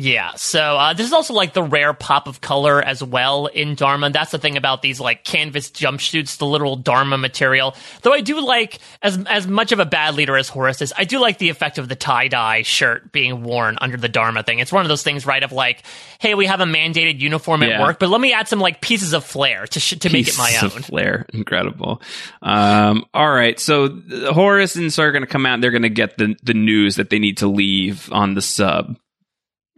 [0.00, 3.74] Yeah, so uh, this is also like the rare pop of color as well in
[3.74, 4.10] Dharma.
[4.10, 7.74] That's the thing about these like canvas jumpsuits, the literal Dharma material.
[8.02, 11.02] Though I do like as as much of a bad leader as Horace is, I
[11.02, 14.60] do like the effect of the tie dye shirt being worn under the Dharma thing.
[14.60, 15.42] It's one of those things, right?
[15.42, 15.82] Of like,
[16.20, 17.82] hey, we have a mandated uniform at Yeah.
[17.82, 20.38] work, but let me add some like pieces of flair to sh- to make it
[20.38, 20.78] my Pieces own.
[20.78, 22.00] of flair, incredible.
[22.40, 24.00] Um, all right, so
[24.32, 25.54] Horace and Sawyer are going to come out.
[25.54, 28.42] and They're going to get the the news that they need to leave on the
[28.42, 28.96] sub.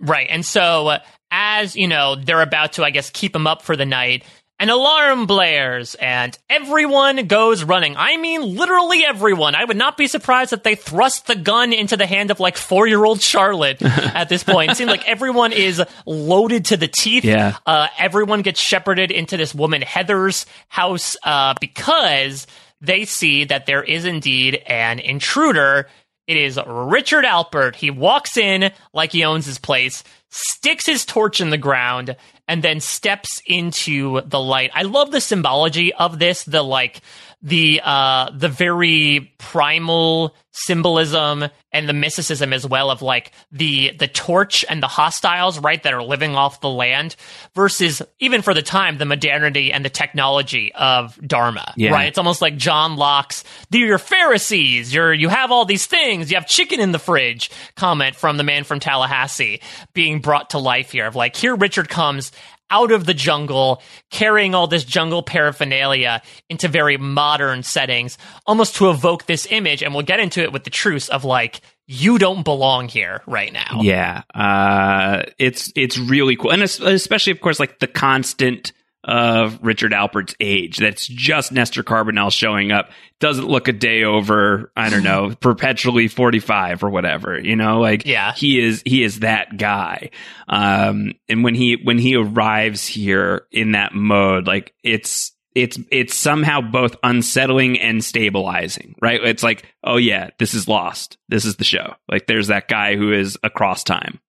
[0.01, 0.27] Right.
[0.31, 0.99] And so, uh,
[1.31, 4.25] as, you know, they're about to, I guess, keep him up for the night,
[4.61, 7.97] an alarm blares and everyone goes running.
[7.97, 9.55] I mean, literally everyone.
[9.55, 12.59] I would not be surprised if they thrust the gun into the hand of like
[12.59, 14.73] four year old Charlotte at this point.
[14.73, 17.25] It seems like everyone is loaded to the teeth.
[17.25, 17.57] Yeah.
[17.65, 22.47] Uh, everyone gets shepherded into this woman Heather's house uh, because
[22.83, 25.89] they see that there is indeed an intruder.
[26.31, 27.74] It is Richard Alpert.
[27.74, 32.15] He walks in like he owns his place, sticks his torch in the ground,
[32.47, 34.70] and then steps into the light.
[34.73, 37.01] I love the symbology of this, the like
[37.43, 44.07] the uh the very primal symbolism and the mysticism as well of like the the
[44.09, 47.17] torch and the hostiles right that are living off the land
[47.55, 51.93] versus even for the time the modernity and the technology of dharma Yeah.
[51.93, 52.09] right?
[52.09, 54.93] It's almost like john locke's you're pharisees.
[54.93, 56.31] You're you have all these things.
[56.31, 59.61] You have chicken in the fridge comment from the man from tallahassee
[59.95, 62.33] being brought to life here of like here richard comes
[62.71, 68.17] out of the jungle, carrying all this jungle paraphernalia into very modern settings,
[68.47, 69.83] almost to evoke this image.
[69.83, 73.53] And we'll get into it with the truce of like, you don't belong here right
[73.53, 73.81] now.
[73.83, 78.73] Yeah, uh, it's it's really cool, and especially, of course, like the constant
[79.05, 80.77] of Richard Alpert's age.
[80.79, 82.91] That's just Nestor Carbonell showing up.
[83.19, 84.71] Doesn't look a day over.
[84.77, 87.41] I don't know, perpetually forty five or whatever.
[87.41, 88.33] You know, like Yeah.
[88.35, 90.11] he is he is that guy.
[90.49, 95.33] Um, and when he when he arrives here in that mode, like it's.
[95.53, 99.21] It's it's somehow both unsettling and stabilizing, right?
[99.21, 101.19] It's like, oh yeah, this is lost.
[101.29, 101.95] This is the show.
[102.09, 104.21] Like there's that guy who is across time.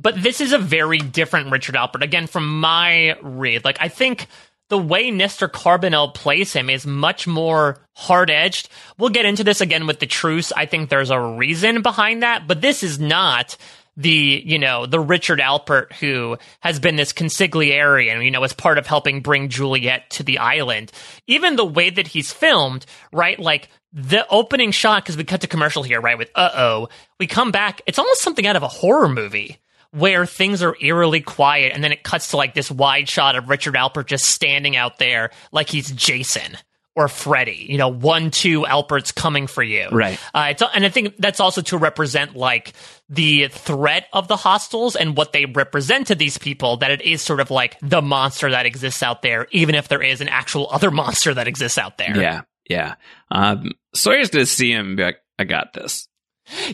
[0.00, 2.02] But this is a very different Richard Alpert.
[2.02, 4.26] Again, from my read, like I think
[4.70, 8.68] the way Nestor Carbonell plays him is much more hard edged.
[8.96, 10.52] We'll get into this again with the truce.
[10.52, 13.56] I think there's a reason behind that, but this is not
[13.96, 18.52] the you know the Richard Alpert who has been this consigliere and you know as
[18.52, 20.92] part of helping bring Juliet to the island.
[21.26, 23.38] Even the way that he's filmed, right?
[23.38, 26.16] Like the opening shot because we cut to commercial here, right?
[26.16, 27.82] With uh oh, we come back.
[27.86, 29.58] It's almost something out of a horror movie
[29.92, 33.48] where things are eerily quiet and then it cuts to like this wide shot of
[33.48, 36.56] Richard Alpert just standing out there like he's Jason
[36.96, 37.66] or Freddy.
[37.68, 39.88] You know, one, two, Alpert's coming for you.
[39.90, 40.18] Right.
[40.34, 42.72] Uh, it's, and I think that's also to represent like
[43.08, 47.22] the threat of the hostiles and what they represent to these people, that it is
[47.22, 50.68] sort of like the monster that exists out there, even if there is an actual
[50.70, 52.16] other monster that exists out there.
[52.16, 52.94] Yeah, yeah.
[53.30, 56.08] Um, Sawyer's gonna see him be like, I got this.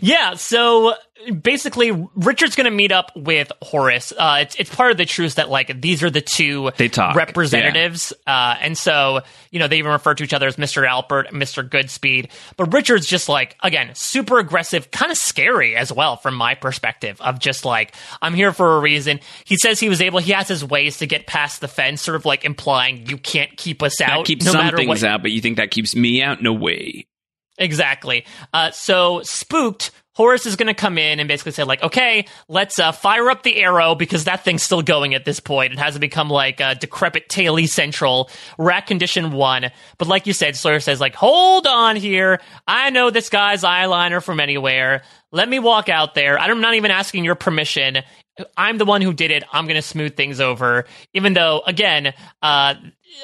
[0.00, 0.94] Yeah, so
[1.40, 4.12] basically, Richard's going to meet up with Horace.
[4.16, 7.16] Uh, it's it's part of the truce that like these are the two They talk,
[7.16, 9.20] representatives, uh, and so
[9.50, 12.30] you know they even refer to each other as Mister Alpert, and Mister Goodspeed.
[12.56, 17.20] But Richard's just like again super aggressive, kind of scary as well from my perspective
[17.20, 19.20] of just like I'm here for a reason.
[19.44, 22.16] He says he was able, he has his ways to get past the fence, sort
[22.16, 24.26] of like implying you can't keep us out.
[24.26, 25.04] Keeps no some matter things what.
[25.04, 26.42] out, but you think that keeps me out?
[26.42, 27.06] No way.
[27.58, 28.26] Exactly.
[28.52, 32.78] Uh, so spooked, Horace is going to come in and basically say like, okay, let's
[32.78, 35.74] uh, fire up the arrow because that thing's still going at this point.
[35.74, 39.70] It hasn't become like a decrepit Taily Central rack condition one.
[39.98, 42.40] But like you said, Sawyer says like, hold on here.
[42.66, 45.02] I know this guy's eyeliner from anywhere.
[45.32, 46.38] Let me walk out there.
[46.38, 47.98] I'm not even asking your permission.
[48.56, 49.44] I'm the one who did it.
[49.52, 50.86] I'm going to smooth things over.
[51.12, 52.74] Even though, again, uh,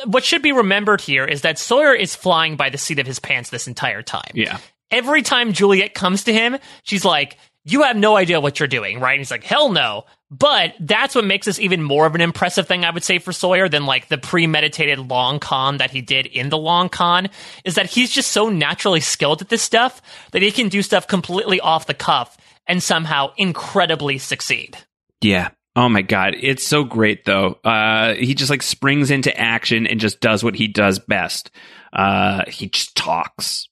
[0.04, 3.18] what should be remembered here is that Sawyer is flying by the seat of his
[3.18, 4.30] pants this entire time.
[4.34, 4.58] Yeah.
[4.92, 9.00] Every time Juliet comes to him, she's like, You have no idea what you're doing,
[9.00, 9.12] right?
[9.12, 10.04] And he's like, Hell no.
[10.30, 13.32] But that's what makes this even more of an impressive thing, I would say, for
[13.32, 17.28] Sawyer than like the premeditated long con that he did in the long con,
[17.64, 20.00] is that he's just so naturally skilled at this stuff
[20.30, 24.78] that he can do stuff completely off the cuff and somehow incredibly succeed.
[25.20, 25.50] Yeah.
[25.74, 27.58] Oh my god, it's so great though.
[27.64, 31.50] Uh, he just like springs into action and just does what he does best.
[31.92, 33.68] Uh, he just talks.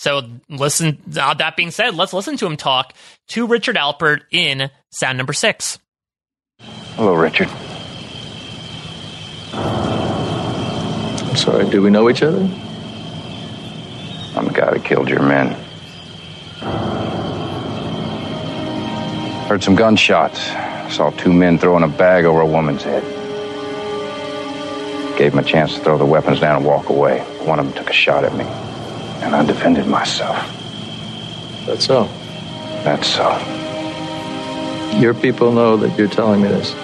[0.00, 0.96] So listen.
[1.14, 2.94] Uh, that being said, let's listen to him talk
[3.28, 5.78] to Richard Alpert in sound number six.
[6.96, 7.48] Hello, Richard.
[9.52, 12.40] I'm sorry, do we know each other?
[14.34, 15.48] I'm the guy that killed your men.
[19.48, 20.40] Heard some gunshots.
[20.94, 23.02] Saw two men throwing a bag over a woman's head.
[25.18, 27.20] Gave them a chance to throw the weapons down and walk away.
[27.44, 28.44] One of them took a shot at me,
[29.22, 30.36] and I defended myself.
[31.66, 32.04] That's so.
[32.84, 33.38] That's so.
[34.98, 36.74] Your people know that you're telling me this.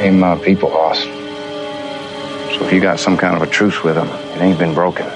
[0.00, 1.02] Ain't my people, boss.
[1.02, 5.06] So if you got some kind of a truce with them, it ain't been broken.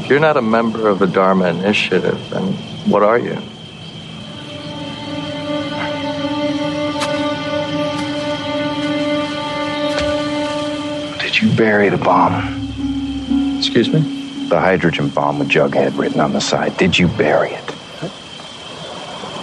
[0.00, 2.54] If you're not a member of the Dharma Initiative, then
[2.90, 3.34] what are you?
[11.20, 13.56] Did you bury the bomb?
[13.58, 14.17] Excuse me?
[14.48, 16.76] The hydrogen bomb with Jughead written on the side.
[16.78, 17.74] Did you bury it?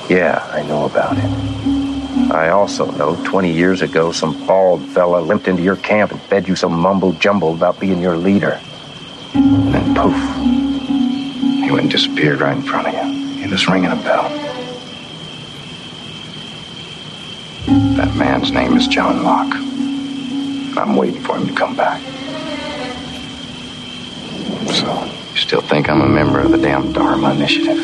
[0.10, 2.32] Yeah, I know about it.
[2.32, 6.48] I also know 20 years ago some bald fella limped into your camp and fed
[6.48, 8.60] you some mumbo jumbo about being your leader.
[9.36, 10.16] And then poof,
[11.64, 13.44] he went and disappeared right in front of you.
[13.44, 14.28] He was ringing a bell.
[17.96, 19.56] That man's name is John Locke.
[20.78, 22.02] I'm waiting for him to come back.
[24.74, 27.78] So, you still think I'm a member of the damn Dharma Initiative?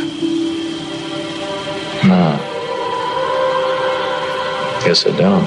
[2.03, 2.37] No.
[4.83, 5.45] Guess I don't.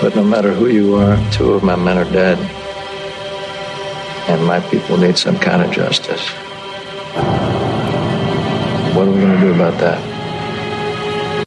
[0.00, 2.38] But no matter who you are, two of my men are dead.
[4.28, 6.24] And my people need some kind of justice.
[8.94, 11.46] What are we going to do about that?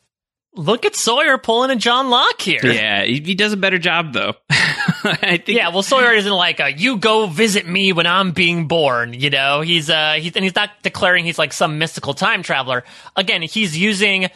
[0.53, 2.59] Look at Sawyer pulling a John Locke here.
[2.63, 4.33] Yeah, he, he does a better job though.
[5.23, 5.57] I think.
[5.57, 9.13] Yeah, well, Sawyer isn't like a, you go visit me when I'm being born.
[9.13, 12.83] You know, he's uh, he's and he's not declaring he's like some mystical time traveler.
[13.15, 14.29] Again, he's using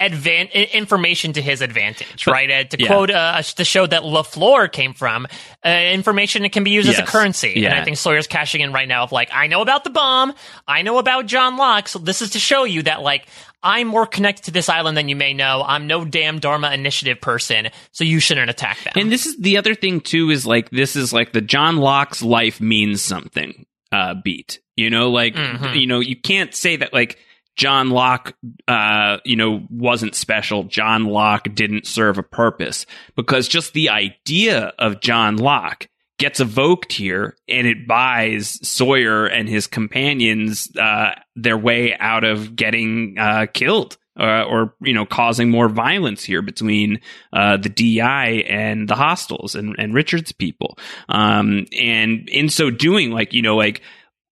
[0.00, 2.50] advan- information to his advantage, But- right?
[2.50, 2.86] Uh, to yeah.
[2.86, 5.26] quote uh, the show that LaFleur came from,
[5.64, 7.10] uh, information that can be used as a Yes.
[7.10, 7.66] currency.
[7.66, 10.32] And I think Sawyer's cashing in right now of like, I know about the bomb,
[10.66, 13.26] I know about John Locke, so this is to show you that like.
[13.62, 15.62] I'm more connected to this island than you may know.
[15.66, 18.94] I'm no damn Dharma Initiative person, so you shouldn't attack them.
[18.96, 22.22] And this is the other thing too is like this is like the John Locke's
[22.22, 24.60] life means something uh beat.
[24.76, 25.78] You know, like Mhm.
[25.78, 27.18] you know, you can't say that like
[27.56, 28.34] John Locke
[28.66, 30.62] uh you know wasn't special.
[30.64, 35.88] John Locke didn't serve a purpose because just the idea of John Locke
[36.20, 42.54] gets evoked here and it buys Sawyer and his companions uh their way out of
[42.54, 47.00] getting uh killed uh, or you know causing more violence here between
[47.32, 50.76] uh, the DI and the hostiles and, and Richard's people.
[51.08, 53.80] Um, and in so doing, like you know, like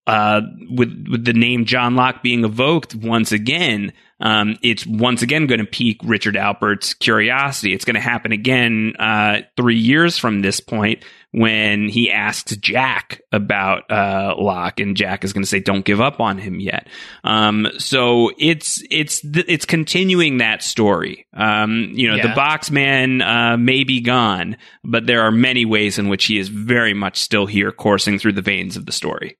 [0.06, 5.46] uh, with with the name John Locke being evoked once again, um, it's once again
[5.46, 7.72] going to pique Richard Alpert's curiosity.
[7.72, 13.20] It's going to happen again uh, three years from this point when he asks Jack
[13.32, 16.88] about uh, Locke, and Jack is going to say, "Don't give up on him yet."
[17.24, 21.26] Um, so it's it's it's continuing that story.
[21.36, 22.34] Um, you know, the Yeah.
[22.34, 26.48] box man uh, may be gone, but there are many ways in which he is
[26.48, 29.36] very much still here, coursing through the veins of the story.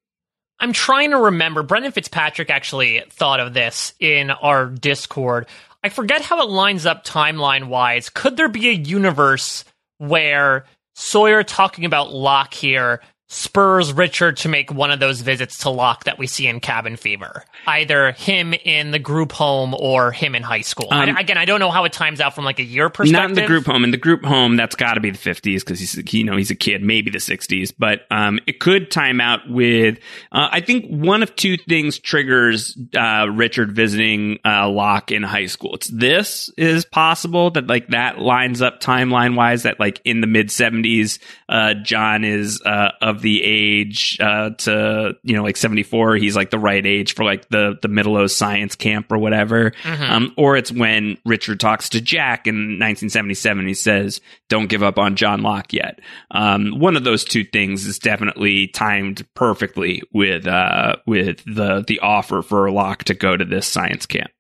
[0.61, 1.63] I'm trying to remember.
[1.63, 5.47] Brendan Fitzpatrick actually thought of this in our Discord.
[5.85, 8.09] I forget how it lines up timeline wise.
[8.11, 9.65] Could there be a universe
[9.99, 10.65] where
[11.01, 16.05] Sawyer talking about Locke here spurs Richard to make one of those visits to Locke
[16.05, 17.45] that we see in Cabin Fever?
[17.67, 20.89] Either him in the group home or him in high school.
[20.91, 23.21] I- Um, again, I don't know how it times out from like a year perspective.
[23.21, 23.85] Not in the group home.
[23.85, 26.51] In the group home, that's got to be the 50s because he's you know he's
[26.51, 27.73] a kid, maybe the 60s.
[27.79, 29.99] But um, it could time out with.
[30.33, 35.47] Uh, I think one of two things triggers uh, Richard visiting uh, Locke in high
[35.47, 35.75] school.
[35.75, 39.65] It's this is possible that like that lines up timeline wise.
[39.65, 41.19] That like in the mid 70s,
[41.49, 46.17] uh, John is uh, of the age uh, to you know like 74.
[46.17, 49.73] He's like the right age for like the the middle of science camp or whatever.
[49.83, 50.09] Mhm.
[50.11, 53.67] Um, or it's when Richard talks to Jack in 1977.
[53.67, 56.01] He says, "Don't give up on John Locke yet."
[56.31, 61.99] Um, one of those two things is definitely timed perfectly with uh, with the the
[62.01, 64.31] offer for Locke to go to this science camp.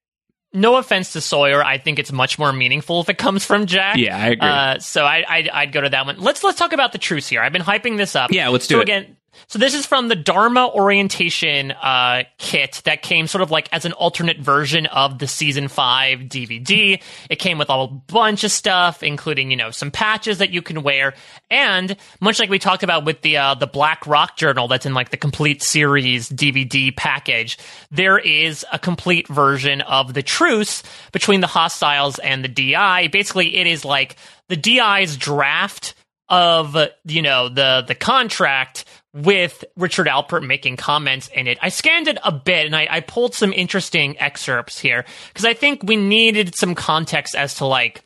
[0.52, 3.96] No offense to Sawyer, I think it's much more meaningful if it comes from Jack.
[3.98, 4.48] Yeah, I agree.
[4.48, 6.20] Uh, so I, I'd, I'd go to that one.
[6.20, 7.42] Let's let's talk about the truce here.
[7.42, 8.32] I've been hyping this up.
[8.32, 8.84] Yeah, let's do so it.
[8.84, 9.16] again.
[9.46, 13.84] So this is from the Dharma orientation uh, kit that came sort of like as
[13.84, 17.00] an alternate version of the season five DVD.
[17.30, 20.82] It came with a bunch of stuff, including you know some patches that you can
[20.82, 21.14] wear,
[21.50, 24.94] and much like we talked about with the uh, the Black Rock Journal that's in
[24.94, 27.58] like the complete series DVD package,
[27.90, 30.82] there is a complete version of the truce
[31.12, 33.08] between the hostiles and the DI.
[33.08, 34.16] Basically, it is like
[34.48, 35.94] the DI's draft
[36.28, 41.58] of you know the the contract with Richard Alpert making comments in it.
[41.62, 45.54] I scanned it a bit and I, I pulled some interesting excerpts here because I
[45.54, 48.04] think we needed some context as to like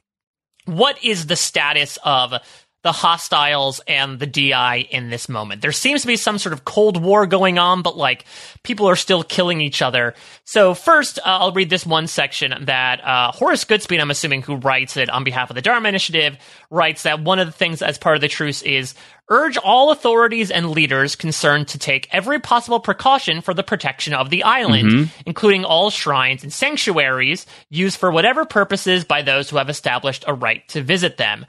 [0.64, 2.34] what is the status of
[2.82, 5.62] the hostiles and the DI in this moment.
[5.62, 8.24] There seems to be some sort of Cold War going on, but like
[8.64, 10.14] people are still killing each other.
[10.44, 14.56] So first, uh, I'll read this one section that uh, Horace Goodspeed, I'm assuming, who
[14.56, 16.36] writes it on behalf of the Dharma Initiative,
[16.70, 18.94] writes that one of the things as part of the truce is
[19.28, 24.28] urge all authorities and leaders concerned to take every possible precaution for the protection of
[24.28, 25.08] the island, Mhm.
[25.24, 30.34] including all shrines and sanctuaries used for whatever purposes by those who have established a
[30.34, 31.46] right to visit them.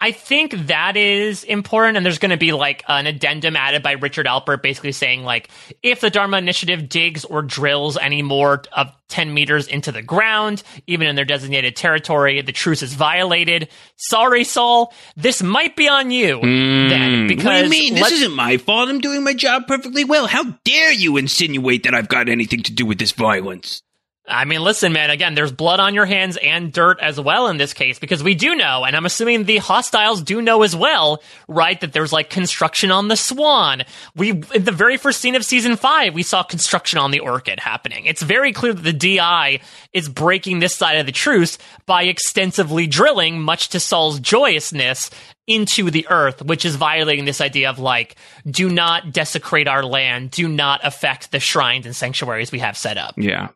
[0.00, 3.92] I think that is important, and there's going to be like an addendum added by
[3.92, 5.48] Richard Alpert, basically saying like,
[5.82, 10.62] if the Dharma Initiative digs or drills any more of 10 meters into the ground,
[10.86, 13.68] even in their designated territory, the truce is violated.
[13.96, 16.40] Sorry, Saul, this might be on you.
[16.40, 17.48] Then, because Hmm.
[17.48, 17.94] what do you mean?
[17.94, 18.88] This isn't my fault.
[18.88, 20.26] I'm doing my job perfectly well.
[20.26, 23.82] How dare you insinuate that I've got anything to do with this violence?
[24.26, 27.58] I mean, listen, man, again, there's blood on your hands and dirt as well in
[27.58, 31.22] this case, because we do know, and I'm assuming the hostiles do know as well,
[31.46, 33.82] right, that there's like construction on the Swan.
[34.16, 37.60] We, in the very first scene of season five, we saw construction on the Orchid
[37.60, 38.06] happening.
[38.06, 39.60] It's very clear that the DI
[39.92, 45.10] is breaking this side of the truce by extensively drilling, much to Saul's joyousness,
[45.46, 50.30] into the earth, which is violating this idea of like, do not desecrate our land,
[50.30, 53.14] do not affect the shrines and sanctuaries we have set up.
[53.18, 53.48] Yeah.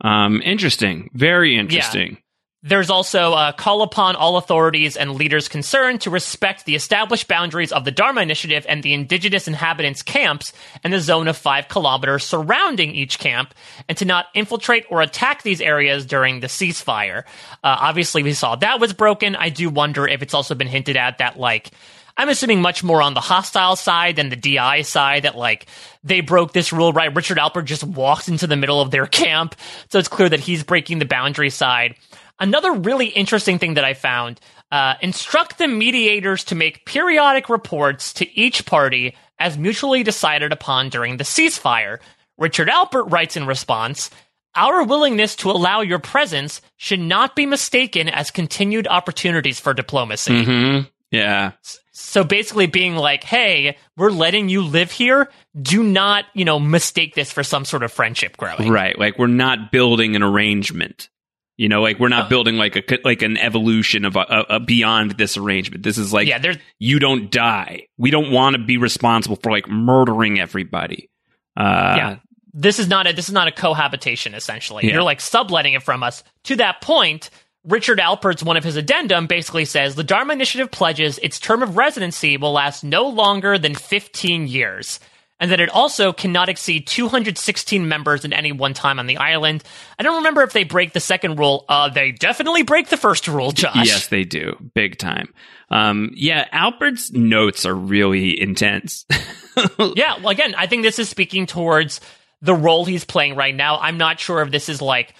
[0.00, 1.10] Um, interesting.
[1.14, 2.18] Very interesting.
[2.66, 7.72] There's also a call upon all authorities and leaders concerned to respect the established boundaries
[7.72, 12.24] of the Dharma Initiative and the indigenous inhabitants' camps and the zone of five kilometers
[12.24, 13.54] surrounding each camp,
[13.86, 17.24] and to not infiltrate or attack these areas during the ceasefire.
[17.62, 19.36] Uh, obviously, we saw that was broken.
[19.36, 21.70] I do wonder if it's also been hinted at that, like,
[22.16, 25.66] I'm assuming much more on the hostile side than the DI side that like
[26.04, 27.14] they broke this rule, right?
[27.14, 29.56] Richard Alpert just walked into the middle of their camp.
[29.90, 31.96] So it's clear that he's breaking the boundary side.
[32.38, 38.12] Another really interesting thing that I found, uh, instruct the mediators to make periodic reports
[38.14, 41.98] to each party as mutually decided upon during the ceasefire.
[42.38, 44.10] Richard Alpert writes in response,
[44.56, 50.44] our willingness to allow your presence should not be mistaken as continued opportunities for diplomacy.
[50.44, 50.80] hmm
[51.10, 51.52] Yeah.
[51.96, 55.30] So basically being like, hey, we're letting you live here.
[55.60, 58.68] Do not, you know, mistake this for some sort of friendship growing.
[58.68, 58.98] Right.
[58.98, 61.08] Like we're not building an arrangement.
[61.56, 64.60] You know, like we're not building like a like an evolution of a, a, a
[64.60, 65.84] beyond this arrangement.
[65.84, 67.86] This is like Yeah, there's you don't die.
[67.96, 71.10] We don't want to be responsible for like murdering everybody.
[71.56, 72.16] Uh, yeah.
[72.52, 74.84] This is not a this is not a cohabitation essentially.
[74.84, 74.94] Yeah.
[74.94, 76.24] You're like subletting it from us.
[76.44, 77.30] To that point,
[77.64, 81.76] Richard Alpert's one of his addendum basically says the Dharma Initiative pledges its term of
[81.76, 85.00] residency will last no longer than 15 years.
[85.40, 89.64] And that it also cannot exceed 216 members at any one time on the island.
[89.98, 91.64] I don't remember if they break the second rule.
[91.68, 93.84] Uh, they definitely break the first rule, Josh.
[93.84, 94.56] Yes, they do.
[94.74, 95.34] Big time.
[95.70, 99.06] Um, yeah, Alpert's notes are really intense.
[99.96, 102.00] yeah, well, again, I think this is speaking towards
[102.40, 103.78] the role he's playing right now.
[103.80, 105.14] I'm not sure if this is like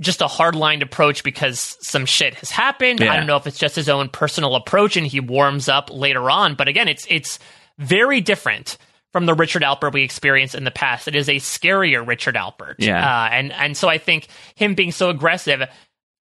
[0.00, 3.00] just a hardline approach because some shit has happened.
[3.00, 3.12] Yeah.
[3.12, 6.30] I don't know if it's just his own personal approach and he warms up later
[6.30, 6.54] on.
[6.56, 7.38] But again, it's it's
[7.78, 8.76] very different
[9.12, 11.06] from the Richard Alpert we experienced in the past.
[11.06, 12.76] It is a scarier Richard Alpert.
[12.78, 12.98] Yeah.
[12.98, 14.26] Uh, and and so I think
[14.56, 15.62] him being so aggressive,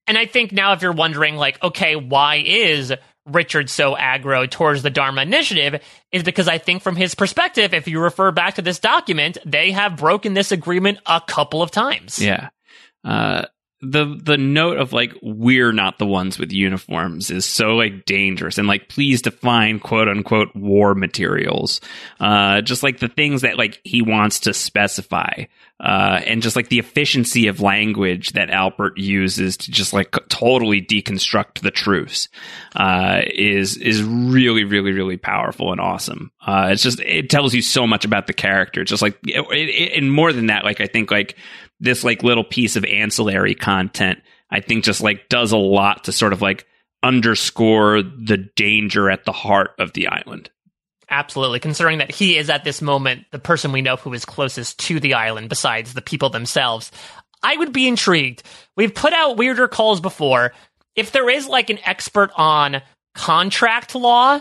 [0.05, 2.93] and I think now if you're wondering like, okay, why is
[3.25, 5.81] Richard so aggro towards the Dharma Initiative
[6.11, 9.71] is because I think from his perspective, if you refer back to this document, they
[9.71, 12.19] have broken this agreement a couple of times.
[12.19, 12.49] Yeah.
[13.03, 13.45] Uh,
[13.83, 18.57] the the note of like we're not the ones with uniforms is so like dangerous
[18.57, 21.81] and like please define quote unquote war materials.
[22.19, 25.45] Uh just like the things that like he wants to specify
[25.81, 30.81] uh and just like the efficiency of language that Alpert uses to just like totally
[30.81, 32.29] deconstruct the truths
[32.77, 36.31] uh is is really really really powerful and awesome.
[36.45, 38.81] Uh it's just it tells you so much about the character.
[38.81, 41.35] It's just like it, it, and more than that like I think like
[41.83, 44.19] this like little piece of ancillary content
[44.49, 46.65] i think just like does a lot to sort of like
[47.03, 50.49] underscore the danger at the heart of the island
[51.09, 51.59] Absolutely.
[51.59, 54.99] Considering that he is at this moment the person we know who is closest to
[54.99, 56.91] the island besides the people themselves,
[57.43, 58.41] I would be intrigued.
[58.75, 60.53] We've put out weirder calls before.
[60.95, 62.81] If there is like an expert on
[63.13, 64.39] contract law,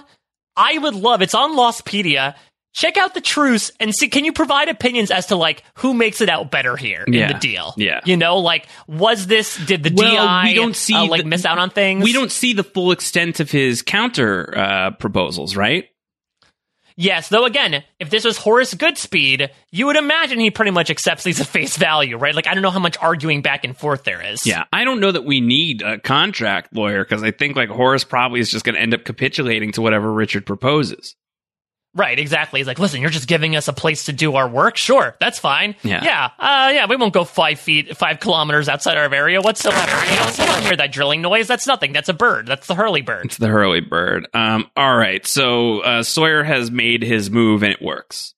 [0.57, 2.37] I would love it's on Lostpedia.
[2.75, 6.21] Check out the truce and see can you provide opinions as to like who makes
[6.23, 7.33] it out better here in Yeah.
[7.33, 7.75] the deal?
[7.77, 8.01] Yeah.
[8.05, 11.29] You know, like was this did the Well, DI we don't see uh, like the-
[11.29, 12.03] miss out on things?
[12.03, 15.87] we don't see the full extent of his counter uh proposals right
[16.95, 21.25] Yes, though again, if this was Horace Goodspeed, you would imagine he pretty much accepts
[21.25, 22.35] these at face value, right?
[22.35, 24.47] Like I don't know how much arguing back and forth there is.
[24.47, 28.05] Yeah, I don't know that we need a contract lawyer because I think like Horace
[28.05, 31.17] probably is just going to end up capitulating to whatever Richard proposes.
[31.95, 32.61] Right, exactly.
[32.61, 34.79] He's like, listen, you're just giving us a place to do our work.
[34.79, 35.75] Sure, that's fine.
[35.83, 36.03] Yeah.
[36.03, 40.05] Yeah, uh, yeah, we won't go five feet, five kilometers outside our area whatsoever.
[40.11, 41.49] You know, so don't hear that drilling noise.
[41.49, 41.93] That's nothing.
[41.93, 42.47] That's a bird.
[42.47, 43.27] That's the Hurley bird.
[43.27, 44.27] It's the Hurley bird.
[44.33, 48.35] Um, all right, so uh, Sawyer has made his move and it works.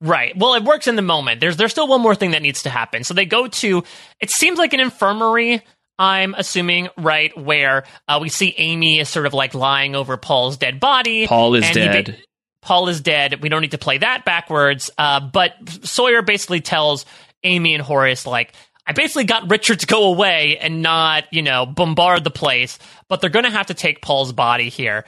[0.00, 0.36] Right.
[0.36, 1.40] Well, it works in the moment.
[1.40, 3.04] There's there's still one more thing that needs to happen.
[3.04, 3.82] So they go to
[4.20, 5.62] it seems like an infirmary.
[5.98, 10.56] I'm assuming, right, where uh, we see Amy is sort of like lying over Paul's
[10.56, 11.26] dead body.
[11.26, 12.22] Paul is and he dead.
[12.64, 13.42] Paul is dead.
[13.42, 14.90] We don't need to play that backwards.
[14.96, 17.04] Uh, but Sawyer basically tells
[17.42, 18.54] Amy and Horace, like,
[18.86, 22.78] I basically got Richard to go away and not, you know, bombard the place,
[23.08, 25.04] but they're going to have to take Paul's body here.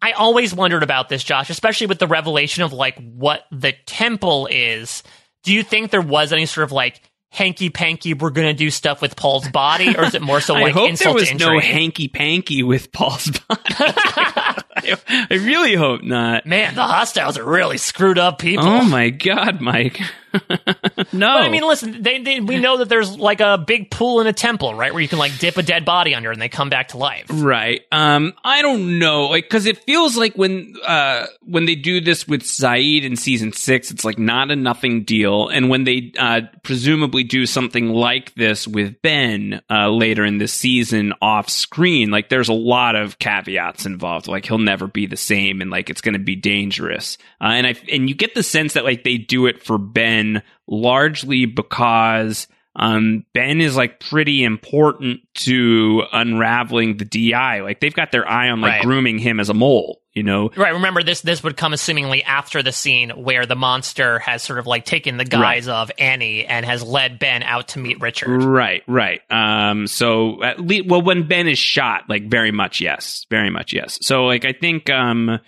[0.00, 4.48] I always wondered about this, Josh, especially with the revelation of like what the temple
[4.50, 5.02] is.
[5.42, 7.00] Do you think there was any sort of like
[7.32, 10.52] hanky panky, we're going to do stuff with Paul's body, or is it more so
[10.54, 13.62] like I hope insult there to was no hanky panky with Paul's body.
[14.84, 16.46] I, I really hope not.
[16.46, 18.66] Man, the hostiles are really screwed up people.
[18.66, 20.00] Oh my god, Mike.
[21.12, 21.34] no.
[21.34, 24.26] But I mean, listen, they, they, we know that there's like a big pool in
[24.26, 26.70] a temple, right, where you can like dip a dead body under and they come
[26.70, 27.26] back to life.
[27.30, 27.82] Right.
[27.92, 32.26] Um, I don't know, like, cause it feels like when, uh, when they do this
[32.26, 35.48] with Sayid in season six, it's like not a nothing deal.
[35.48, 40.48] And when they, uh, presumably do something like this with Ben, uh, later in the
[40.48, 44.28] season off screen, like there's a lot of caveats involved.
[44.28, 47.16] Like he'll never be the same and like it's going to be dangerous.
[47.40, 50.42] Uh, and I, and you get the sense that like they do it for Ben
[50.66, 52.46] largely because,
[52.76, 57.60] um, Ben is like pretty important to unraveling the DI.
[57.60, 58.82] Like they've got their eye on like Right.
[58.82, 60.50] grooming him as a mole, you know?
[60.56, 60.74] Right.
[60.74, 64.66] Remember, this this would come assumingly after the scene where the monster has sort of
[64.66, 68.28] like taken the guise of Annie and has led Ben out to meet Richard.
[68.42, 69.20] Right, right.
[69.30, 73.72] Um, so at least, well, when Ben is shot, like very much yes, very much
[73.72, 73.98] yes.
[74.02, 75.38] So like I think, um, uh,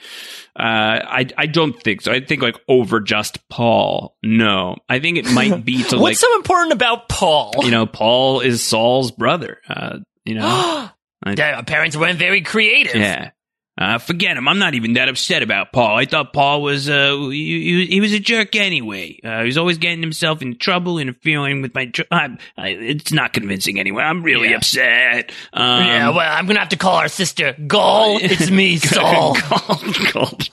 [0.56, 2.12] I I don't think so.
[2.12, 4.16] I think like over just Paul.
[4.22, 7.52] No, I think it might be to like What's so important about Paul?
[7.64, 9.58] you know Paul is Saul's brother.
[9.68, 10.88] Uh, you know,
[11.26, 12.96] Yeah, our parents weren't very creative.
[12.96, 13.30] yeah.
[13.76, 14.46] Uh, forget him.
[14.46, 15.96] I'm not even that upset about Paul.
[15.96, 19.18] I thought Paul was, uh, he, he- he was a jerk anyway.
[19.24, 23.12] Uh, he was always getting himself in trouble, interfering with my, tr- I, I, it's
[23.12, 24.04] not convincing anyway.
[24.04, 24.58] I'm really Yeah.
[24.58, 25.32] upset.
[25.52, 28.18] Um, yeah, well, I'm gonna have to call our sister Gall.
[28.22, 29.36] It's me, Saul.
[30.12, 30.48] Gold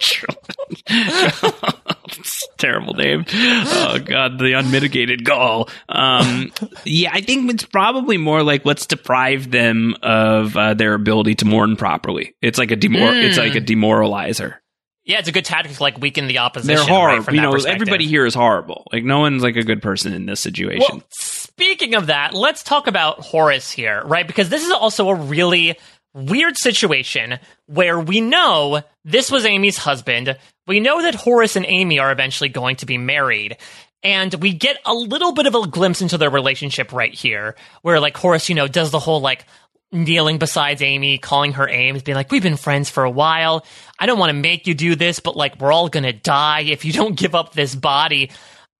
[2.57, 3.25] terrible name.
[3.33, 5.69] Oh god, the unmitigated gall.
[5.89, 6.51] Um,
[6.85, 11.45] yeah, I think it's probably more like let's deprive them of uh, their ability to
[11.45, 12.35] mourn properly.
[12.41, 12.75] It's like a
[13.11, 13.27] demor- Mm.
[13.27, 14.55] It's like a demoralizer.
[15.03, 16.75] Yeah, it's a good tactic to like weaken the opposition.
[16.75, 17.23] They're right, horrible.
[17.23, 18.87] from you that know, everybody here is horrible.
[18.93, 20.85] Like no one's like a good person in this situation.
[20.91, 24.27] Well, speaking of that, let's talk about Horace here, right?
[24.27, 25.75] Because this is also a really
[26.13, 30.37] weird situation where we know this was Amy's husband.
[30.67, 33.57] We know that Horace and Amy are eventually going to be married.
[34.03, 37.99] And we get a little bit of a glimpse into their relationship right here, where
[37.99, 39.45] like Horace, you know, does the whole like
[39.91, 43.65] kneeling beside Amy, calling her Ames, being like, We've been friends for a while.
[43.99, 46.85] I don't want to make you do this, but like, we're all gonna die if
[46.85, 48.31] you don't give up this body.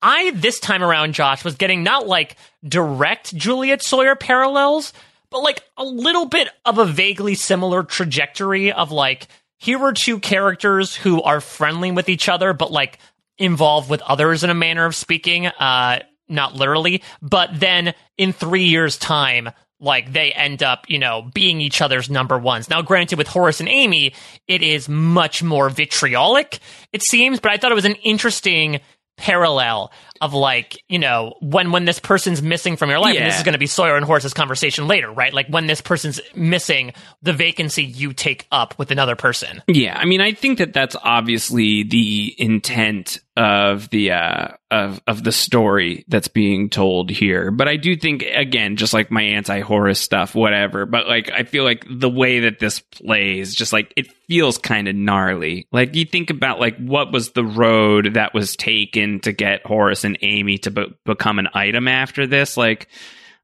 [0.01, 2.35] I, this time around, Josh, was getting not like
[2.67, 4.93] direct Juliet Sawyer parallels,
[5.29, 9.27] but like a little bit of a vaguely similar trajectory of like,
[9.59, 12.97] here are two characters who are friendly with each other, but like
[13.37, 18.63] involved with others in a manner of speaking, uh, not literally, but then in three
[18.63, 19.51] years' time,
[19.81, 22.69] like they end up, you know, being each other's number ones.
[22.69, 24.13] Now, granted, with Horace and Amy,
[24.47, 26.59] it is much more vitriolic,
[26.93, 28.79] it seems, but I thought it was an interesting
[29.17, 29.91] parallel
[30.21, 33.43] of like you know when when this person's missing from your life and this is
[33.43, 37.33] going to be sawyer and horace's conversation later right like when this person's missing the
[37.33, 41.83] vacancy you take up with another person Yeah, I mean, I think that that's obviously
[41.83, 47.49] the intent of the uh, of of the story that's being told here.
[47.51, 50.85] But I do think, again, just like my anti-Horace stuff, whatever.
[50.85, 54.87] But like, I feel like the way that this plays, just like it feels kind
[54.87, 55.67] of gnarly.
[55.71, 60.03] Like you think about like what was the road that was taken to get Horace
[60.15, 62.87] and Amy to be- become an item after this, like.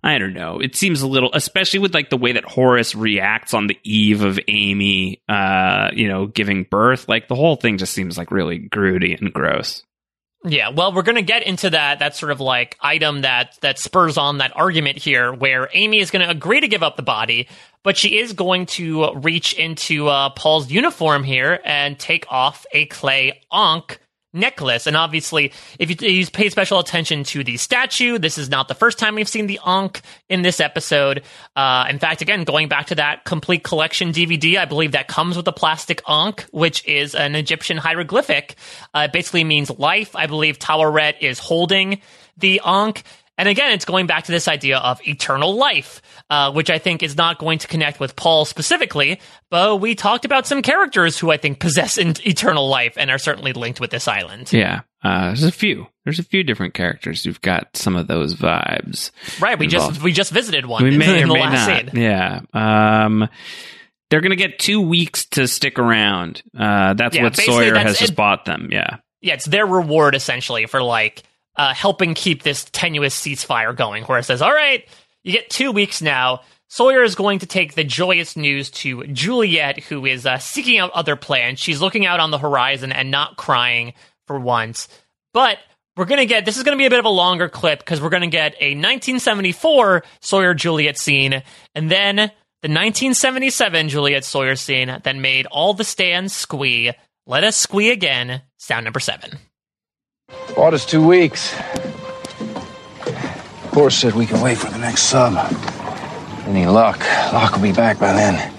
[0.03, 0.59] I don't know.
[0.59, 4.21] It seems a little, especially with like the way that Horace reacts on the eve
[4.21, 7.09] of Amy, uh, you know, giving birth.
[7.09, 9.83] Like the whole thing just seems like really grody and gross.
[10.45, 13.79] Yeah, well, we're going to get into that that sort of like item that that
[13.79, 17.03] spurs on that argument here, where Amy is going to agree to give up the
[17.03, 17.47] body,
[17.83, 22.85] but she is going to reach into uh, Paul's uniform here and take off a
[22.85, 23.99] clay ankh
[24.37, 24.87] necklace.
[24.87, 28.75] And obviously, if you, you pay special attention to the statue, this is not the
[28.75, 31.23] first time we've seen the ankh in this episode.
[31.55, 35.35] Uh, in fact, again, going back to that complete collection DVD, I believe that comes
[35.35, 38.55] with a plastic ankh, which is an Egyptian hieroglyphic.
[38.93, 40.15] Uh, it basically means life.
[40.15, 42.01] I believe Taweret is holding
[42.37, 43.03] the ankh.
[43.37, 47.03] And again, it's going back to this idea of eternal life, uh, which I think
[47.03, 49.19] is not going to connect with Paul specifically,
[49.51, 53.19] but we talked about some characters who I think possess in- eternal life and are
[53.19, 54.51] certainly linked with this island.
[54.51, 55.85] Yeah, uh, there's a few.
[56.03, 59.11] There's a few different characters who've got some of those vibes.
[59.39, 59.59] Right.
[59.59, 59.93] We involved.
[59.95, 61.91] just we just visited one we may in or the may last not.
[61.93, 62.01] scene.
[62.01, 62.39] Yeah.
[62.53, 63.27] Um,
[64.09, 66.41] they're going to get two weeks to stick around.
[66.57, 68.69] Uh, that's Yeah, what Sawyer that's has just bought them.
[68.71, 68.97] Yeah.
[69.21, 71.23] Yeah, it's their reward essentially for like
[71.57, 74.03] uh, helping keep this tenuous ceasefire going.
[74.03, 74.87] Where it says, "All right,
[75.23, 79.79] you get two weeks now." Sawyer is going to take the joyous news to Juliet,
[79.85, 81.59] who is uh, seeking out other plans.
[81.59, 83.93] She's looking out on the horizon and not crying
[84.25, 84.89] for once.
[85.33, 85.59] But
[85.95, 87.79] we're going to get this is going to be a bit of a longer clip
[87.79, 91.41] because we're going to get a 1974 Sawyer Juliet scene
[91.73, 92.31] and then
[92.61, 96.91] the 1977 Juliet Sawyer scene that made all the stands squee.
[97.25, 98.41] Let us squee again.
[98.57, 99.37] Sound number seven.
[100.57, 101.53] Bought us two weeks.
[103.71, 105.37] Horace said we can wait for the next sub.
[106.47, 106.99] Any luck,
[107.31, 108.51] Locke will be back by then.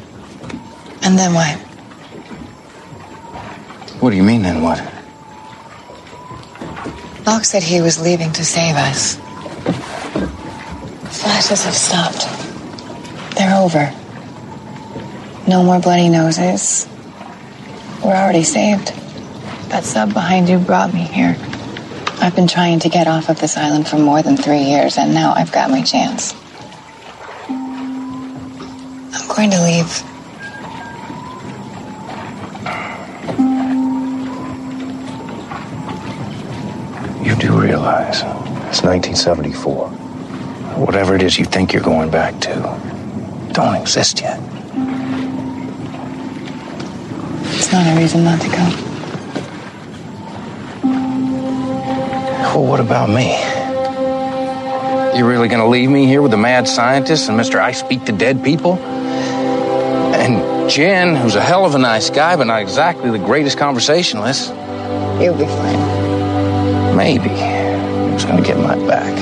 [1.02, 1.58] And then what?
[4.00, 4.78] What do you mean, then what?
[7.26, 9.16] Locke said he was leaving to save us.
[11.20, 12.26] Flashes have stopped.
[13.34, 13.92] They're over.
[15.48, 16.86] No more bloody noses.
[18.04, 18.92] We're already saved.
[19.70, 21.36] That sub behind you brought me here.
[22.20, 25.14] I've been trying to get off of this island for more than three years, and
[25.14, 26.34] now I've got my chance.
[27.48, 30.02] I'm going to leave.
[37.24, 38.22] You do realize
[38.68, 39.88] it's 1974.
[40.78, 44.40] Whatever it is you think you're going back to, don't exist yet.
[47.54, 48.87] It's not a reason not to go.
[52.58, 53.38] Well, what about me?
[55.16, 57.60] You really gonna leave me here with the mad scientist and Mr.
[57.60, 58.78] I Speak to Dead People?
[58.78, 64.48] And Jin, who's a hell of a nice guy, but not exactly the greatest conversationalist.
[65.20, 66.96] You'll be fine.
[66.96, 67.28] Maybe.
[67.28, 69.14] Who's gonna get my back?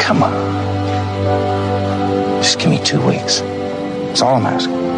[0.00, 0.32] Come on.
[2.42, 3.42] Just give me two weeks.
[4.10, 4.89] That's all I'm asking.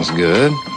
[0.00, 0.67] Smells good.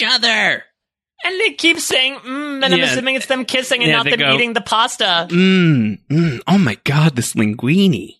[0.00, 0.64] Each other.
[1.24, 2.84] And they keep saying, mm, and I'm Yeah.
[2.84, 5.26] assuming it's them kissing and Yeah, not them go- eating the pasta.
[5.30, 6.40] Mm, mm.
[6.46, 8.16] Oh my god, this linguine.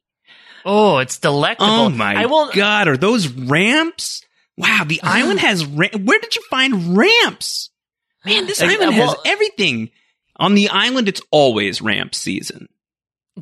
[0.64, 1.70] Oh, it's delectable.
[1.70, 2.54] Oh my I won't.
[2.54, 4.22] god, are those ramps?
[4.56, 7.70] Wow, the island has ra- Where did you find ramps?
[8.24, 9.90] Man, this Uh, island has everything.
[10.38, 12.68] On the island, it's always ramp season.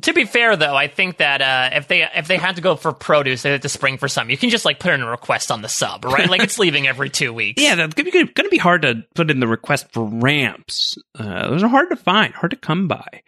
[0.01, 2.75] To be fair, though, I think that uh, if they if they had to go
[2.75, 4.29] for produce, they had to spring for some.
[4.29, 6.29] You can just like put in a request on the sub, right?
[6.29, 7.61] like it's leaving every two weeks.
[7.61, 10.97] Yeah, that's gonna be, gonna be hard to put in the request for ramps.
[11.17, 13.21] Uh, those are hard to find, hard to come by.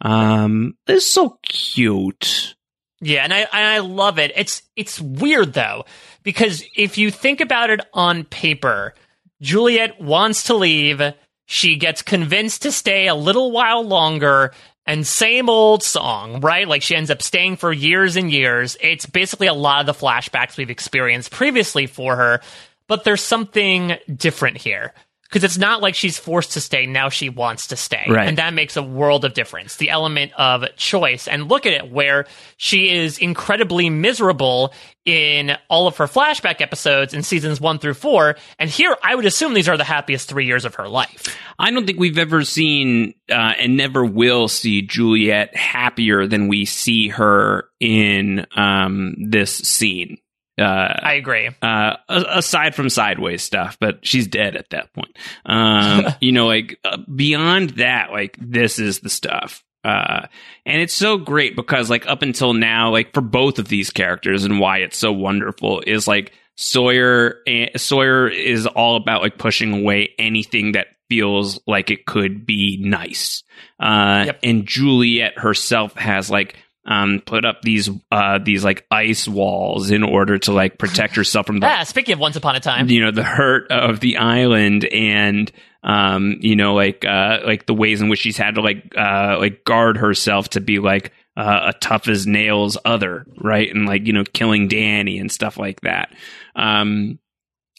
[0.00, 2.54] Um, it's so cute.
[3.00, 4.30] Yeah, and I and I love it.
[4.36, 5.86] It's it's weird though
[6.22, 8.94] because if you think about it on paper,
[9.40, 11.02] Juliet wants to leave.
[11.46, 14.52] She gets convinced to stay a little while longer.
[14.86, 16.66] And same old song, right?
[16.66, 18.76] Like she ends up staying for years and years.
[18.80, 22.40] It's basically a lot of the flashbacks we've experienced previously for her,
[22.88, 24.92] but there's something different here.
[25.32, 28.04] Because it's not like she's forced to stay, now she wants to stay.
[28.06, 28.28] Right.
[28.28, 29.76] And that makes a world of difference.
[29.76, 31.26] The element of choice.
[31.26, 32.26] And look at it, where
[32.58, 34.74] she is incredibly miserable
[35.06, 38.36] in all of her flashback episodes in seasons one through four.
[38.58, 41.34] And here, I would assume these are the happiest three years of her life.
[41.58, 46.66] I don't think we've ever seen uh, and never will see Juliet happier than we
[46.66, 50.18] see her in um, this scene.
[50.62, 51.50] Uh, I agree.
[51.60, 55.16] uh, aside from sideways stuff, but she's dead at that point.
[55.44, 59.64] Um, you know, like uh, beyond that, like this is the stuff.
[59.84, 60.26] Uh,
[60.64, 64.44] and it's so great because like up until now, like for both of these characters
[64.44, 69.72] and why it's so wonderful is like Sawyer, eh, Sawyer is all about like pushing
[69.72, 73.42] away anything that feels like it could be nice.
[73.80, 79.90] Uh, and Juliet herself has like, um, put up these, uh, these like ice walls
[79.90, 82.88] in order to like protect herself from the Ah, speaking of Once Upon a Time.
[82.88, 85.50] you know the hurt of the island and
[85.84, 89.36] um you know like uh like the ways in which she's had to like uh
[89.38, 93.68] like guard herself to be like uh, a tough as nails other right?
[93.74, 96.12] And like you know killing danny and stuff like that.
[96.54, 97.18] Um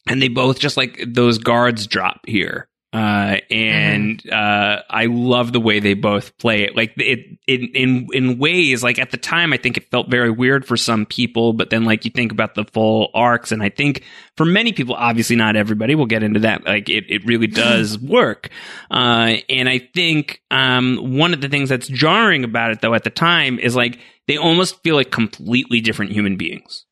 [0.07, 5.59] and they both just like those guards drop here uh and uh i love the
[5.59, 6.75] way they both play it.
[6.75, 10.29] Like it in in in ways like at the time i think it felt very
[10.31, 13.69] weird for some people but then like you think about the full arcs and i
[13.69, 14.03] think
[14.37, 17.97] for many people obviously not everybody we'll get into that like it, it really does
[17.99, 18.49] work.
[18.91, 23.03] Uh and i think um one of the things that's jarring about it though at
[23.03, 26.85] the time is like they almost feel like completely different human beings.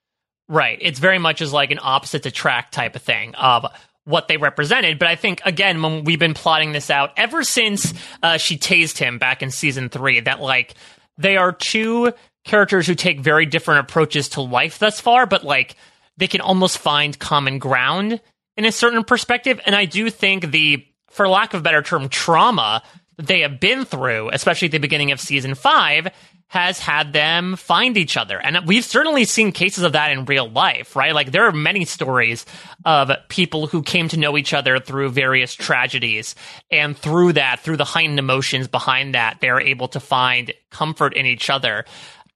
[0.48, 0.78] Right.
[0.82, 3.66] It's very much as like an opposite attract type of thing of
[4.06, 5.00] what they represented.
[5.00, 8.98] But I think, again, when we've been plotting this out ever since uh, she tased
[8.98, 10.76] him back in season three, that like
[11.18, 12.14] they are two
[12.44, 15.76] characters who take very different approaches to life thus far, but like
[16.18, 18.20] they can almost find common ground
[18.58, 19.62] in a certain perspective.
[19.66, 22.82] And I do think the, for lack of a better term, trauma
[23.18, 26.08] that they have been through, especially at the beginning of season five,
[26.52, 28.38] has had them find each other.
[28.38, 31.16] And we've certainly seen cases of that in real life, right?
[31.16, 32.46] Like there are many stories
[32.84, 36.36] of people who came to know each other through various tragedies.
[36.70, 41.26] And through that, through the heightened emotions behind that, they're able to find comfort in
[41.26, 41.86] each other.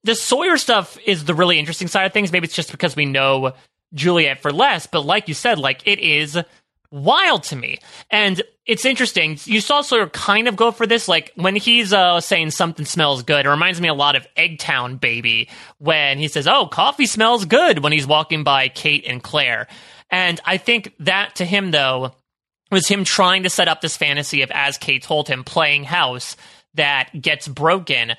[0.05, 2.31] The Sawyer stuff is the really interesting side of things.
[2.31, 3.51] Maybe it's just because we know
[3.93, 6.37] Juliet for less, but like you said, like it is
[6.91, 7.79] wild to me.
[8.09, 9.37] And it's interesting.
[9.45, 13.23] You saw Sawyer kind of go for this, like when he's uh, saying something smells
[13.23, 13.45] good.
[13.45, 17.83] It reminds me a lot of Eggtown Baby when he says, "Oh, coffee smells good"
[17.83, 19.67] when he's walking by Kate and Claire.
[20.09, 22.13] And I think that to him though
[22.71, 26.35] was him trying to set up this fantasy of, as Kate told him, playing house
[26.73, 28.13] that gets broken.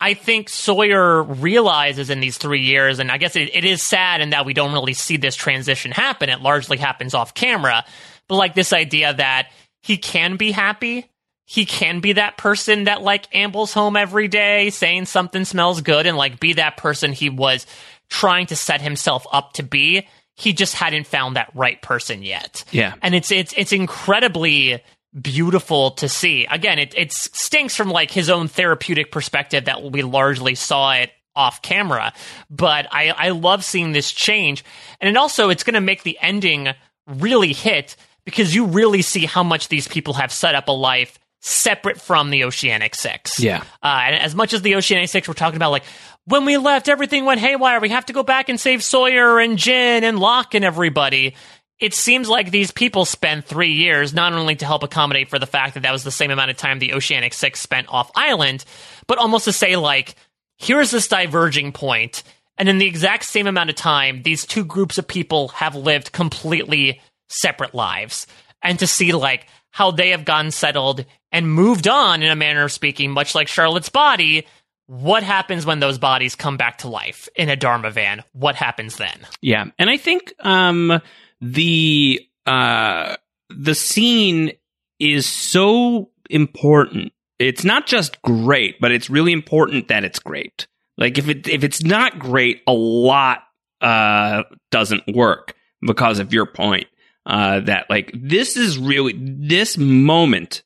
[0.00, 4.20] I think Sawyer realizes in these three years, and I guess it, it is sad
[4.20, 6.28] in that we don't really see this transition happen.
[6.28, 7.84] It largely happens off camera.
[8.28, 9.48] But like this idea that
[9.80, 11.06] he can be happy.
[11.46, 16.06] He can be that person that like ambles home every day saying something smells good
[16.06, 17.66] and like be that person he was
[18.08, 20.06] trying to set himself up to be.
[20.36, 22.64] He just hadn't found that right person yet.
[22.72, 22.94] Yeah.
[23.02, 24.82] And it's it's it's incredibly
[25.20, 26.46] beautiful to see.
[26.46, 31.10] Again, it it stinks from like his own therapeutic perspective that we largely saw it
[31.36, 32.12] off camera.
[32.50, 34.64] But I I love seeing this change.
[35.00, 36.68] And it also it's going to make the ending
[37.06, 41.18] really hit because you really see how much these people have set up a life
[41.40, 43.38] separate from the Oceanic Six.
[43.38, 43.62] Yeah.
[43.82, 45.84] Uh, and as much as the Oceanic Six, we're talking about like
[46.24, 47.80] when we left, everything went haywire.
[47.80, 51.34] We have to go back and save Sawyer and Jin and Locke and everybody.
[51.80, 55.46] It seems like these people spent three years not only to help accommodate for the
[55.46, 58.64] fact that that was the same amount of time the Oceanic Six spent off island,
[59.06, 60.14] but almost to say like,
[60.56, 62.22] here's this diverging point,
[62.56, 66.12] And in the exact same amount of time, these two groups of people have lived
[66.12, 68.26] completely separate lives.
[68.62, 72.64] And to see like how they have gotten settled and moved on in a manner
[72.64, 74.46] of speaking, much like Charlotte's body,
[74.86, 78.22] what happens when those bodies come back to life in a Dharma van?
[78.32, 79.26] What happens then?
[79.40, 81.00] Yeah, and I think um,
[81.40, 83.16] the uh,
[83.50, 84.52] the scene
[84.98, 87.12] is so important.
[87.38, 90.66] It's not just great, but it's really important that it's great.
[90.96, 93.42] Like if it if it's not great, a lot
[93.80, 95.54] uh, doesn't work
[95.86, 96.86] because of your point.
[97.26, 100.62] Uh, that like this is really this moment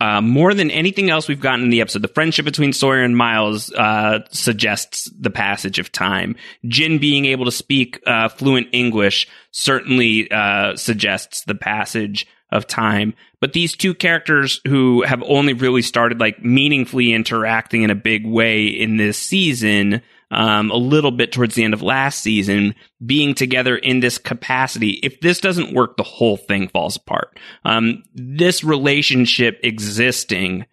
[0.00, 3.16] uh, more than anything else we've gotten in the episode, the friendship between Sawyer and
[3.16, 6.36] Miles uh, suggests the passage of time.
[6.66, 13.14] Jin being able to speak uh, fluent English certainly uh, suggests the passage of time.
[13.40, 18.26] But these two characters who have only really started like meaningfully interacting in a big
[18.26, 22.74] way in this season um, a little bit towards the end of last season,
[23.04, 25.00] being together in this capacity.
[25.02, 27.38] If this doesn't work, the whole thing falls apart.
[27.64, 30.66] Um, this relationship existing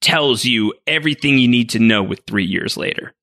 [0.00, 3.14] tells you everything you need to know with three years later.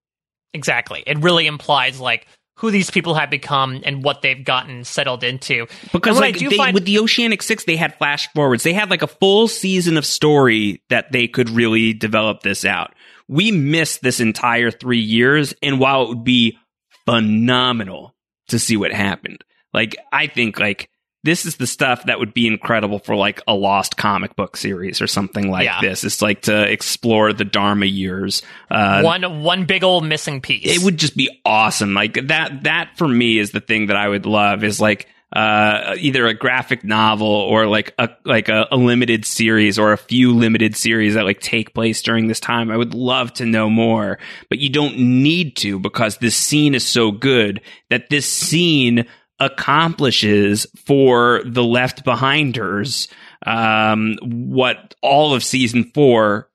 [0.53, 1.03] Exactly.
[1.06, 5.65] It really implies like who these people have become and what they've gotten settled into.
[5.93, 8.64] Because like they, find- with the Oceanic Six, they had flash forwards.
[8.64, 12.93] They had like a full season of story that they could really develop this out
[13.30, 15.53] we missed this entire three years.
[15.61, 16.57] And while it would be
[17.06, 18.15] phenomenal
[18.49, 19.43] to see what happened,
[19.73, 20.89] like, I think like
[21.23, 25.01] this is the stuff that would be incredible for like a lost comic book series
[25.01, 25.80] or something like yeah.
[25.80, 26.03] this.
[26.03, 28.41] It's like to explore the Dharma years.
[28.72, 30.65] Uh, one one big old missing piece.
[30.65, 31.93] It would just be awesome.
[31.93, 32.64] Like that.
[32.64, 34.64] That for me is the thing that I would love.
[34.64, 39.77] Is like uh, either a graphic novel or like a like a, a, limited series
[39.77, 42.72] or a few limited series that like take place during this time.
[42.72, 44.18] I would love to know more,
[44.49, 47.61] but you don't need to because this scene is so good
[47.91, 49.06] that this scene
[49.39, 53.07] accomplishes for the left behinders
[53.45, 56.49] um, what all of season four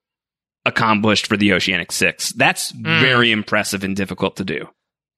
[0.66, 2.32] accomplished for the Oceanic Six.
[2.32, 3.00] That's mm.
[3.00, 4.68] very impressive and difficult to do.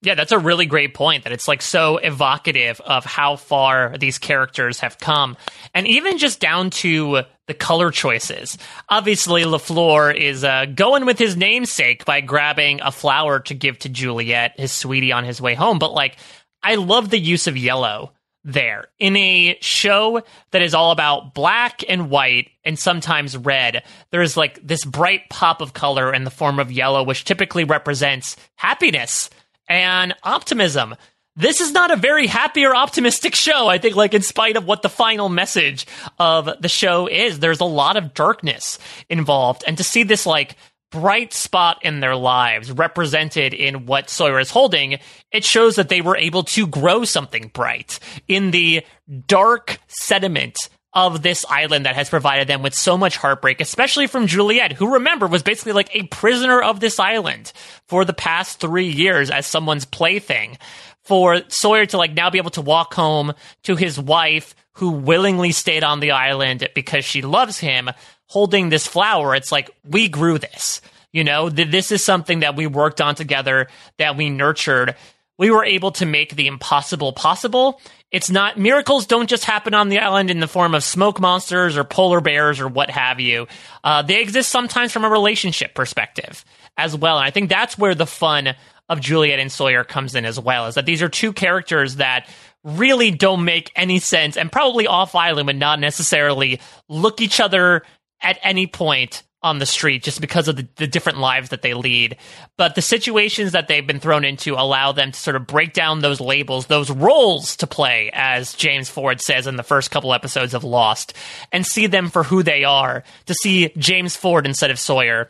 [0.07, 4.19] Yeah, that's a really great point that it's like so evocative of how far these
[4.19, 5.37] characters have come.
[5.75, 8.57] And even just down to the color choices.
[8.89, 13.89] Obviously, LaFleur is uh, going with his namesake by grabbing a flower to give to
[13.89, 15.81] Juliet, his sweetie, on his way home.
[15.81, 16.17] But like,
[16.63, 18.13] I love the use of yellow
[18.45, 20.23] there in a show
[20.53, 23.83] that is all about black and white and sometimes red.
[24.13, 28.37] There's like this bright pop of color in the form of yellow, which typically represents
[28.55, 29.31] happiness
[29.69, 30.95] and optimism.
[31.39, 33.69] This is not a very happy or optimistic show.
[33.69, 35.87] I think, like, in spite of what the final message
[36.19, 38.79] of the show is, there's a lot of darkness
[39.11, 39.63] involved.
[39.67, 40.57] And to see this, like,
[40.91, 44.99] bright spot in their lives represented in what Sawyer is holding,
[45.31, 47.99] it shows that they were able to grow something bright
[48.29, 48.83] in the
[49.27, 50.57] dark sediment
[50.97, 54.95] of this island that has provided them with so much heartbreak, especially from Juliet, who
[54.95, 57.53] remember was basically like a prisoner of this island
[57.87, 60.57] for the past three years as someone's plaything.
[61.03, 65.53] For Sawyer to like now be able to walk home to his wife who willingly
[65.53, 67.91] stayed on the island because she loves him,
[68.27, 70.81] holding this flower, it's like, we grew this.
[71.13, 73.69] You know, this is something that we worked on together,
[73.99, 74.97] that we nurtured
[75.39, 77.81] we were able to make the impossible possible.
[78.11, 81.77] It's not miracles don't just happen on the island in the form of smoke monsters
[81.77, 83.47] or polar bears or what have you.
[83.85, 86.45] Uh, they exist sometimes from a relationship perspective
[86.77, 87.19] as well.
[87.19, 88.55] And I think that's where the fun
[88.89, 90.67] of Juliet and Sawyer comes in as well.
[90.67, 92.29] Is that these are two characters that
[92.63, 97.83] really don't make any sense and probably off island would not necessarily look each other
[98.21, 101.75] at any point on the street just because of the, the, different lives that they
[101.75, 102.17] lead.
[102.57, 106.01] But the situations that they've been thrown into allow them to sort of break down
[106.01, 110.53] those labels, those roles to play, as James Ford says in the first couple episodes
[110.53, 111.15] of Lost,
[111.53, 113.05] and see them for who they are.
[113.27, 115.29] To see James Ford instead of Sawyer,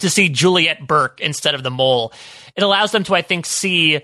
[0.00, 2.12] to see Juliet Burke instead of the mole.
[2.56, 4.00] It allows them to, I think, see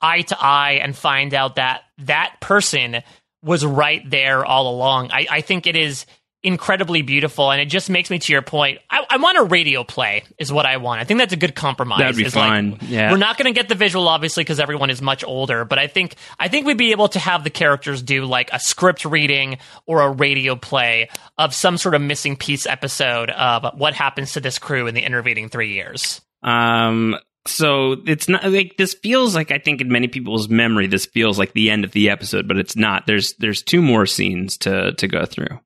[0.00, 3.02] eye to eye and find out that that person
[3.42, 5.10] was right there all along.
[5.12, 6.06] I, I think it is
[6.42, 8.80] incredibly beautiful, and it just makes me to your point.
[8.90, 11.00] I, I, want a radio play, is what I want.
[11.00, 12.00] I think that's a good compromise.
[12.00, 12.72] That'd be fun.
[12.72, 15.64] Like, yeah, we're not going to get the visual, obviously, because everyone is much older.
[15.64, 18.58] But I think I think we'd be able to have the characters do like a
[18.58, 21.08] script reading or a radio play
[21.38, 25.02] of some sort of missing piece episode of what happens to this crew in the
[25.02, 26.20] intervening three years.
[26.42, 27.16] Um.
[27.44, 31.40] So it's not like this feels like I think in many people's memory this feels
[31.40, 33.06] like the end of the episode, but it's not.
[33.06, 35.58] There's there's two more scenes to to go through.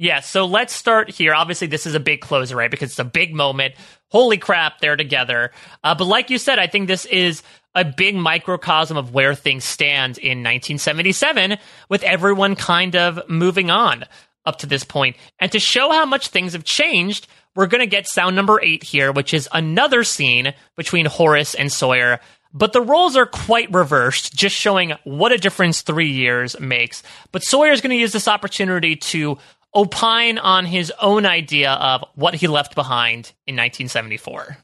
[0.00, 1.34] Yeah, so let's start here.
[1.34, 2.70] Obviously, this is a big closer, right?
[2.70, 3.74] Because it's a big moment.
[4.10, 5.50] Holy crap, they're together.
[5.82, 7.42] Uh, but like you said, I think this is
[7.74, 11.58] a big microcosm of where things stand in 1977,
[11.88, 14.04] with everyone kind of moving on
[14.46, 15.16] up to this point.
[15.40, 17.26] And to show how much things have changed,
[17.56, 21.72] we're going to get sound number eight here, which is another scene between Horace and
[21.72, 22.20] Sawyer.
[22.54, 27.02] But the roles are quite reversed, just showing what a difference three years makes.
[27.30, 29.38] But Sawyer is going to use this opportunity to
[29.74, 34.58] opine on his own idea of what he left behind in 1974.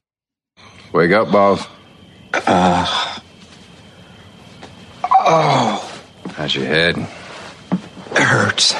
[0.92, 1.66] Wake up, boss.
[2.32, 3.18] Uh,
[5.04, 6.00] oh.
[6.30, 6.96] How's your head?
[6.96, 8.74] It hurts.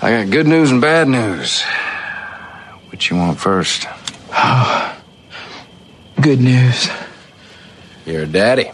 [0.00, 1.62] I got good news and bad news.
[2.90, 3.86] Which you want first?
[4.32, 5.02] Oh.
[6.20, 6.88] Good news.
[8.06, 8.70] You're a daddy.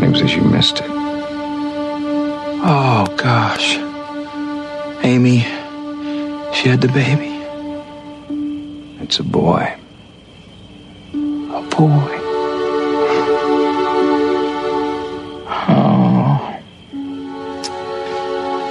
[0.00, 0.90] News is you missed it.
[2.62, 3.76] Oh, gosh.
[5.04, 5.40] Amy,
[6.54, 7.36] she had the baby.
[9.02, 9.76] It's a boy.
[11.12, 12.18] A boy.
[15.68, 16.60] Oh.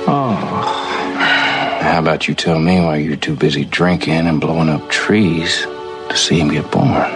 [0.08, 0.36] Oh.
[1.82, 5.62] How about you tell me why you're too busy drinking and blowing up trees
[6.10, 7.12] to see him get born?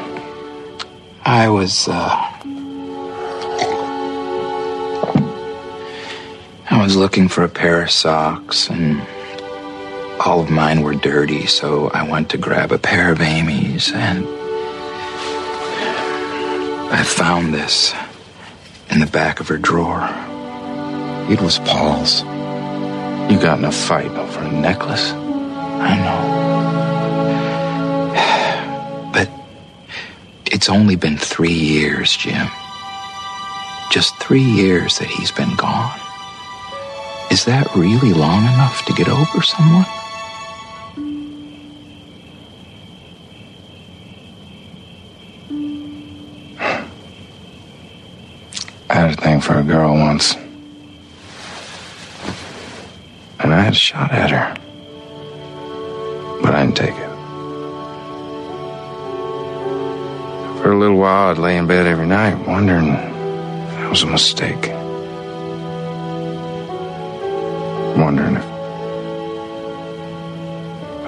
[1.26, 2.33] I was, uh.
[6.74, 9.00] I was looking for a pair of socks, and
[10.20, 14.26] all of mine were dirty, so I went to grab a pair of Amy's, and
[16.92, 17.94] I found this
[18.90, 20.10] in the back of her drawer.
[21.30, 22.24] It was Paul's.
[23.32, 25.12] You got in a fight over a necklace?
[25.12, 26.54] I know.
[29.14, 29.30] But
[30.52, 32.48] it's only been three years, Jim.
[33.92, 36.00] Just three years that he's been gone.
[37.34, 39.88] Is that really long enough to get over someone?
[48.88, 50.36] I had a thing for a girl once.
[53.40, 54.54] And I had a shot at her.
[56.44, 57.10] But I didn't take it.
[60.62, 64.83] For a little while, I'd lay in bed every night wondering that was a mistake.
[68.14, 68.46] Wondering if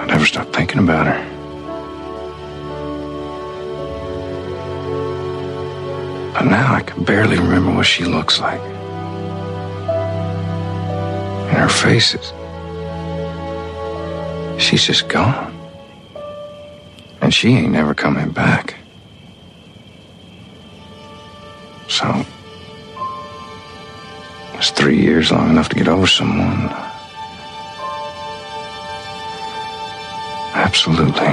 [0.00, 1.22] I'd ever stop thinking about her.
[6.34, 8.60] But now I can barely remember what she looks like.
[11.50, 12.32] And her face is.
[14.60, 15.56] She's just gone.
[17.20, 18.74] And she ain't never coming back.
[21.86, 22.26] So.
[24.56, 26.85] It's three years long enough to get over someone.
[30.66, 31.32] Absolutely.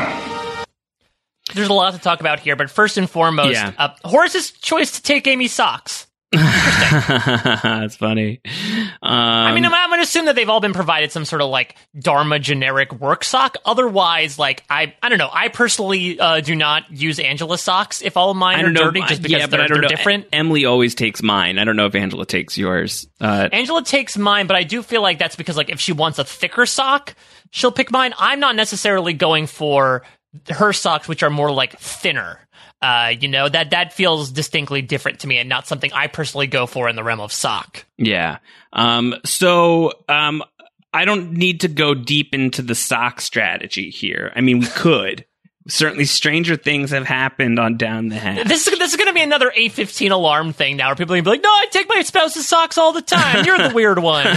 [1.56, 3.74] There's a lot to talk about here, but first and foremost, Yeah.
[3.78, 6.06] uh, Horace's choice to take Amy's socks.
[6.32, 8.42] That's funny.
[8.46, 11.42] Um, I mean, I'm, I'm going to assume that they've all been provided some sort
[11.44, 13.58] of like Dharma generic work sock.
[13.66, 15.30] Otherwise, like I, I don't know.
[15.32, 18.86] I personally uh, do not use Angela socks if all of mine are know.
[18.86, 20.28] dirty, just because yeah, they're, but I don't they're different.
[20.34, 21.60] Emily always takes mine.
[21.60, 23.08] I don't know if Angela takes yours.
[23.22, 26.18] Uh, Angela takes mine, but I do feel like that's because like if she wants
[26.20, 27.14] a thicker sock,
[27.54, 28.14] she'll pick mine.
[28.18, 30.04] I'm not necessarily going for
[30.50, 32.40] her socks, which are more like thinner.
[32.82, 36.48] Uh, you know that that feels distinctly different to me, and not something I personally
[36.48, 37.86] go for in the realm of sock.
[37.98, 38.40] Yeah.
[38.74, 40.44] Um, so um,
[40.92, 44.34] I don't need to go deep into the sock strategy here.
[44.36, 45.26] I mean, we could.
[45.68, 48.48] Certainly, stranger things have happened on Down the Hatch.
[48.48, 51.16] This is this is going to be another eight fifteen alarm thing now, where people
[51.16, 53.46] are gonna be like, "No, I take my spouse's socks all the time.
[53.46, 54.28] You're the weird one."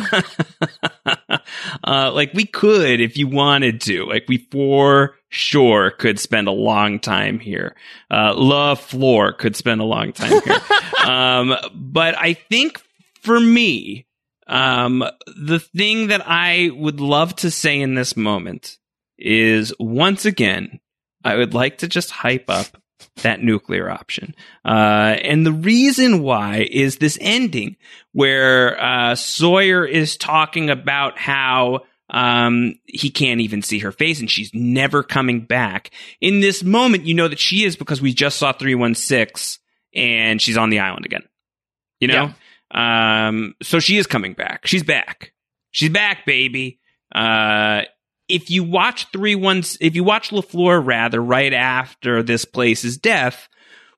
[1.85, 4.07] uh, like we could if you wanted to.
[4.07, 7.75] Like we for sure could spend a long time here.
[8.11, 10.61] Uh, LaFleur could spend a long time here.
[11.07, 12.81] um, but I think
[13.23, 14.07] for me,
[14.47, 18.79] um, the thing that I would love to say in this moment
[19.19, 20.81] is once again,
[21.27, 22.81] I would like to just hype up
[23.23, 24.35] that nuclear option.
[24.65, 27.77] Uh, and the reason why is this ending
[28.13, 31.81] where uh, Sawyer is talking about how
[32.11, 35.91] um, he can't even see her face and she's never coming back.
[36.21, 39.61] In this moment, you know that she is because we just saw 316
[39.95, 41.25] and she's on the island again.
[41.99, 42.35] You know?
[42.71, 44.67] Um, so she is coming back.
[44.67, 45.33] She's back.
[45.73, 46.79] She's back, baby.
[47.13, 47.83] Uh,
[48.29, 53.49] if you watch three ones, if you watch LaFleur rather right after this place's death,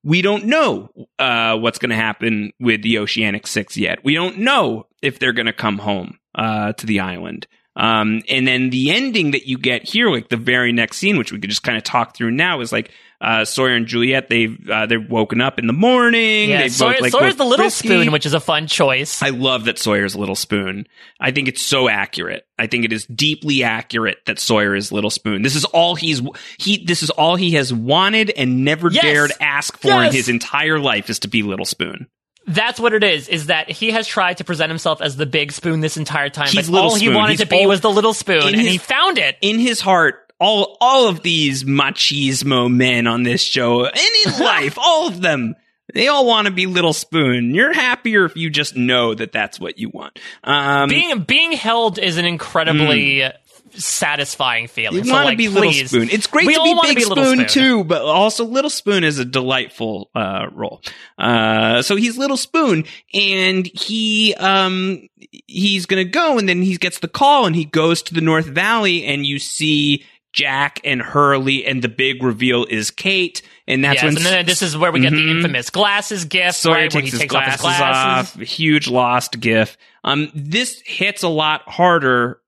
[0.05, 4.05] we don't know uh, what's going to happen with the Oceanic Six yet.
[4.05, 7.47] We don't know if they're going to come home uh, to the island.
[7.77, 11.33] Um, and then the ending that you get here, like the very next scene, which
[11.33, 14.29] we could just kind of talk through now, is like uh, Sawyer and Juliet.
[14.29, 16.51] They've uh, they've woken up in the morning.
[16.51, 19.23] Yeah, Sawyer, both, like, Sawyer's the little spoon, which is a fun choice.
[19.23, 20.87] I love that Sawyer's Little Spoon.
[21.21, 22.47] I think it's so accurate.
[22.59, 25.43] I think it is deeply accurate that Sawyer is Little Spoon.
[25.43, 26.23] This is all he's
[26.59, 26.85] he.
[26.85, 29.03] This is all he has wanted and never Yes!
[29.03, 32.07] dared ask for in his entire life is to be Little Spoon.
[32.47, 33.29] That's what it is.
[33.29, 36.49] Is that he has tried to present himself as the big spoon this entire time,
[36.49, 38.79] He's but all he wanted He's to be was the little spoon, and his- he
[38.79, 39.37] found it.
[39.43, 40.28] in his heart.
[40.41, 45.55] All all of these machismo men on this show and in life, all of them.
[45.95, 47.55] They all want to be Little Spoon.
[47.55, 50.19] You're happier if you just know that that's what you want.
[50.45, 53.25] Um, being being held is an incredibly
[53.73, 54.99] satisfying feeling.
[54.99, 56.09] You So, want to like, be Little Spoon.
[56.11, 59.25] It's great we to be Big Little Spoon, too, but also Little Spoon is a
[59.25, 60.83] delightful uh, role.
[61.17, 62.85] Uh, so he's Little Spoon,
[63.15, 65.09] and he um
[65.47, 68.47] he's gonna go, and then he gets the call, and he goes to the North
[68.47, 70.05] Valley, and you see
[70.39, 74.47] Jack and Hurley, and the big reveal is Kate, and that's yes, when and then
[74.47, 75.37] this is where we get the Mhm.
[75.39, 76.95] infamous glasses gift, Sawyer right?
[76.95, 78.37] When takes, he his takes off his glasses glasses.
[78.37, 78.49] off.
[78.49, 79.77] Huge lost gif.
[80.05, 82.39] Um, this hits a lot harder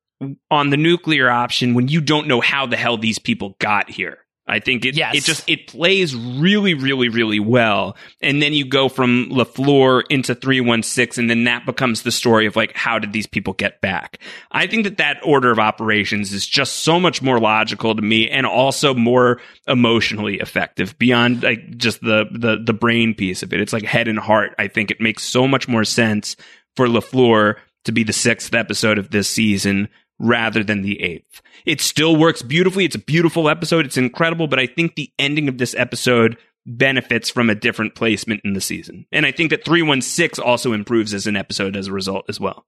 [0.51, 4.19] on the nuclear option when you don't know how the hell these people got here.
[4.51, 5.15] I think it Yes.
[5.15, 10.35] it just it plays really really really well, and then you go from LaFleur into
[10.35, 13.53] three one six, and then that becomes the story of like how did these people
[13.55, 14.19] get back?
[14.51, 18.29] I think that that order of operations is just so much more logical to me,
[18.29, 23.61] and also more emotionally effective beyond like just the the the brain piece of it.
[23.61, 24.55] It's like head and heart.
[24.59, 26.37] I think it makes so much more sense
[26.77, 29.89] for LaFleur to be the sixth episode of this season
[30.21, 31.43] rather than the eighth.
[31.65, 32.85] It still works beautifully.
[32.85, 33.87] It's a beautiful episode.
[33.87, 36.37] It's incredible, but I think the ending of this episode
[36.67, 39.07] benefits from a different placement in the season.
[39.11, 42.67] And I think that 316 also improves as an episode as a result as well.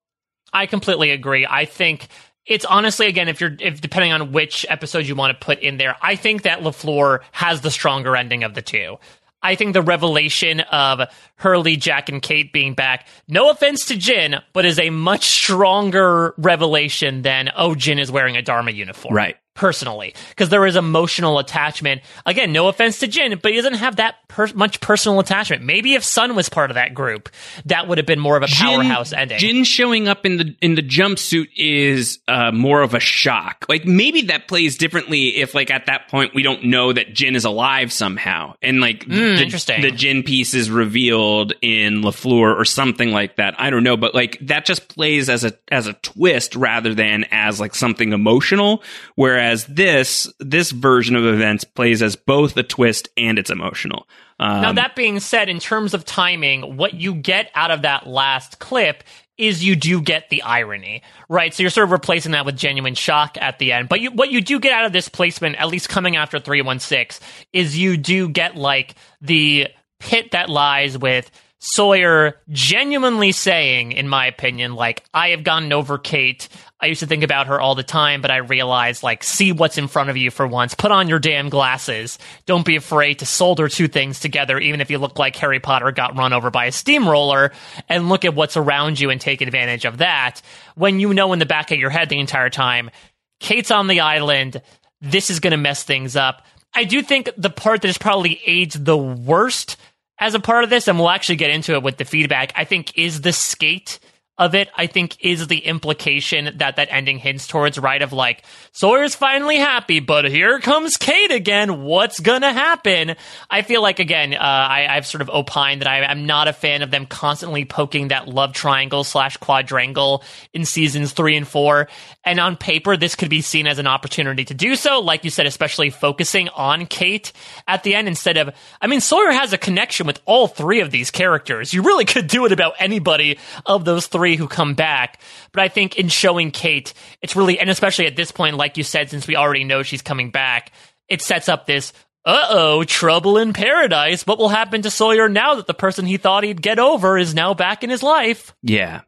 [0.53, 1.47] I completely agree.
[1.49, 2.09] I think
[2.45, 5.77] it's honestly again if you're if depending on which episode you want to put in
[5.77, 8.97] there, I think that LaFleur has the stronger ending of the two.
[9.43, 11.01] I think the revelation of
[11.37, 16.35] Hurley, Jack, and Kate being back, no offense to Jin, but is a much stronger
[16.39, 19.15] revelation than, oh, Jin is wearing a Dharma uniform.
[19.15, 19.37] Right.
[19.55, 22.01] Personally, because there is emotional attachment.
[22.25, 25.63] Again, no offense to Jin, but he doesn't have that per- much personal attachment.
[25.63, 27.29] Maybe if Sun was part of that group,
[27.67, 29.39] that would have been more of a powerhouse ending.
[29.39, 33.67] Jin showing up in the in the jumpsuit is uh, more of a shock.
[33.69, 37.37] Like maybe that plays differently if like at that point we don't know that Jin
[37.37, 39.83] is alive somehow, and like Mm, the, interesting.
[39.83, 43.55] the Jin piece is revealed in LaFleur or something like that.
[43.61, 47.27] I don't know, but like that just plays as a as a twist rather than
[47.31, 48.83] as like something emotional.
[49.15, 54.07] Whereas this this version of events plays as both a twist and it's emotional.
[54.39, 58.07] Um, now, that being said, in terms of timing, what you get out of that
[58.07, 59.05] last clip
[59.39, 61.55] is you do get the irony, right?
[61.55, 63.89] So you're sort of replacing that with genuine shock at the end.
[63.89, 67.27] But you, what you do get out of this placement, at least coming after 316,
[67.53, 69.69] is you do get like the
[70.01, 71.31] pit that lies with
[71.65, 76.49] Sawyer genuinely saying, in my opinion, like, I have gotten over Kate.
[76.83, 79.79] I used to think about her all the time, but I realized, like, see what's
[79.79, 80.75] in front of you for once.
[80.75, 82.19] Put on your damn glasses.
[82.45, 85.93] Don't be afraid to solder two things together, even if you look like Harry Potter
[85.93, 87.53] got run over by a steamroller,
[87.89, 90.43] and look at what's around you and take advantage of that.
[90.75, 92.91] When you know in the back of your head the entire time,
[93.39, 94.61] Kate's on the island.
[95.01, 96.45] This is going to mess things up.
[96.75, 99.77] I do think the part that has probably aged the worst
[100.19, 102.65] as a part of this, and we'll actually get into it with the feedback, I
[102.65, 104.01] think is the skate
[104.43, 104.69] of it.
[104.77, 108.03] I think is the implication that that ending hints towards, right?
[108.03, 108.43] Of like,
[108.73, 111.83] Sawyer's finally happy, but here comes Kate again.
[111.83, 113.15] What's gonna happen?
[113.49, 116.53] I feel like, again, uh, I, I've sort of opined that I, I'm not a
[116.53, 121.89] fan of them constantly poking that love triangle slash quadrangle in seasons three and four.
[122.25, 125.01] And on paper, this could be seen as an opportunity to do so.
[125.01, 127.33] Like you said, especially focusing on Kate
[127.69, 130.91] at the end instead of, I mean, Sawyer has a connection with all three of
[130.91, 131.73] these characters.
[131.75, 135.21] You really could do it about anybody of those three who come back.
[135.53, 138.85] But I think in showing Kate, it's really, and especially at this point, like you
[138.85, 140.73] said, since we already know she's coming back,
[141.09, 141.93] it sets up this,
[142.25, 144.27] uh oh, trouble in paradise.
[144.27, 147.35] What will happen to Sawyer now that the person he thought he'd get over is
[147.35, 148.55] now back in his life?
[148.63, 149.03] Yeah.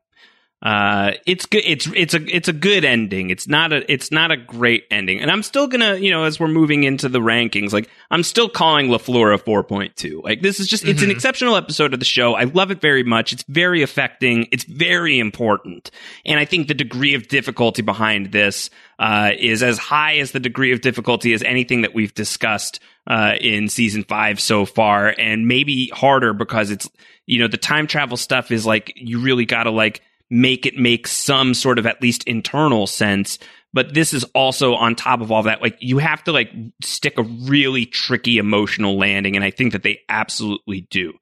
[0.65, 1.63] Uh, it's good.
[1.67, 3.29] It's it's a it's a good ending.
[3.29, 5.21] It's not a it's not a great ending.
[5.21, 8.49] And I'm still gonna you know as we're moving into the rankings, like I'm still
[8.49, 10.23] calling LaFleur a 4.2.
[10.25, 11.13] Like this is just it's an Mhm.
[11.13, 12.35] exceptional episode of the show.
[12.35, 13.35] I love it very much.
[13.35, 14.49] It's very affecting.
[14.53, 15.91] It's very important.
[16.25, 20.41] And I think the degree of difficulty behind this uh, is as high as the
[20.41, 25.47] degree of difficulty as anything that we've discussed uh, in season five so far, and
[25.47, 26.89] maybe harder because it's
[27.27, 30.77] you know the time travel stuff is like you really got to like make it
[30.77, 33.39] make some sort of at least internal sense.
[33.73, 36.51] But this is also on top of all that, like you have to like
[36.83, 41.13] stick a really tricky emotional landing, and I think that they absolutely do.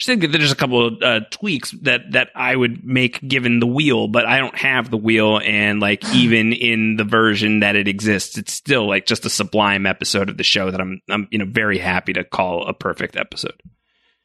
[0.00, 3.60] I think that there's a couple of uh, tweaks that that I would make given
[3.60, 7.76] the wheel, but I don't have the wheel, and like even in the version that
[7.76, 11.28] it exists, it's still like just a sublime episode of the show that I'm I'm
[11.30, 13.58] you know very happy to call a perfect episode.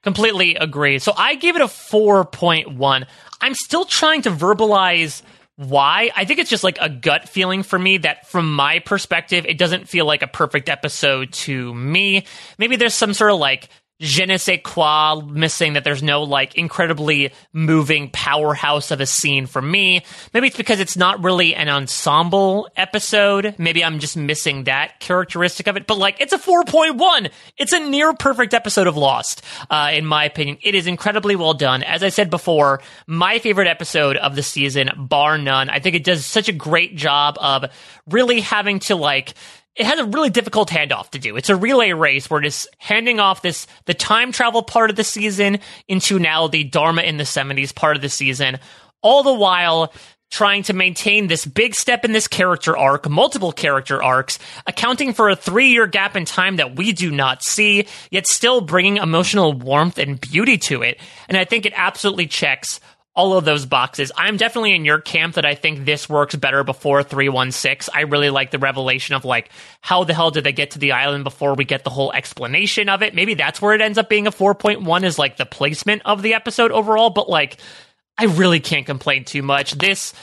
[0.08, 1.00] Completely agree.
[1.00, 3.08] So I gave it a 4.1.
[3.42, 5.22] I'm still trying to verbalize
[5.58, 6.12] why.
[6.16, 9.58] I think it's just like a gut feeling for me that from my perspective, it
[9.58, 12.24] doesn't feel like a perfect episode to me.
[12.58, 13.68] Maybe there's some sort of like
[14.00, 19.46] je ne sais quoi missing that there's no like incredibly moving powerhouse of a scene
[19.48, 20.04] for me.
[20.34, 23.56] Maybe it's because it's not really an ensemble episode.
[23.58, 25.88] Maybe I'm just missing that characteristic of it.
[25.88, 27.32] But like, it's a 4.1.
[27.58, 30.58] It's a near perfect episode of Lost, uh, in my opinion.
[30.62, 31.82] It is incredibly well done.
[31.84, 35.70] As I said before, my favorite episode of the season, bar none.
[35.70, 37.66] I think it does such a great job of
[38.08, 39.34] really having to like,
[39.78, 41.38] it has a really difficult handoff to do.
[41.38, 45.04] It's a relay race where it's handing off this the time travel part of the
[45.04, 48.60] season into now the Dharma in the 70s part of the season,
[49.02, 49.94] all the while
[50.30, 55.30] trying to maintain this big step in this character arc, multiple character arcs, accounting for
[55.30, 59.54] a three year gap in time that we do not see, yet still bringing emotional
[59.54, 61.00] warmth and beauty to it.
[61.30, 62.80] And I think it absolutely checks
[63.18, 64.12] all of those boxes.
[64.16, 67.92] I'm definitely in your camp that I think this works better before 316.
[67.94, 69.50] I really like the revelation of like,
[69.82, 72.90] how the hell did they get to the island before we get the whole explanation
[72.90, 73.16] of it?
[73.16, 76.36] Maybe that's where it ends up being a 4.1 is like the placement of the
[76.36, 77.58] episode overall, but like,
[78.20, 79.72] I really can't complain too much.
[79.74, 80.14] This,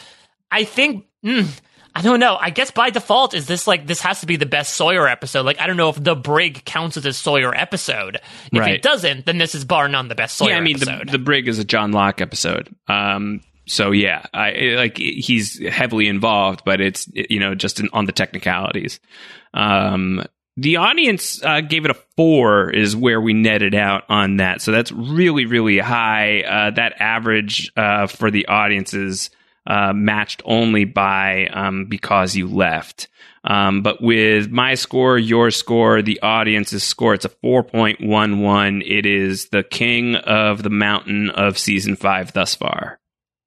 [0.49, 1.49] I think, mm,
[1.97, 2.37] I don't know.
[2.41, 5.47] I guess by default, is this like this has to be the best Sawyer episode?
[5.47, 8.17] Like I don't know if the Brig counts as a Sawyer episode.
[8.53, 8.75] If Right.
[8.75, 11.19] it doesn't, then this is bar none the best Sawyer yeah, I mean the the
[11.19, 12.75] brig is a John Locke episode.
[12.89, 18.07] Um, so yeah, I like he's heavily involved, but it's you know just in, on
[18.07, 18.99] the technicalities.
[19.55, 20.25] Um,
[20.57, 24.63] the audience uh, gave it a four, is where we netted out on that.
[24.63, 26.43] So that's really really high.
[26.43, 29.31] Uh, that average uh, for the audience is
[29.67, 33.09] uh, matched only by um, because you left.
[33.45, 38.83] Um, but with my score, your score, the audience's score, it's a 4.11.
[38.87, 42.99] It is the king of the mountain of season five thus far.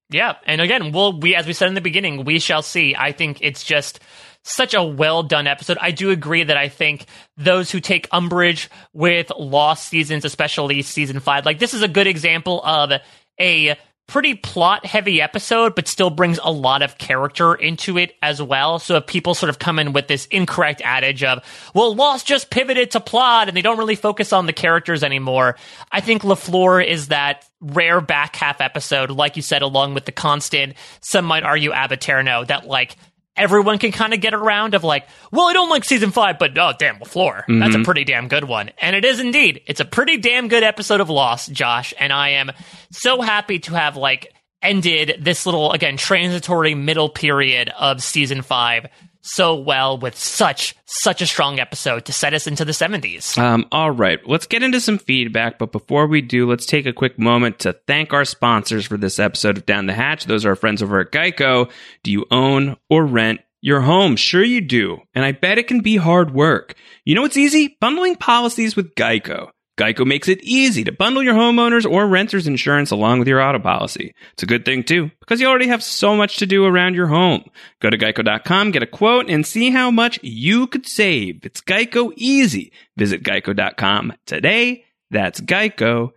[0.10, 2.96] Yeah, and again, we'll we as we said in the beginning, we shall see.
[2.98, 4.00] I think it's just
[4.44, 5.78] such a well done episode.
[5.82, 11.20] I do agree that I think those who take umbrage with lost seasons, especially season
[11.20, 12.94] five, like this is a good example of
[13.40, 13.76] a
[14.08, 18.80] pretty plot heavy episode, but still brings a lot of character into it as well.
[18.80, 21.44] So if people sort of come in with this incorrect adage of,
[21.74, 25.58] well, Lost just pivoted to plot and they don't really focus on the characters anymore,
[25.92, 30.12] I think LaFleur is that rare back half episode, like you said, along with the
[30.12, 32.96] constant, some might argue Ab Aeterno, that like
[33.38, 36.58] everyone can kind of get around of like, well, I don't like season five, but
[36.58, 37.44] oh, damn, LaFleur.
[37.60, 37.86] That's a Mhm.
[37.86, 38.72] pretty damn good one.
[38.82, 39.62] And it is indeed.
[39.68, 41.94] It's a pretty damn good episode of Lost, Josh.
[42.00, 42.52] And I am
[42.92, 48.88] so happy to have like ended this little, again, transitory middle period of season five
[49.28, 53.38] so well with such, such a strong episode to set us into the 70s.
[53.38, 55.60] Um, all right, let's get into some feedback.
[55.60, 59.20] But before we do, let's take a quick moment to thank our sponsors for this
[59.20, 60.26] episode of Down the Hatch.
[60.26, 61.70] Those are our friends over at Geico.
[62.04, 64.16] Do you own or rent your home?
[64.16, 65.00] Sure, you do.
[65.14, 66.76] And I bet it can be hard work.
[67.06, 67.78] You know what's easy?
[67.80, 69.50] Bundling policies with Geico.
[69.78, 73.60] Geico makes it easy to bundle your homeowners or renters insurance along with your auto
[73.60, 74.16] policy.
[74.34, 77.08] It's a good thing too, because you already have so much to do around your
[77.08, 77.44] home.
[77.80, 81.46] Go to geico.com, get a quote, and see how much you could save.
[81.46, 82.72] It's Geico easy.
[82.98, 84.84] Visit geico.com today.
[85.12, 86.14] That's geico.com.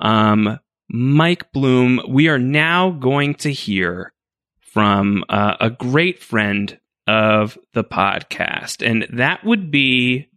[0.00, 0.58] Um,
[0.88, 4.12] Mike Bloom, we are now going to hear
[4.60, 6.78] from uh, a great friend
[7.08, 10.28] of the podcast, and that would be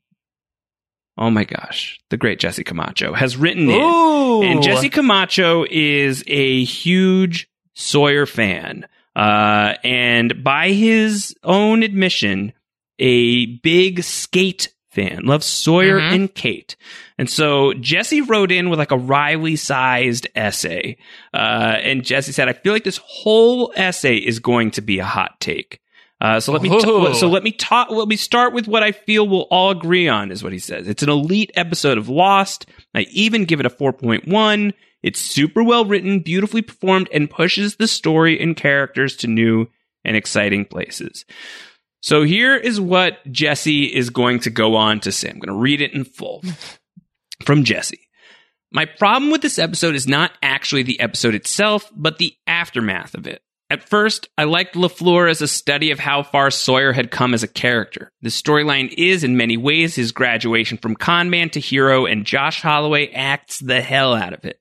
[1.22, 3.80] Oh my gosh, the great Jesse Camacho has written in.
[3.80, 4.42] Ooh.
[4.42, 8.88] And Jesse Camacho is a huge Sawyer fan.
[9.16, 12.54] Uh, and by his own admission,
[12.98, 15.22] a big skate fan.
[15.26, 16.12] Loves Sawyer Mhm.
[16.16, 16.76] and Kate.
[17.20, 20.98] And so Jesse wrote in with like a Riley sized essay.
[21.34, 25.06] Uh, and Jesse said, I feel like this whole essay is going to be a
[25.06, 25.80] hot take.
[26.22, 27.14] Uh, so let me Ooh.
[27.16, 27.90] so let me talk.
[27.90, 30.32] Let me start with what I feel we'll all agree on.
[30.32, 30.88] Is what he says.
[30.88, 32.68] It's an elite episode of Lost.
[32.94, 34.74] I even give it a four point one.
[35.02, 39.68] It's super well written, beautifully performed, and pushes the story and characters to new
[40.06, 41.26] and exciting places.
[42.04, 45.30] So here is what Jesse is going to go on to say.
[45.30, 46.44] I'm going to read it in full
[47.46, 48.08] from Jesse.
[48.72, 53.28] My problem with this episode is not actually the episode itself, but the aftermath of
[53.28, 53.42] it.
[53.72, 57.42] At first, I liked LaFleur as a study of how far Sawyer had come as
[57.42, 58.12] a character.
[58.22, 63.14] The storyline is, in many ways, his graduation from conman to hero, and Josh Holloway
[63.14, 64.60] acts the hell out of it.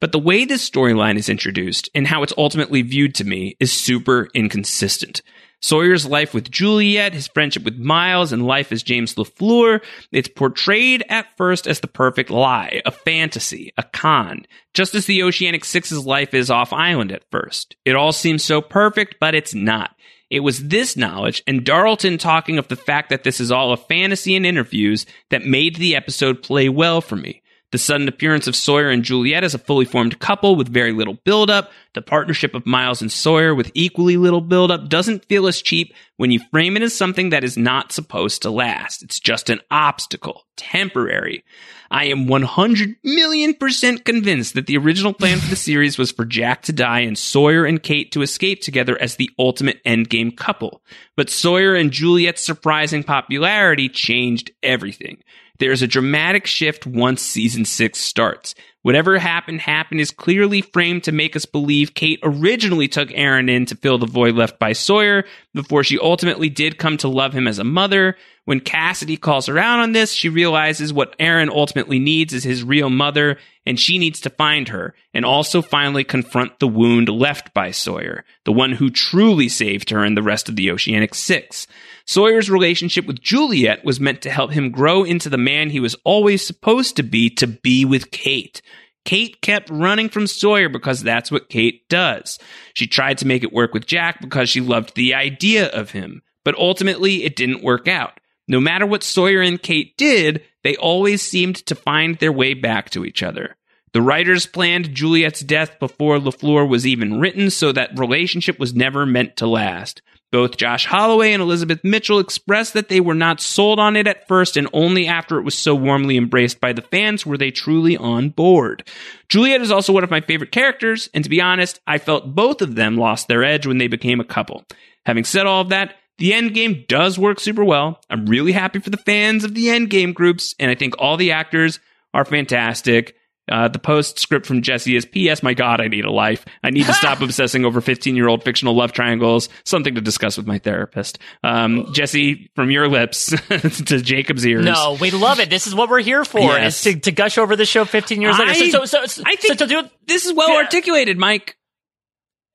[0.00, 3.70] But the way this storyline is introduced and how it's ultimately viewed to me is
[3.70, 5.22] super inconsistent.
[5.60, 9.82] Sawyer's life with Juliet, his friendship with Miles, and life as James LaFleur,
[10.12, 15.22] it's portrayed at first as the perfect lie, a fantasy, a con, just as the
[15.22, 17.76] Oceanic Six's life is off island at first.
[17.84, 19.94] It all seems so perfect, but it's not.
[20.30, 23.76] It was this knowledge and Darlton talking of the fact that this is all a
[23.76, 27.42] fantasy in interviews that made the episode play well for me.
[27.70, 31.18] The sudden appearance of Sawyer and Juliet as a fully formed couple with very little
[31.24, 35.92] buildup, the partnership of Miles and Sawyer with equally little buildup doesn't feel as cheap
[36.16, 39.02] when you frame it as something that is not supposed to last.
[39.02, 41.44] It's just an obstacle, temporary.
[41.90, 46.24] I am 100 million percent convinced that the original plan for the series was for
[46.24, 50.82] Jack to die and Sawyer and Kate to escape together as the ultimate endgame couple.
[51.16, 55.22] But Sawyer and Juliet's surprising popularity changed everything.
[55.58, 58.54] There's a dramatic shift once season six starts.
[58.82, 63.66] Whatever happened, happened is clearly framed to make us believe Kate originally took Aaron in
[63.66, 67.48] to fill the void left by Sawyer before she ultimately did come to love him
[67.48, 68.16] as a mother.
[68.44, 72.62] When Cassidy calls her out on this, she realizes what Aaron ultimately needs is his
[72.62, 73.36] real mother,
[73.66, 78.24] and she needs to find her and also finally confront the wound left by Sawyer,
[78.44, 81.66] the one who truly saved her and the rest of the Oceanic Six.
[82.08, 85.94] Sawyer's relationship with Juliet was meant to help him grow into the man he was
[86.04, 88.62] always supposed to be to be with Kate.
[89.04, 92.38] Kate kept running from Sawyer because that's what Kate does.
[92.72, 96.22] She tried to make it work with Jack because she loved the idea of him,
[96.46, 98.18] but ultimately it didn't work out.
[98.48, 102.88] No matter what Sawyer and Kate did, they always seemed to find their way back
[102.90, 103.54] to each other.
[103.92, 109.04] The writers planned Juliet's death before LaFleur was even written, so that relationship was never
[109.04, 110.00] meant to last.
[110.30, 114.28] Both Josh Holloway and Elizabeth Mitchell expressed that they were not sold on it at
[114.28, 117.96] first, and only after it was so warmly embraced by the fans were they truly
[117.96, 118.86] on board.
[119.30, 122.60] Juliet is also one of my favorite characters, and to be honest, I felt both
[122.60, 124.64] of them lost their edge when they became a couple.
[125.06, 128.00] Having said all of that, the Endgame does work super well.
[128.10, 131.32] I'm really happy for the fans of the Endgame groups, and I think all the
[131.32, 131.80] actors
[132.12, 133.14] are fantastic.
[133.48, 135.42] Uh, the postscript from Jesse is P.S.
[135.42, 136.44] My God, I need a life.
[136.62, 139.48] I need to stop obsessing over 15 year old fictional love triangles.
[139.64, 141.18] Something to discuss with my therapist.
[141.42, 144.64] Um, Jesse, from your lips to Jacob's ears.
[144.64, 145.50] No, we love it.
[145.50, 146.84] This is what we're here for, Yes.
[146.86, 148.50] is to, to gush over the show 15 years later.
[148.50, 151.56] I- So, so, so, I think so to do, this is well articulated, Mike.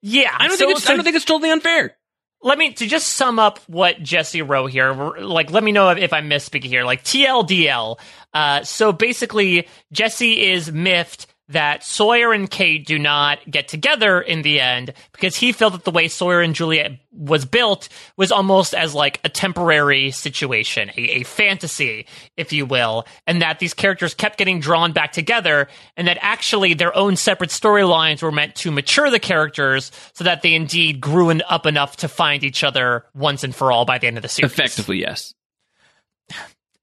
[0.02, 1.96] Yeah, I don't so- think it's, I don't think it's totally unfair.
[2.44, 4.94] Let me to just sum up what Jesse wrote here.
[4.94, 6.84] Like, let me know if, I'm misspeaking here.
[6.84, 8.00] Like TLDL.
[8.34, 14.44] Uh, so basically, Jesse is miffed that Sawyer and Kate do not get together in
[14.44, 18.76] the end because he felt that the way Sawyer and Juliet was built was almost
[18.76, 22.06] as like a temporary situation, a, a fantasy,
[22.38, 26.74] if you will, and that these characters kept getting drawn back together, and that actually
[26.74, 31.30] their own separate storylines were meant to mature the characters so that they indeed grew
[31.30, 34.24] en- up enough to find each other once and for all by the end of
[34.24, 34.52] the series.
[34.52, 35.34] Effectively, yes.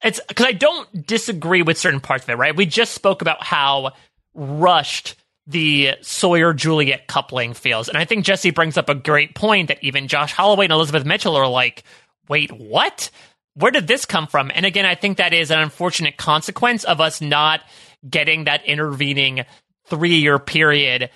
[0.02, 2.56] It's because I don't disagree with certain parts of it, right?
[2.56, 3.92] We just spoke about how
[4.34, 5.16] rushed
[5.46, 7.88] the Sawyer Juliet coupling feels.
[7.88, 11.04] And I think Jesse brings up a great point that even Josh Holloway and Elizabeth
[11.04, 11.82] Mitchell are like,
[12.28, 13.10] wait, what?
[13.54, 14.52] Where did this come from?
[14.54, 17.62] And again, I think that is an unfortunate consequence of us not
[18.08, 19.44] getting that intervening
[19.86, 21.10] three year period.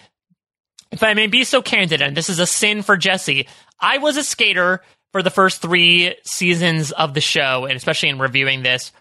[0.91, 3.49] If I may be so candid, and this is a sin for Jesse,
[3.81, 4.83] I was a skater
[5.13, 8.93] for the first three seasons of the show, and especially in reviewing this.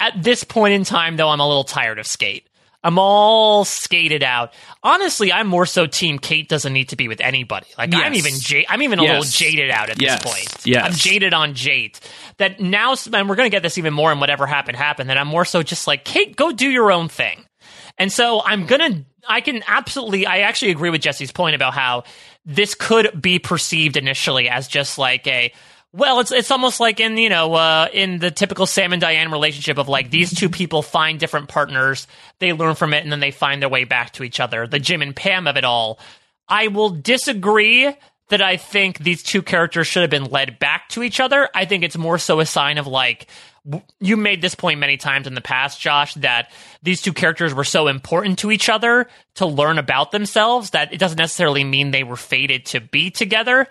[0.00, 2.47] At this point in time, though, I'm a little tired of skate.
[2.84, 4.52] I'm all skated out.
[4.82, 7.66] Honestly, I'm more so team Kate doesn't need to be with anybody.
[7.76, 10.22] Like I'm even ja- I'm even a little jaded out at Yes.
[10.22, 10.66] this point.
[10.66, 10.84] Yes.
[10.86, 11.98] I'm jaded on Jade.
[12.36, 15.10] That now, and we're gonna get this even more in whatever happened happened.
[15.10, 17.44] That I'm more so just like Kate, go do your own thing.
[17.98, 22.04] And so I'm gonna, I can absolutely, I actually agree with Jesse's point about how
[22.46, 25.52] this could be perceived initially as just like a,
[25.92, 29.30] well, it's it's almost like in you know uh, in the typical Sam and Diane
[29.30, 32.06] relationship of like these two people find different partners,
[32.38, 34.66] they learn from it, and then they find their way back to each other.
[34.66, 35.98] The Jim and Pam of it all.
[36.48, 37.92] I will disagree
[38.28, 41.48] that I think these two characters should have been led back to each other.
[41.54, 43.26] I think it's more so a sign of like
[44.00, 46.50] you made this point many times in the past, Josh, that
[46.82, 50.98] these two characters were so important to each other to learn about themselves that it
[50.98, 53.68] doesn't necessarily mean they were fated to be together.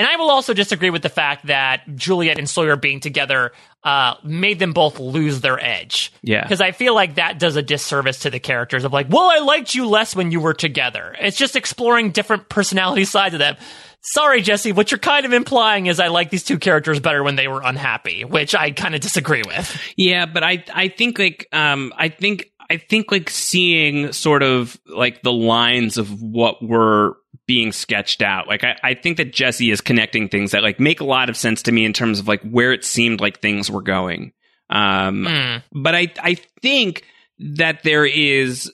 [0.00, 3.52] And I will also disagree with the fact that Juliet and Sawyer being together
[3.84, 6.10] uh, made them both lose their edge.
[6.22, 6.42] Yeah.
[6.42, 9.40] Because I feel like that does a disservice to the characters of like, well, I
[9.40, 11.14] liked you less when you were together.
[11.20, 13.58] It's just exploring different personality sides of them.
[14.00, 17.36] Sorry, Jesse, what you're kind of implying is I like these two characters better when
[17.36, 19.78] they were unhappy, which I kind of disagree with.
[19.98, 24.80] Yeah, but I I think like um I think I think like seeing sort of
[24.86, 27.18] like the lines of what were
[27.50, 28.46] being sketched out.
[28.46, 31.36] Like I, I think that Jesse is connecting things that like make a lot of
[31.36, 34.32] sense to me in terms of like where it seemed like things were going.
[34.68, 35.62] Um Mm.
[35.72, 37.02] but I I think
[37.40, 38.72] that there is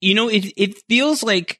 [0.00, 1.58] you know it it feels like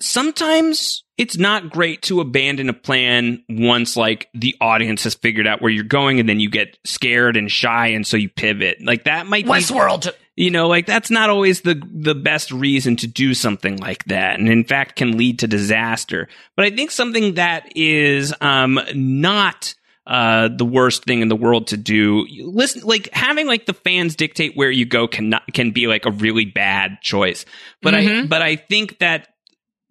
[0.00, 5.60] sometimes it's not great to abandon a plan once like the audience has figured out
[5.62, 8.78] where you're going and then you get scared and shy and so you pivot.
[8.84, 10.10] Like that might be Westworld.
[10.36, 14.38] You know, like that's not always the the best reason to do something like that,
[14.38, 16.28] and in fact can lead to disaster.
[16.56, 19.74] But I think something that is um, not
[20.06, 22.26] uh, the worst thing in the world to do.
[22.40, 26.06] Listen, like having like the fans dictate where you go can not, can be like
[26.06, 27.44] a really bad choice.
[27.82, 28.28] But I Mhm.
[28.28, 29.28] but I think that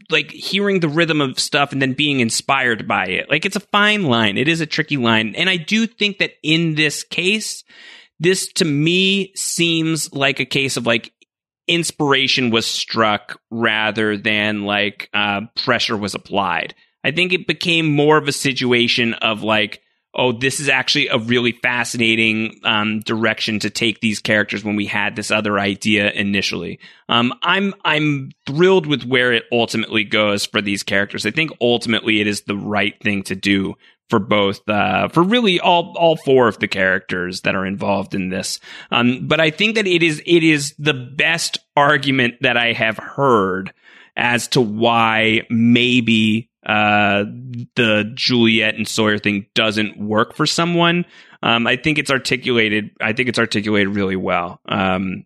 [0.10, 3.30] like hearing the rhythm of stuff and then being inspired by it.
[3.30, 4.38] Like it's a fine line.
[4.38, 5.36] It is a tricky line.
[5.36, 7.64] And I do think that in this case,
[8.20, 11.14] this to me seems like a case of like
[11.68, 16.76] inspiration was struck rather than like uh, pressure was applied.
[17.04, 19.82] I think it became more of a situation of like,
[20.14, 24.88] oh, this is actually a really fascinating um, direction to take these characters when we
[24.88, 26.80] had this other idea initially.
[27.08, 31.26] Um, I'm I'm thrilled with where it ultimately goes for these characters.
[31.26, 33.76] I think ultimately it is the right thing to do
[34.10, 38.30] for both uh, for really all all four of the characters that are involved in
[38.30, 38.60] this.
[38.92, 42.98] Um, but I think that it is it is the best argument that I have
[42.98, 43.74] heard
[44.16, 47.24] as to why maybe uh,
[47.76, 51.06] the Juliet and Sawyer thing doesn't work for someone.
[51.42, 52.92] Um, I think it's articulated.
[53.00, 54.60] I think it's articulated really well.
[54.68, 55.26] Um,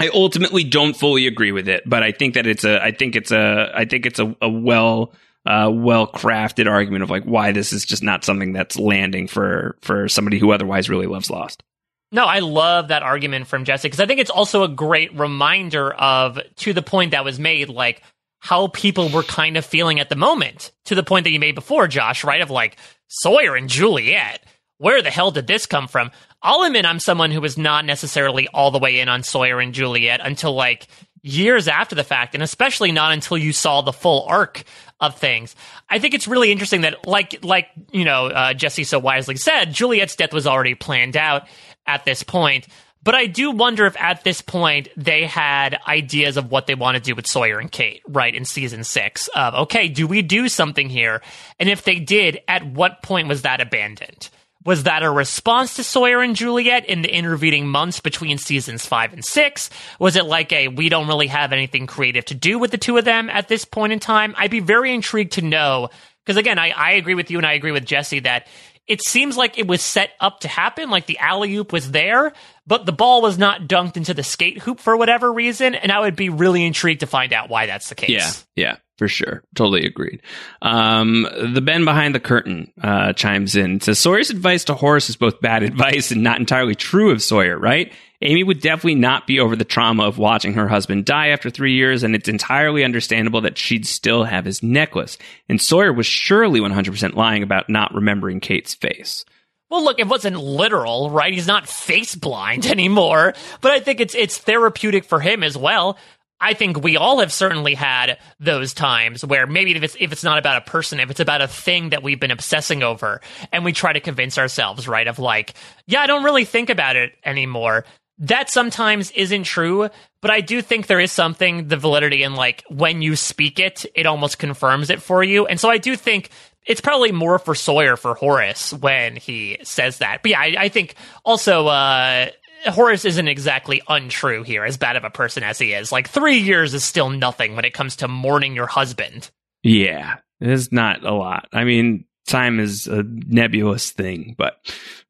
[0.00, 2.82] I ultimately don't fully agree with it, but I think that it's a.
[2.82, 3.72] I think it's a.
[3.74, 5.12] I think it's a, a well.
[5.48, 9.78] Uh, well crafted argument of like why this is just not something that's landing for
[9.80, 11.62] for somebody who otherwise really loves Lost.
[12.10, 15.92] No, I love that argument from Jesse because I think it's also a great reminder
[15.92, 18.02] of, to the point that was made, like
[18.40, 20.72] how people were kind of feeling at the moment.
[20.86, 22.40] To the point that you made before, Josh, right?
[22.40, 22.76] Of like
[23.08, 24.44] Sawyer and Juliet.
[24.78, 26.12] Where the hell did this come from?
[26.40, 29.74] I'll admit I'm someone who was not necessarily all the way in on Sawyer and
[29.74, 30.86] Juliet until like
[31.28, 34.64] years after the fact, and especially not until you saw the full arc
[35.00, 35.54] of things.
[35.88, 39.72] I think it's really interesting that, like, like you know, uh, Jesse so wisely said,
[39.72, 41.46] Juliet's death was already planned out
[41.86, 42.66] at this point.
[43.02, 46.96] But I do wonder if at this point they had ideas of what they want
[46.96, 49.28] to do with Sawyer and Kate, right, in season six.
[49.28, 51.22] Of, okay, do we do something here?
[51.60, 54.28] And if they did, at what point was that abandoned?
[54.64, 59.12] Was that a response to Sawyer and Juliet in the intervening months between seasons five
[59.12, 59.70] and six?
[59.98, 62.96] Was it like a we don't really have anything creative to do with the two
[62.96, 64.34] of them at this point in time?
[64.36, 65.90] I'd be very intrigued to know
[66.24, 68.46] because again, I, I agree with you and I agree with Jesse that
[68.88, 72.32] it seems like it was set up to happen, like the alley oop was there,
[72.66, 76.00] but the ball was not dunked into the skate hoop for whatever reason, and I
[76.00, 78.10] would be really intrigued to find out why that's the case.
[78.10, 79.42] Yeah, yeah, for sure.
[79.54, 80.20] Totally agreed.
[80.60, 81.22] Um,
[81.54, 85.40] the Ben behind the curtain uh, chimes in says Sawyer's advice to Horace is both
[85.40, 87.92] bad advice and not entirely true of Sawyer, right?
[88.20, 91.74] Amy would definitely not be over the trauma of watching her husband die after three
[91.74, 95.16] years, and it's entirely understandable that she'd still have his necklace.
[95.48, 99.24] And Sawyer was surely 100% lying about not remembering Kate's face.
[99.70, 101.32] Well, look, it wasn't literal, right?
[101.32, 105.98] He's not face blind anymore, but I think it's it's therapeutic for him as well.
[106.40, 110.24] I think we all have certainly had those times where maybe if it's if it's
[110.24, 113.20] not about a person, if it's about a thing that we've been obsessing over,
[113.52, 115.54] and we try to convince ourselves, right, of like,
[115.86, 117.84] yeah, I don't really think about it anymore.
[118.20, 119.88] That sometimes isn't true,
[120.20, 123.86] but I do think there is something the validity in like when you speak it,
[123.94, 126.30] it almost confirms it for you, and so I do think
[126.66, 130.22] it's probably more for Sawyer for Horace when he says that.
[130.22, 130.94] But yeah, I, I think
[131.24, 132.28] also uh,
[132.66, 135.92] Horace isn't exactly untrue here, as bad of a person as he is.
[135.92, 139.30] Like three years is still nothing when it comes to mourning your husband.
[139.62, 141.48] Yeah, it's not a lot.
[141.52, 144.56] I mean, time is a nebulous thing, but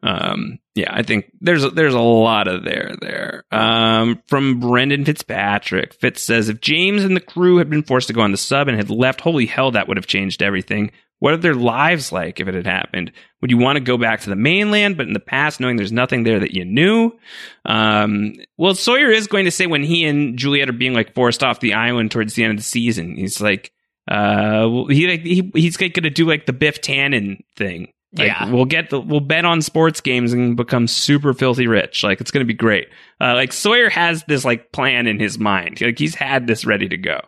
[0.03, 3.45] um, yeah, I think there's there's a lot of there there.
[3.51, 8.15] Um, from Brendan Fitzpatrick, Fitz says if James and the crew had been forced to
[8.15, 10.93] go on the sub and had left, holy hell, that would have changed everything.
[11.21, 13.13] What are their lives like if it had happened?
[13.41, 15.91] Would you want to go back to the mainland, but in the past, knowing there's
[15.93, 17.11] nothing there that you knew?
[17.65, 21.43] Um, well, Sawyer is going to say when he and Juliet are being like forced
[21.43, 23.73] off the island towards the end of the season, he's like,
[24.11, 27.93] Uh, well, he, like, he he's like gonna do like the Biff Tannen thing.
[28.17, 28.51] Like, Yeah.
[28.51, 32.03] we'll get the we'll bet on sports games and become super filthy rich.
[32.03, 32.89] Like it's gonna be great.
[33.21, 35.81] Uh, like Sawyer has this like plan in his mind.
[35.83, 37.21] Like he's had this ready to go.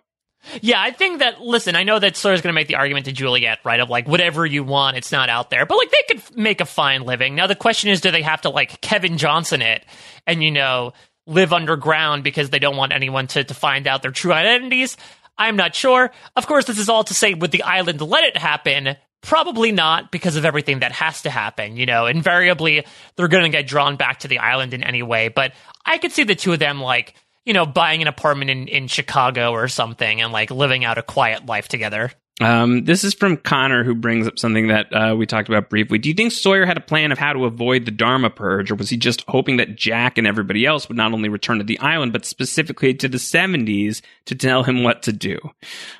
[0.62, 1.40] Yeah, I think that.
[1.40, 3.80] Listen, I know that Sawyer's going to make the argument to Juliet, right?
[3.80, 5.66] Of like whatever you want, it's not out there.
[5.66, 7.34] But like they could make a fine living.
[7.34, 9.84] Now the question is, do they have to like Kevin Johnson it
[10.26, 10.92] and you know
[11.26, 14.96] live underground because they don't want anyone to to find out their true identities?
[15.38, 16.10] I'm not sure.
[16.36, 18.96] Of course, this is all to say, would the island let it happen?
[19.22, 21.76] Probably not because of everything that has to happen.
[21.76, 22.84] You know, invariably
[23.16, 25.28] they're going to get drawn back to the island in any way.
[25.28, 25.52] But
[25.84, 28.86] I could see the two of them like you know, buying an apartment in, in
[28.86, 32.12] Chicago or something and like living out a quiet life together.
[32.40, 35.98] Um, this is from Connor, who brings up something that uh, we talked about briefly.
[35.98, 38.76] Do you think Sawyer had a plan of how to avoid the Dharma purge, or
[38.76, 41.78] was he just hoping that Jack and everybody else would not only return to the
[41.80, 45.38] island, but specifically to the 70s to tell him what to do?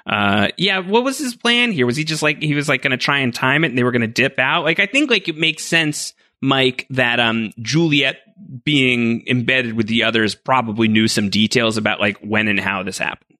[0.06, 1.84] Uh, yeah, what was his plan here?
[1.84, 3.84] Was he just like, he was like going to try and time it and they
[3.84, 4.64] were going to dip out?
[4.64, 8.16] Like, I think like it makes sense, Mike, that um, Juliet
[8.64, 12.98] being embedded with the others probably knew some details about like when and how this
[12.98, 13.30] happened.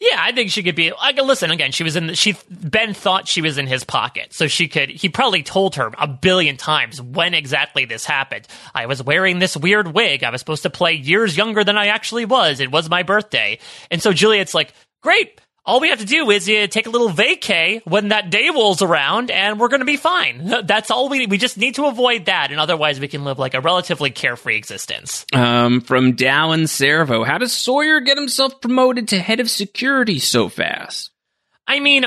[0.00, 0.92] Yeah, I think she could be.
[0.92, 1.72] Like, listen again.
[1.72, 2.08] She was in.
[2.08, 4.90] The, she Ben thought she was in his pocket, so she could.
[4.90, 8.46] He probably told her a billion times when exactly this happened.
[8.74, 10.24] I was wearing this weird wig.
[10.24, 12.60] I was supposed to play years younger than I actually was.
[12.60, 13.58] It was my birthday,
[13.90, 17.08] and so Juliet's like, "Great, all we have to do is uh, take a little
[17.08, 20.44] vacay when that day rolls around, and we're going to be fine.
[20.64, 23.54] That's all we we just need to avoid that, and otherwise we can live like
[23.54, 29.20] a relatively carefree existence." Um, from Dallin Servo, how does Sawyer get himself promoted to
[29.20, 31.10] head of security so fast?
[31.66, 32.04] I mean,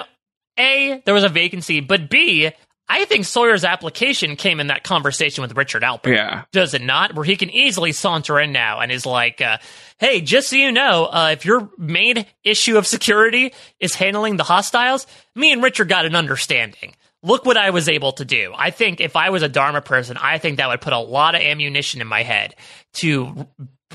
[0.60, 2.52] A, there was a vacancy, but B,
[2.90, 6.16] I think Sawyer's application came in that conversation with Richard Alpert.
[6.16, 6.44] Yeah.
[6.52, 7.16] Does it not?
[7.16, 9.58] Where he can easily saunter in now and is like, uh,
[9.98, 14.44] hey, just so you know, uh, if your main issue of security is handling the
[14.44, 16.96] hostiles, me and Richard got an understanding.
[17.24, 18.54] Look what I was able to do.
[18.56, 21.36] I think if I was a Dharma person, I think that would put a lot
[21.36, 22.56] of ammunition in my head
[22.94, 23.48] to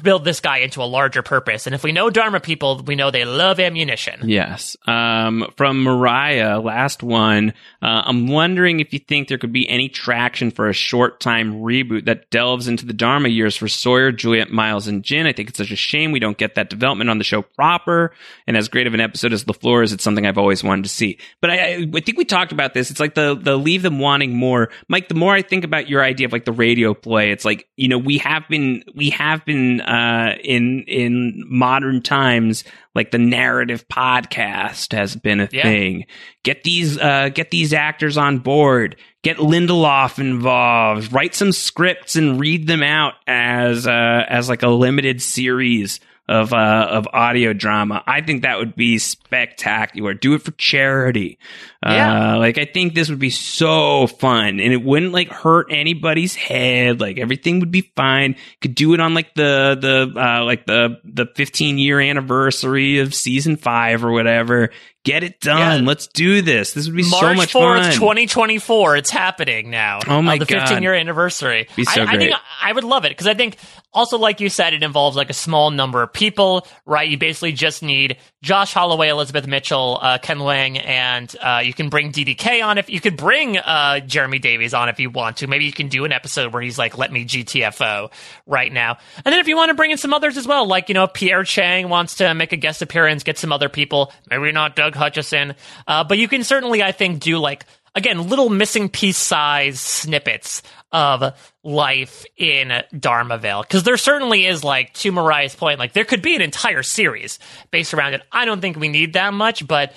[0.02, 1.66] build this guy into a larger purpose.
[1.66, 4.28] And if we know Dharma people, we know they love ammunition.
[4.28, 4.76] Yes.
[4.86, 7.52] Um, from Mariah, last one.
[7.82, 11.60] Uh, I'm wondering if you think there could be any traction for a short time
[11.60, 15.26] reboot that delves into the Dharma years for Sawyer, Juliet, Miles, and Jin.
[15.26, 18.12] I think it's such a shame we don't get that development on the show proper.
[18.46, 20.90] And as great of an episode as LaFleur is, it's something I've always wanted to
[20.90, 21.18] see.
[21.42, 22.90] But I, I, I think we talked about this.
[22.90, 24.70] It's like the, the leave them wanting more.
[24.88, 27.68] Mike, the more I think about your idea of like the radio play, it's like,
[27.76, 33.18] you know, we have been, we have been, uh, in, in modern times, like the
[33.18, 35.62] narrative podcast has been a Yeah.
[35.62, 36.04] thing.
[36.42, 38.96] Get these, uh, get these actors on board.
[39.22, 41.12] Get Lindelof involved.
[41.12, 46.52] Write some scripts and read them out as, uh, as like a limited series of,
[46.52, 48.02] uh, of audio drama.
[48.06, 50.14] I think that would be spectacular.
[50.14, 51.38] Do it for charity.
[51.84, 52.34] Yeah.
[52.34, 56.34] Uh, like I think this would be so fun and it wouldn't like hurt anybody's
[56.34, 57.00] head.
[57.00, 58.36] Like everything would be fine.
[58.60, 63.14] Could do it on like the, the, uh, like the, the 15 year anniversary of
[63.14, 64.70] season five or whatever.
[65.04, 65.84] Get it done.
[65.84, 66.74] Let's do this.
[66.74, 67.92] This would be so much 4th, fun.
[67.94, 68.96] 2024.
[68.98, 69.98] It's happening now.
[70.06, 70.60] Oh my Uh, the God.
[70.68, 71.66] 15 year anniversary.
[71.74, 72.34] Be so I, I think.
[72.62, 73.56] I would love it because I think
[73.92, 77.08] also, like you said, it involves like a small number of people, right?
[77.08, 81.88] You basically just need Josh Holloway, Elizabeth Mitchell, uh, Ken Leung, and uh, you can
[81.88, 85.46] bring DDK on if you could bring uh, Jeremy Davies on if you want to.
[85.46, 88.12] Maybe you can do an episode where he's like, "Let me GTFO"
[88.46, 90.90] right now, and then if you want to bring in some others as well, like
[90.90, 94.52] you know, Pierre Chang wants to make a guest appearance, get some other people, maybe
[94.52, 95.54] not Doug Hutchison,
[95.86, 100.62] uh, but you can certainly, I think, do like again little missing piece size snippets
[100.92, 106.20] of life in Dharmaville because there certainly is like to Mariah's point like there could
[106.20, 107.38] be an entire series
[107.70, 108.22] based around it.
[108.30, 109.94] I don't think we need that much but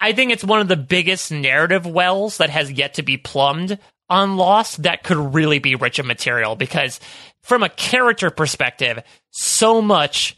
[0.00, 3.78] I think it's one of the biggest narrative wells that has yet to be plumbed
[4.08, 7.00] on Lost that could really be rich in material because
[7.42, 10.36] from a character perspective so much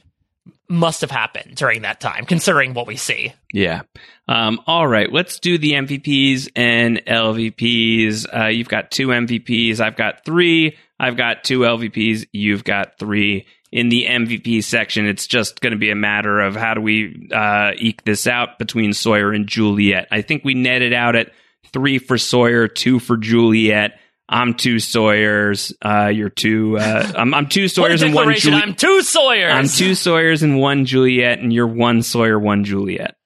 [0.68, 3.82] must have happened during that time considering what we see Yeah.
[4.28, 5.12] Um, all right.
[5.12, 8.26] Let's do the MVPs and LVPs.
[8.32, 9.80] Uh, you've got two MVPs.
[9.80, 10.76] I've got three.
[11.00, 12.26] I've got two LVPs.
[12.32, 13.46] You've got three.
[13.72, 17.28] In the MVP section, it's just going to be a matter of how do we
[17.32, 20.08] uh, eke this out between Sawyer and Juliet.
[20.10, 21.30] I think we netted out at
[21.72, 24.00] three for Sawyer, two for Juliet.
[24.28, 25.72] I'm two Sawyers.
[25.84, 26.78] Uh, you're two.
[26.78, 28.62] Uh, I'm, I'm two Sawyers and one Juliet.
[28.62, 33.16] I'm two Sawyers I'm two Sawyers and one Juliet, and you're one Sawyer, one Juliet.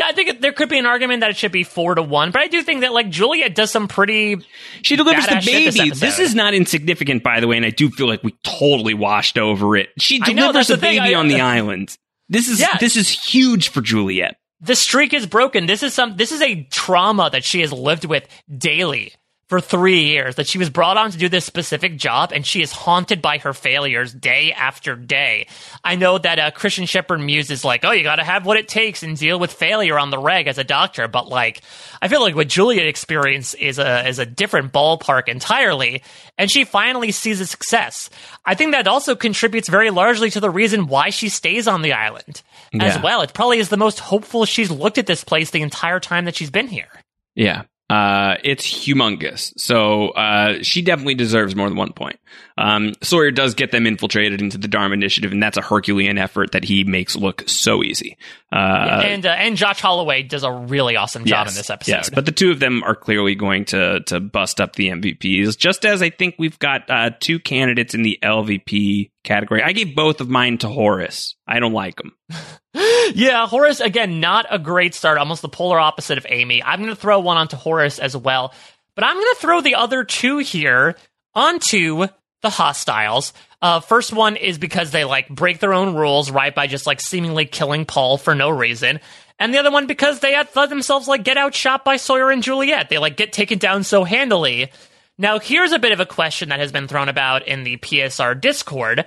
[0.00, 2.02] Yeah, I think it, there could be an argument that it should be four to
[2.02, 4.38] one, but I do think that like Juliet does some pretty.
[4.80, 5.90] She delivers the shit this baby.
[5.90, 9.36] This, is not insignificant, by the way, and I do feel like we totally washed
[9.36, 9.90] over it.
[9.98, 11.96] She know, delivers that's the thing, baby on the uh, island.
[12.30, 12.78] This is Yeah.
[12.78, 14.36] this is huge for Juliet.
[14.62, 15.66] the streak is broken.
[15.66, 19.12] This is some this is a trauma that she has lived with daily
[19.50, 22.62] for three years that she was brought on to do this specific job and she
[22.62, 25.48] is haunted by her failures day after day.
[25.82, 28.58] I know that uh, Christian Shephard Muse is like, oh, you got to have what
[28.58, 31.08] it takes and deal with failure on the reg as a doctor.
[31.08, 31.62] But like,
[32.00, 36.04] I feel like what Juliet experience is a, is a different ballpark entirely.
[36.38, 38.08] And she finally sees a success.
[38.46, 41.94] I think that also contributes very largely to the reason why she stays on the
[41.94, 42.42] island
[42.78, 43.22] as well.
[43.22, 46.36] It probably is the most hopeful she's looked at this place the entire time that
[46.36, 46.86] she's been here.
[47.34, 47.64] Yeah.
[47.90, 49.52] Uh, it's humongous.
[49.58, 52.20] So, uh, she definitely deserves more than one point.
[52.56, 56.52] Um, Sawyer does get them infiltrated into the Dharma Initiative, and that's a Herculean effort
[56.52, 58.16] that he makes look so easy.
[58.52, 61.90] Uh, and uh, and Josh Holloway does a really awesome job in this episode.
[61.90, 65.58] Yes, but the two of them are clearly going to to bust up the MVPs.
[65.58, 69.62] Just as I think we've got uh, two candidates in the LVP category.
[69.62, 71.34] I gave both of mine to Horace.
[71.46, 72.12] I don't like him.
[73.14, 75.18] yeah, Horace again, not a great start.
[75.18, 76.62] Almost the polar opposite of Amy.
[76.62, 78.54] I'm going to throw one onto Horace as well,
[78.94, 80.96] but I'm going to throw the other two here
[81.34, 82.06] onto
[82.42, 83.32] the hostiles.
[83.62, 87.00] Uh, first one is because they like break their own rules, right, by just like
[87.00, 89.00] seemingly killing Paul for no reason.
[89.38, 92.88] And the other one because they let themselves like get outshot by Sawyer and Juliet.
[92.88, 94.70] They like get taken down so handily.
[95.18, 98.40] Now, here's a bit of a question that has been thrown about in the PSR
[98.40, 99.04] Discord.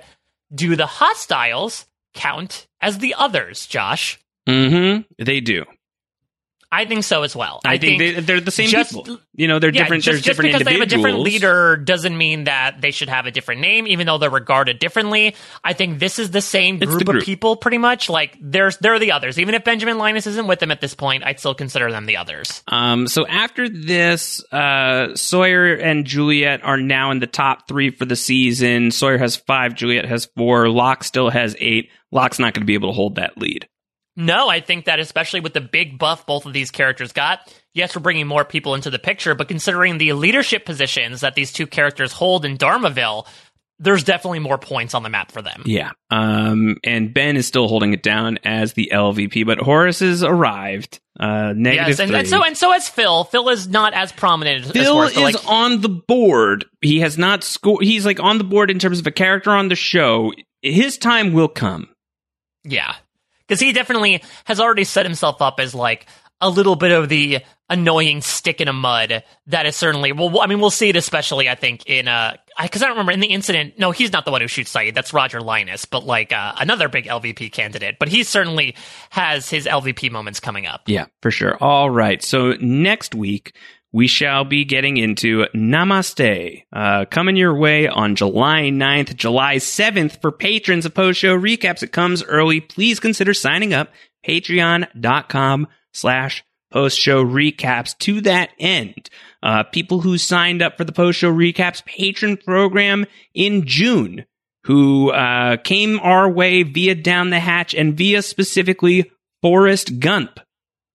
[0.54, 4.18] Do the hostiles count as the others, Josh?
[4.48, 5.02] Mm-hmm.
[5.22, 5.64] They do.
[6.74, 7.60] I think so as well.
[7.64, 9.20] I, think, they, they're the same just- people.
[9.36, 10.02] You know, they're Yeah, different.
[10.02, 13.26] Just, just different because they have a different leader doesn't mean that they should have
[13.26, 15.34] a different name, even though they're regarded differently.
[15.62, 17.20] I think this is the same group, group.
[17.20, 18.08] of people, pretty much.
[18.08, 19.38] Like there's they're the others.
[19.38, 22.16] Even if Benjamin Linus isn't with them at this point, I'd still consider them the
[22.16, 22.62] others.
[22.68, 28.04] Um, so after this, uh, Sawyer and Juliet are now in the top three for
[28.04, 28.90] the season.
[28.90, 31.90] Sawyer has five, Juliet has four, Locke still has eight.
[32.14, 33.68] Locke's not going to be able to hold that lead.
[34.16, 37.96] No, I think that especially with the big buff both of these characters got, yes,
[37.96, 41.66] we're bringing more people into the picture, but considering the leadership positions that these two
[41.66, 43.26] characters hold in Dharmaville,
[43.80, 45.64] there's definitely more points on the map for them.
[45.66, 45.90] Yeah.
[46.10, 51.00] Um, and Ben is still holding it down as the LVP, but Horace has arrived.
[51.18, 52.18] Uh, negative yes, and, three.
[52.20, 53.24] and so and so has Phil.
[53.24, 56.64] Phil is not as prominent as Phil Horace, is like, on the board.
[56.80, 57.84] He has not scored.
[57.84, 60.32] He's like on the board in terms of a character on the show.
[60.62, 61.88] His time will come.
[62.64, 62.94] Yeah.
[63.46, 66.06] Because he definitely has already set himself up as like
[66.40, 70.46] a little bit of the annoying stick in a mud that is certainly well I
[70.46, 73.28] mean we'll see it especially I think in uh because I don't remember in the
[73.28, 76.52] incident no he's not the one who shoots Sayid that's Roger Linus but like uh,
[76.58, 78.76] another big LVP candidate but he certainly
[79.08, 81.56] has his LVP moments coming up Yeah, for sure.
[81.56, 82.22] All right.
[82.22, 83.56] So next week,
[83.94, 90.20] we shall be getting into Namaste, uh, coming your way on July 9th, July 7th
[90.20, 91.84] for patrons of post show recaps.
[91.84, 92.60] It comes early.
[92.60, 93.92] Please consider signing up.
[94.26, 96.42] Patreon.com slash
[96.72, 97.96] post show recaps.
[97.98, 99.10] To that end,
[99.44, 104.24] uh, people who signed up for the post show recaps patron program in June
[104.64, 110.40] who uh, came our way via Down the Hatch and via specifically Forrest Gump.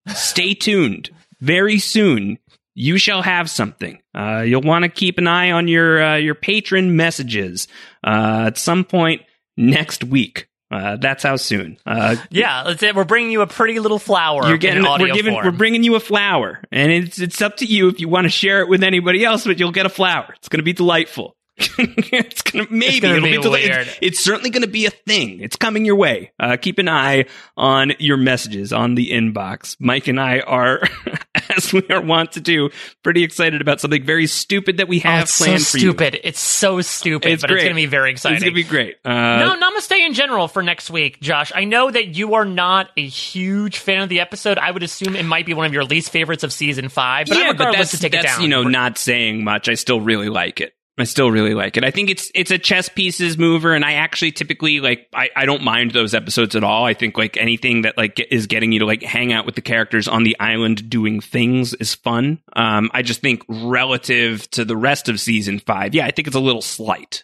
[0.07, 1.11] Stay tuned.
[1.39, 2.39] Very soon,
[2.79, 4.01] you shall have something.
[4.15, 7.67] Uh, you'll want to keep an eye on your uh, your patron messages
[8.07, 9.21] uh, at some point
[9.57, 10.47] next week.
[10.71, 11.77] Uh, that's how soon.
[11.85, 15.33] Uh, yeah that's it we're bringing you a pretty little flower you're getting we're giving
[15.33, 15.45] form.
[15.45, 18.29] we're bringing you a flower, and it's it's up to you if you want to
[18.29, 20.33] share it with anybody else, but you'll get a flower.
[20.37, 21.35] It's going to be delightful.
[21.77, 23.87] it's gonna maybe gonna it'll be deli- weird.
[23.87, 25.41] It's, it's certainly going to be a thing.
[25.41, 26.31] It's coming your way.
[26.39, 27.25] Uh, keep an eye
[27.57, 29.75] on your messages on the inbox.
[29.77, 30.81] Mike and I are,
[31.73, 32.69] we are wont to do,
[33.03, 35.81] pretty excited about something very stupid that we Oh, have so planned for you.
[35.91, 38.63] stupid it's so stupid It's but it's going to be very exciting It's going to
[38.63, 38.95] be great.
[39.05, 41.51] Uh, no, namaste in general for next week, Josh.
[41.55, 44.57] I know that you are not a huge fan of the episode.
[44.57, 47.27] I would assume it might be one of your least favorites of season five.
[47.27, 48.41] But yeah, I'm but that's, to take it down.
[48.41, 49.69] you know, not saying much.
[49.69, 50.73] I still really like it.
[51.01, 51.83] I still really like it.
[51.83, 55.45] I think it's it's a chess pieces mover, and I actually typically like I, I
[55.45, 56.85] don't mind those episodes at all.
[56.85, 59.61] I think like anything that like is getting you to like hang out with the
[59.61, 62.39] characters on the island doing things is fun.
[62.53, 66.35] Um, I just think relative to the rest of season five, yeah, I think it's
[66.35, 67.23] a little slight.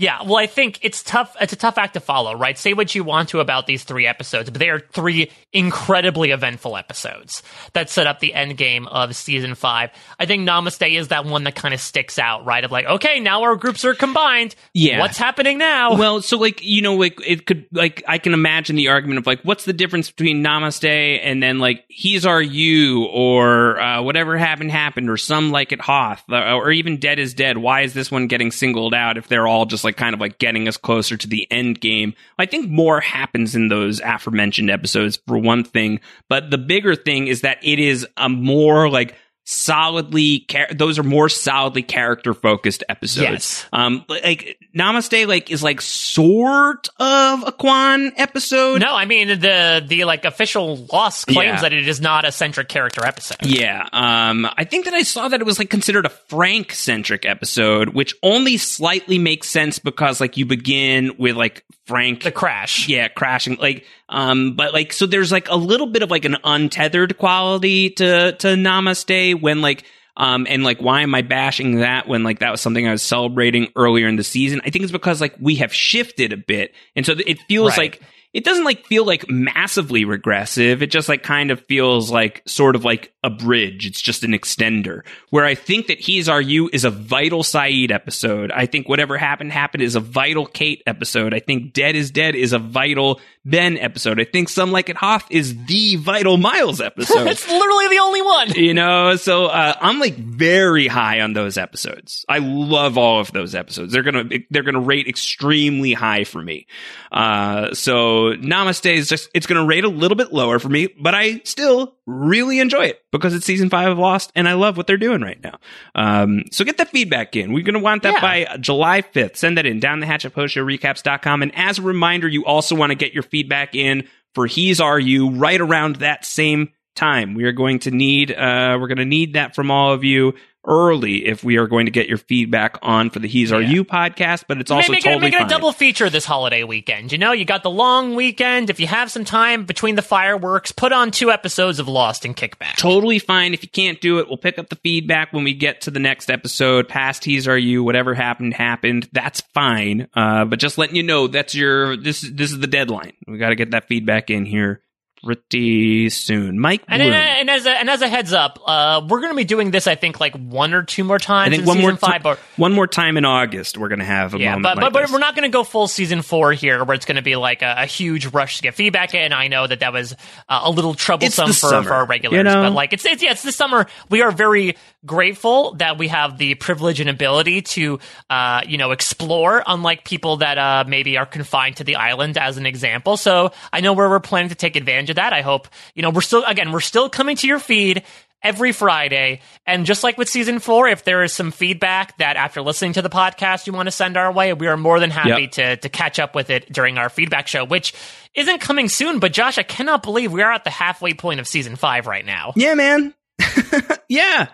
[0.00, 1.36] Yeah, well, I think it's tough.
[1.42, 2.56] It's a tough act to follow, right?
[2.56, 6.74] Say what you want to about these three episodes, but they are three incredibly eventful
[6.78, 7.42] episodes
[7.74, 9.90] that set up the end game of season five.
[10.18, 12.64] I think Namaste is that one that kind of sticks out, right?
[12.64, 14.54] Of like, okay, now our groups are combined.
[14.72, 15.00] Yeah.
[15.00, 15.96] what's happening now?
[15.96, 19.26] Well, so like you know, like it could like I can imagine the argument of
[19.26, 24.38] like, what's the difference between Namaste and then like He's Our You or uh, whatever
[24.38, 27.58] happened happened or Some Like It Hoth uh, or even Dead is Dead.
[27.58, 30.20] Why is this one getting singled out if they're all just like like kind of
[30.20, 32.14] like getting us closer to the end game.
[32.38, 37.26] I think more happens in those aforementioned episodes for one thing, but the bigger thing
[37.26, 39.16] is that it is a more like
[39.50, 43.22] solidly char- those are more solidly character focused episodes.
[43.22, 43.66] Yes.
[43.72, 48.80] Um like Namaste like is like sort of a Kwon episode.
[48.80, 51.60] No, I mean the the like official loss claims Yeah.
[51.62, 53.38] that it is not a centric character episode.
[53.44, 57.26] Yeah, um, I think that I saw that it was like considered a Frank centric
[57.26, 62.88] episode, which only slightly makes sense because like you begin with like Frank the crash,
[62.88, 66.36] yeah, crashing, like, um, but like so there's like a little bit of like an
[66.44, 69.84] untethered quality to to Namaste when like.
[70.16, 73.02] Um, and like, why am I bashing that when like that was something I was
[73.02, 74.60] celebrating earlier in the season?
[74.66, 76.74] I think it's because like we have shifted a bit.
[76.94, 77.78] And so it feels Right.
[77.78, 78.02] like
[78.32, 80.82] it doesn't like feel like massively regressive.
[80.82, 83.86] It just like kind of feels like sort of like a bridge.
[83.86, 85.02] It's just an extender.
[85.30, 88.50] Where I think that He's Our You is a vital Sayid episode.
[88.52, 91.34] I think Whatever Happened Happened is a vital Kate episode.
[91.34, 94.20] I think Dead is Dead is a vital Ben episode.
[94.20, 97.26] I think Some Like It Hoth is the vital Miles episode.
[97.26, 98.50] it's literally the only one.
[98.54, 103.32] you know so uh, i'm like very high on those episodes i love all of
[103.32, 106.66] those episodes they're gonna they're gonna rate extremely high for me
[107.12, 111.14] uh, so namaste is just it's gonna rate a little bit lower for me but
[111.14, 114.86] i still really enjoy it because it's season five of lost and i love what
[114.86, 115.58] they're doing right now.
[115.94, 117.52] Um, so get that feedback in.
[117.52, 119.80] We're gonna want that by july 5th send that in.
[119.80, 123.22] Down the hatch at postshowrecaps.com and as a reminder you also want to get your
[123.22, 127.34] feedback in for He's Our You right around that same time.
[127.34, 130.34] We are going to need uh we're going to need that from all of you
[130.66, 133.84] early if we are going to get your feedback on for the He's Our You
[133.84, 135.48] podcast, but it's also make, totally it, make it a fine.
[135.48, 137.12] double feature this holiday weekend.
[137.12, 138.70] You know, you got the long weekend.
[138.70, 142.36] If you have some time between the fireworks, put on two episodes of Lost and
[142.36, 142.76] Kickback.
[142.76, 143.54] Totally fine.
[143.54, 146.00] If you can't do it, we'll pick up the feedback when we get to the
[146.00, 146.88] next episode.
[146.88, 149.08] Past He's Our You, whatever happened, happened.
[149.12, 150.08] That's fine.
[150.14, 153.12] Uh, but just letting you know, that's your, this, this is the deadline.
[153.26, 154.82] We got to get that feedback in here
[155.24, 156.58] pretty soon.
[156.58, 159.36] Mike And, and, and as a, and as a heads up, uh, we're going to
[159.36, 161.48] be doing this, I think, like one or two more times.
[161.48, 164.04] I think in one more five, but one more time in August, we're going to
[164.04, 166.22] have a yeah, moment but, like but, but we're not going to go full season
[166.22, 169.14] four here, where it's going to be like a, a huge rush to get feedback
[169.14, 169.32] in.
[169.32, 170.14] I know that that was
[170.48, 172.62] uh, a little troublesome for, summer, for our regulars, you know?
[172.62, 173.86] but like it's, it's yeah, it's the summer.
[174.08, 178.90] We are very grateful that we have the privilege and ability to, uh, you know,
[178.90, 183.16] explore, unlike people that uh, maybe are confined to the island, as an example.
[183.16, 185.32] So I know where we're planning to take advantage of that.
[185.32, 188.02] I hope you know we're still again we're still coming to your feed
[188.42, 189.40] every Friday.
[189.66, 193.02] And just like with season four, if there is some feedback that after listening to
[193.02, 195.50] the podcast you want to send our way, we are more than happy Yep.
[195.52, 197.92] to to catch up with it during our feedback show, which
[198.34, 199.18] isn't coming soon.
[199.18, 202.24] But Josh, I cannot believe we are at the halfway point of season five right
[202.24, 202.52] now.
[202.56, 203.12] Yeah, man.
[204.08, 204.48] yeah.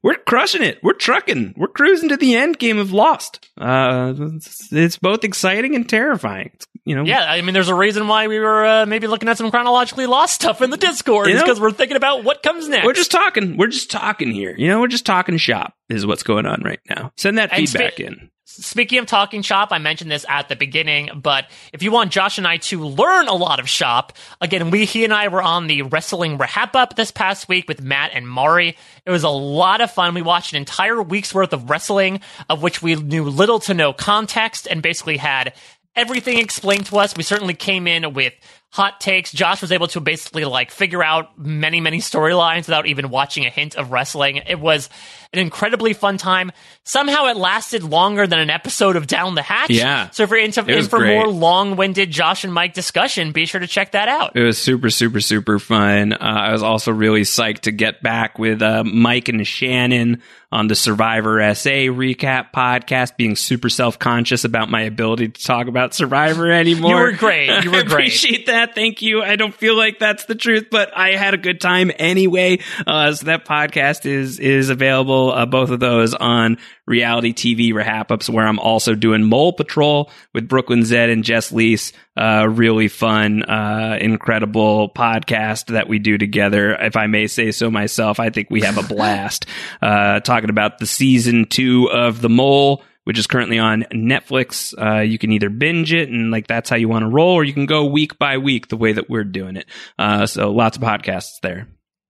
[0.00, 0.78] We're crushing it.
[0.80, 1.54] We're trucking.
[1.56, 3.48] We're cruising to the end game of Lost.
[3.60, 6.52] Uh, it's, it's both exciting and terrifying.
[6.54, 9.28] It's, you know, Yeah, I mean, there's a reason why we were uh, maybe looking
[9.28, 11.42] at some chronologically lost stuff in the Discord, You know?
[11.42, 12.86] because we're thinking about what comes next.
[12.86, 13.56] We're just talking.
[13.56, 14.54] We're just talking here.
[14.56, 17.12] You know, we're just talking shop is what's going on right now.
[17.16, 18.30] Send that And feedback spe- in.
[18.50, 22.38] Speaking of talking shop, I mentioned this at the beginning, but if you want Josh
[22.38, 25.66] and I to learn a lot of shop, again, we he and I were on
[25.66, 28.76] the wrestling wrap up this past week with Matt and Mari.
[29.04, 30.14] It was a lot of fun.
[30.14, 33.92] We watched an entire week's worth of wrestling, of which we knew little to no
[33.92, 35.52] context, and basically had
[35.98, 37.16] everything explained to us.
[37.16, 38.32] We certainly came in with
[38.70, 39.32] hot takes.
[39.32, 43.50] Josh was able to basically like figure out many, many storylines without even watching a
[43.50, 44.36] hint of wrestling.
[44.46, 44.90] It was
[45.32, 46.52] an incredibly fun time.
[46.84, 49.70] Somehow it lasted longer than an episode of Down the Hatch.
[49.70, 50.10] Yeah.
[50.10, 51.14] So if you're into, in for great.
[51.14, 54.36] more long-winded Josh and Mike discussion, be sure to check that out.
[54.36, 56.12] It was super, super, super fun.
[56.12, 60.66] Uh, I was also really psyched to get back with uh, Mike and Shannon on
[60.66, 65.92] the Survivor SA recap podcast, being super self conscious about my ability to talk about
[65.94, 66.90] Survivor anymore.
[66.90, 67.64] You were great.
[67.64, 67.92] You were I great.
[67.92, 68.74] appreciate that.
[68.74, 69.22] Thank you.
[69.22, 72.60] I don't feel like that's the truth, but I had a good time anyway.
[72.86, 78.10] Uh, so that podcast is is available, uh, both of those on reality TV wrap
[78.10, 81.92] ups, where I'm also doing Mole Patrol with Brooklyn Zed and Jess Leese.
[82.18, 86.74] Uh, really fun, uh, incredible podcast that we do together.
[86.74, 89.46] If I may say so myself, I think we have a blast
[89.82, 94.74] uh, talking about the season two of The Mole which is currently on Netflix.
[94.78, 97.42] Uh, you can either binge it and like that's how you want to roll, or
[97.42, 99.64] you can go week by week the way that we're doing it.
[99.98, 101.66] Uh, so lots of podcasts there.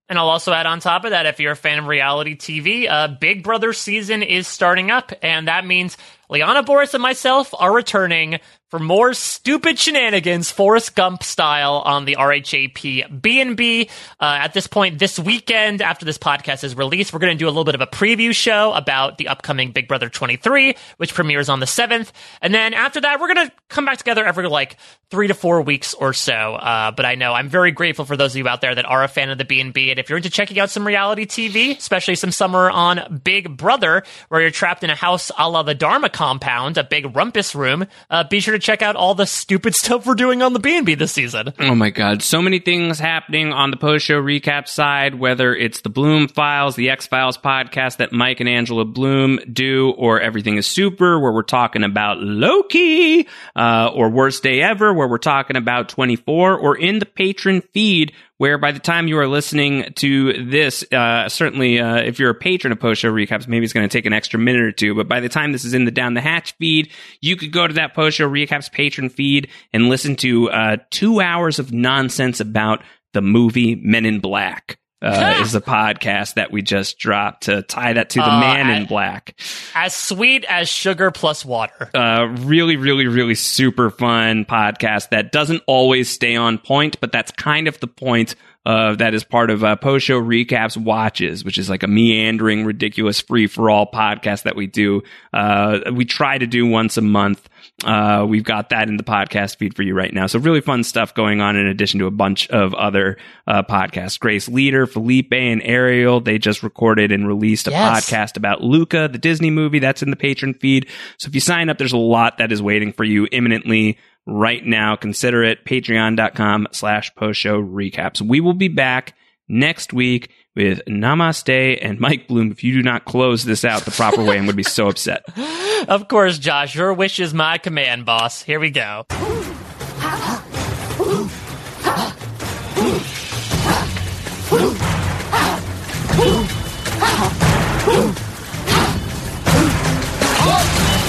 [0.09, 2.89] And I'll also add on top of that, if you're a fan of reality TV,
[2.89, 5.95] uh, Big Brother season is starting up, and that means
[6.29, 8.39] Liana Boris and myself are returning
[8.69, 13.89] for more stupid shenanigans, Forrest Gump style, on the RHAP B&B.
[14.19, 17.47] Uh, at this point, this weekend, after this podcast is released, we're going to do
[17.47, 21.49] a little bit of a preview show about the upcoming Big Brother 23, which premieres
[21.49, 22.11] on the 7th.
[22.41, 24.77] And then after that, we're going to come back together every like
[25.09, 26.33] three to four weeks or so.
[26.55, 29.03] Uh, but I know I'm very grateful for those of you out there that are
[29.03, 29.89] a fan of the B&B.
[29.89, 34.03] And if you're into checking out some reality TV, especially some summer on Big Brother,
[34.27, 37.87] where you're trapped in a house a la the Dharma compound, a big rumpus room,
[38.11, 40.95] uh, be sure to check out all the stupid stuff we're doing on the B&B
[40.95, 41.53] this season.
[41.59, 45.81] Oh my god, so many things happening on the post show recap side, whether it's
[45.81, 50.57] the Bloom Files, the X Files podcast that Mike and Angela Bloom do, or Everything
[50.57, 55.55] is Super, where we're talking about Loki, uh, or Worst Day Ever, where we're talking
[55.55, 60.45] about 24, or in the patron feed, where by the time you are listening to
[60.45, 63.87] this, uh, certainly uh, if you're a patron of post show recaps, maybe it's going
[63.87, 64.95] to take an extra minute or two.
[64.95, 67.67] But by the time this is in the down the hatch feed, you could go
[67.67, 72.39] to that post show recaps patron feed and listen to uh, two hours of nonsense
[72.39, 74.79] about the movie Men in Black.
[75.01, 78.69] Uh, is the podcast that we just dropped to tie that to the Uh, man
[78.69, 79.39] in black.
[79.73, 81.89] As sweet as sugar plus water.
[81.93, 87.31] Uh, really, really, really super fun podcast that doesn't always stay on point, but that's
[87.31, 91.57] kind of the point of that is part of uh, post show recaps watches, which
[91.57, 95.01] is like a meandering, ridiculous, free for all podcast that we do.
[95.33, 97.48] Uh, we try to do once a month.
[97.85, 100.27] Uh, we've got that in the podcast feed for you right now.
[100.27, 103.17] So really fun stuff going on in addition to a bunch of other
[103.47, 104.19] uh, podcasts.
[104.19, 108.09] Grace Leader, Felipe, and Ariel, they just recorded and released a Yes.
[108.09, 109.79] podcast about Luca, the Disney movie.
[109.79, 110.87] That's in the patron feed.
[111.17, 114.65] So if you sign up, there's a lot that is waiting for you imminently right
[114.65, 114.95] now.
[114.95, 118.21] Consider it patreon.com slash post show recaps.
[118.21, 119.15] We will be back
[119.47, 122.51] next week with Namaste and Mike Bloom.
[122.51, 124.89] If you do not close this out the proper way, I'm going to be so
[124.89, 125.23] upset.
[125.87, 128.43] Of course, Josh, your wish is my command, boss.
[128.43, 129.05] Here we go.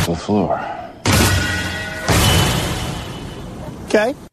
[0.07, 0.61] The floor.
[3.87, 4.30] Okay.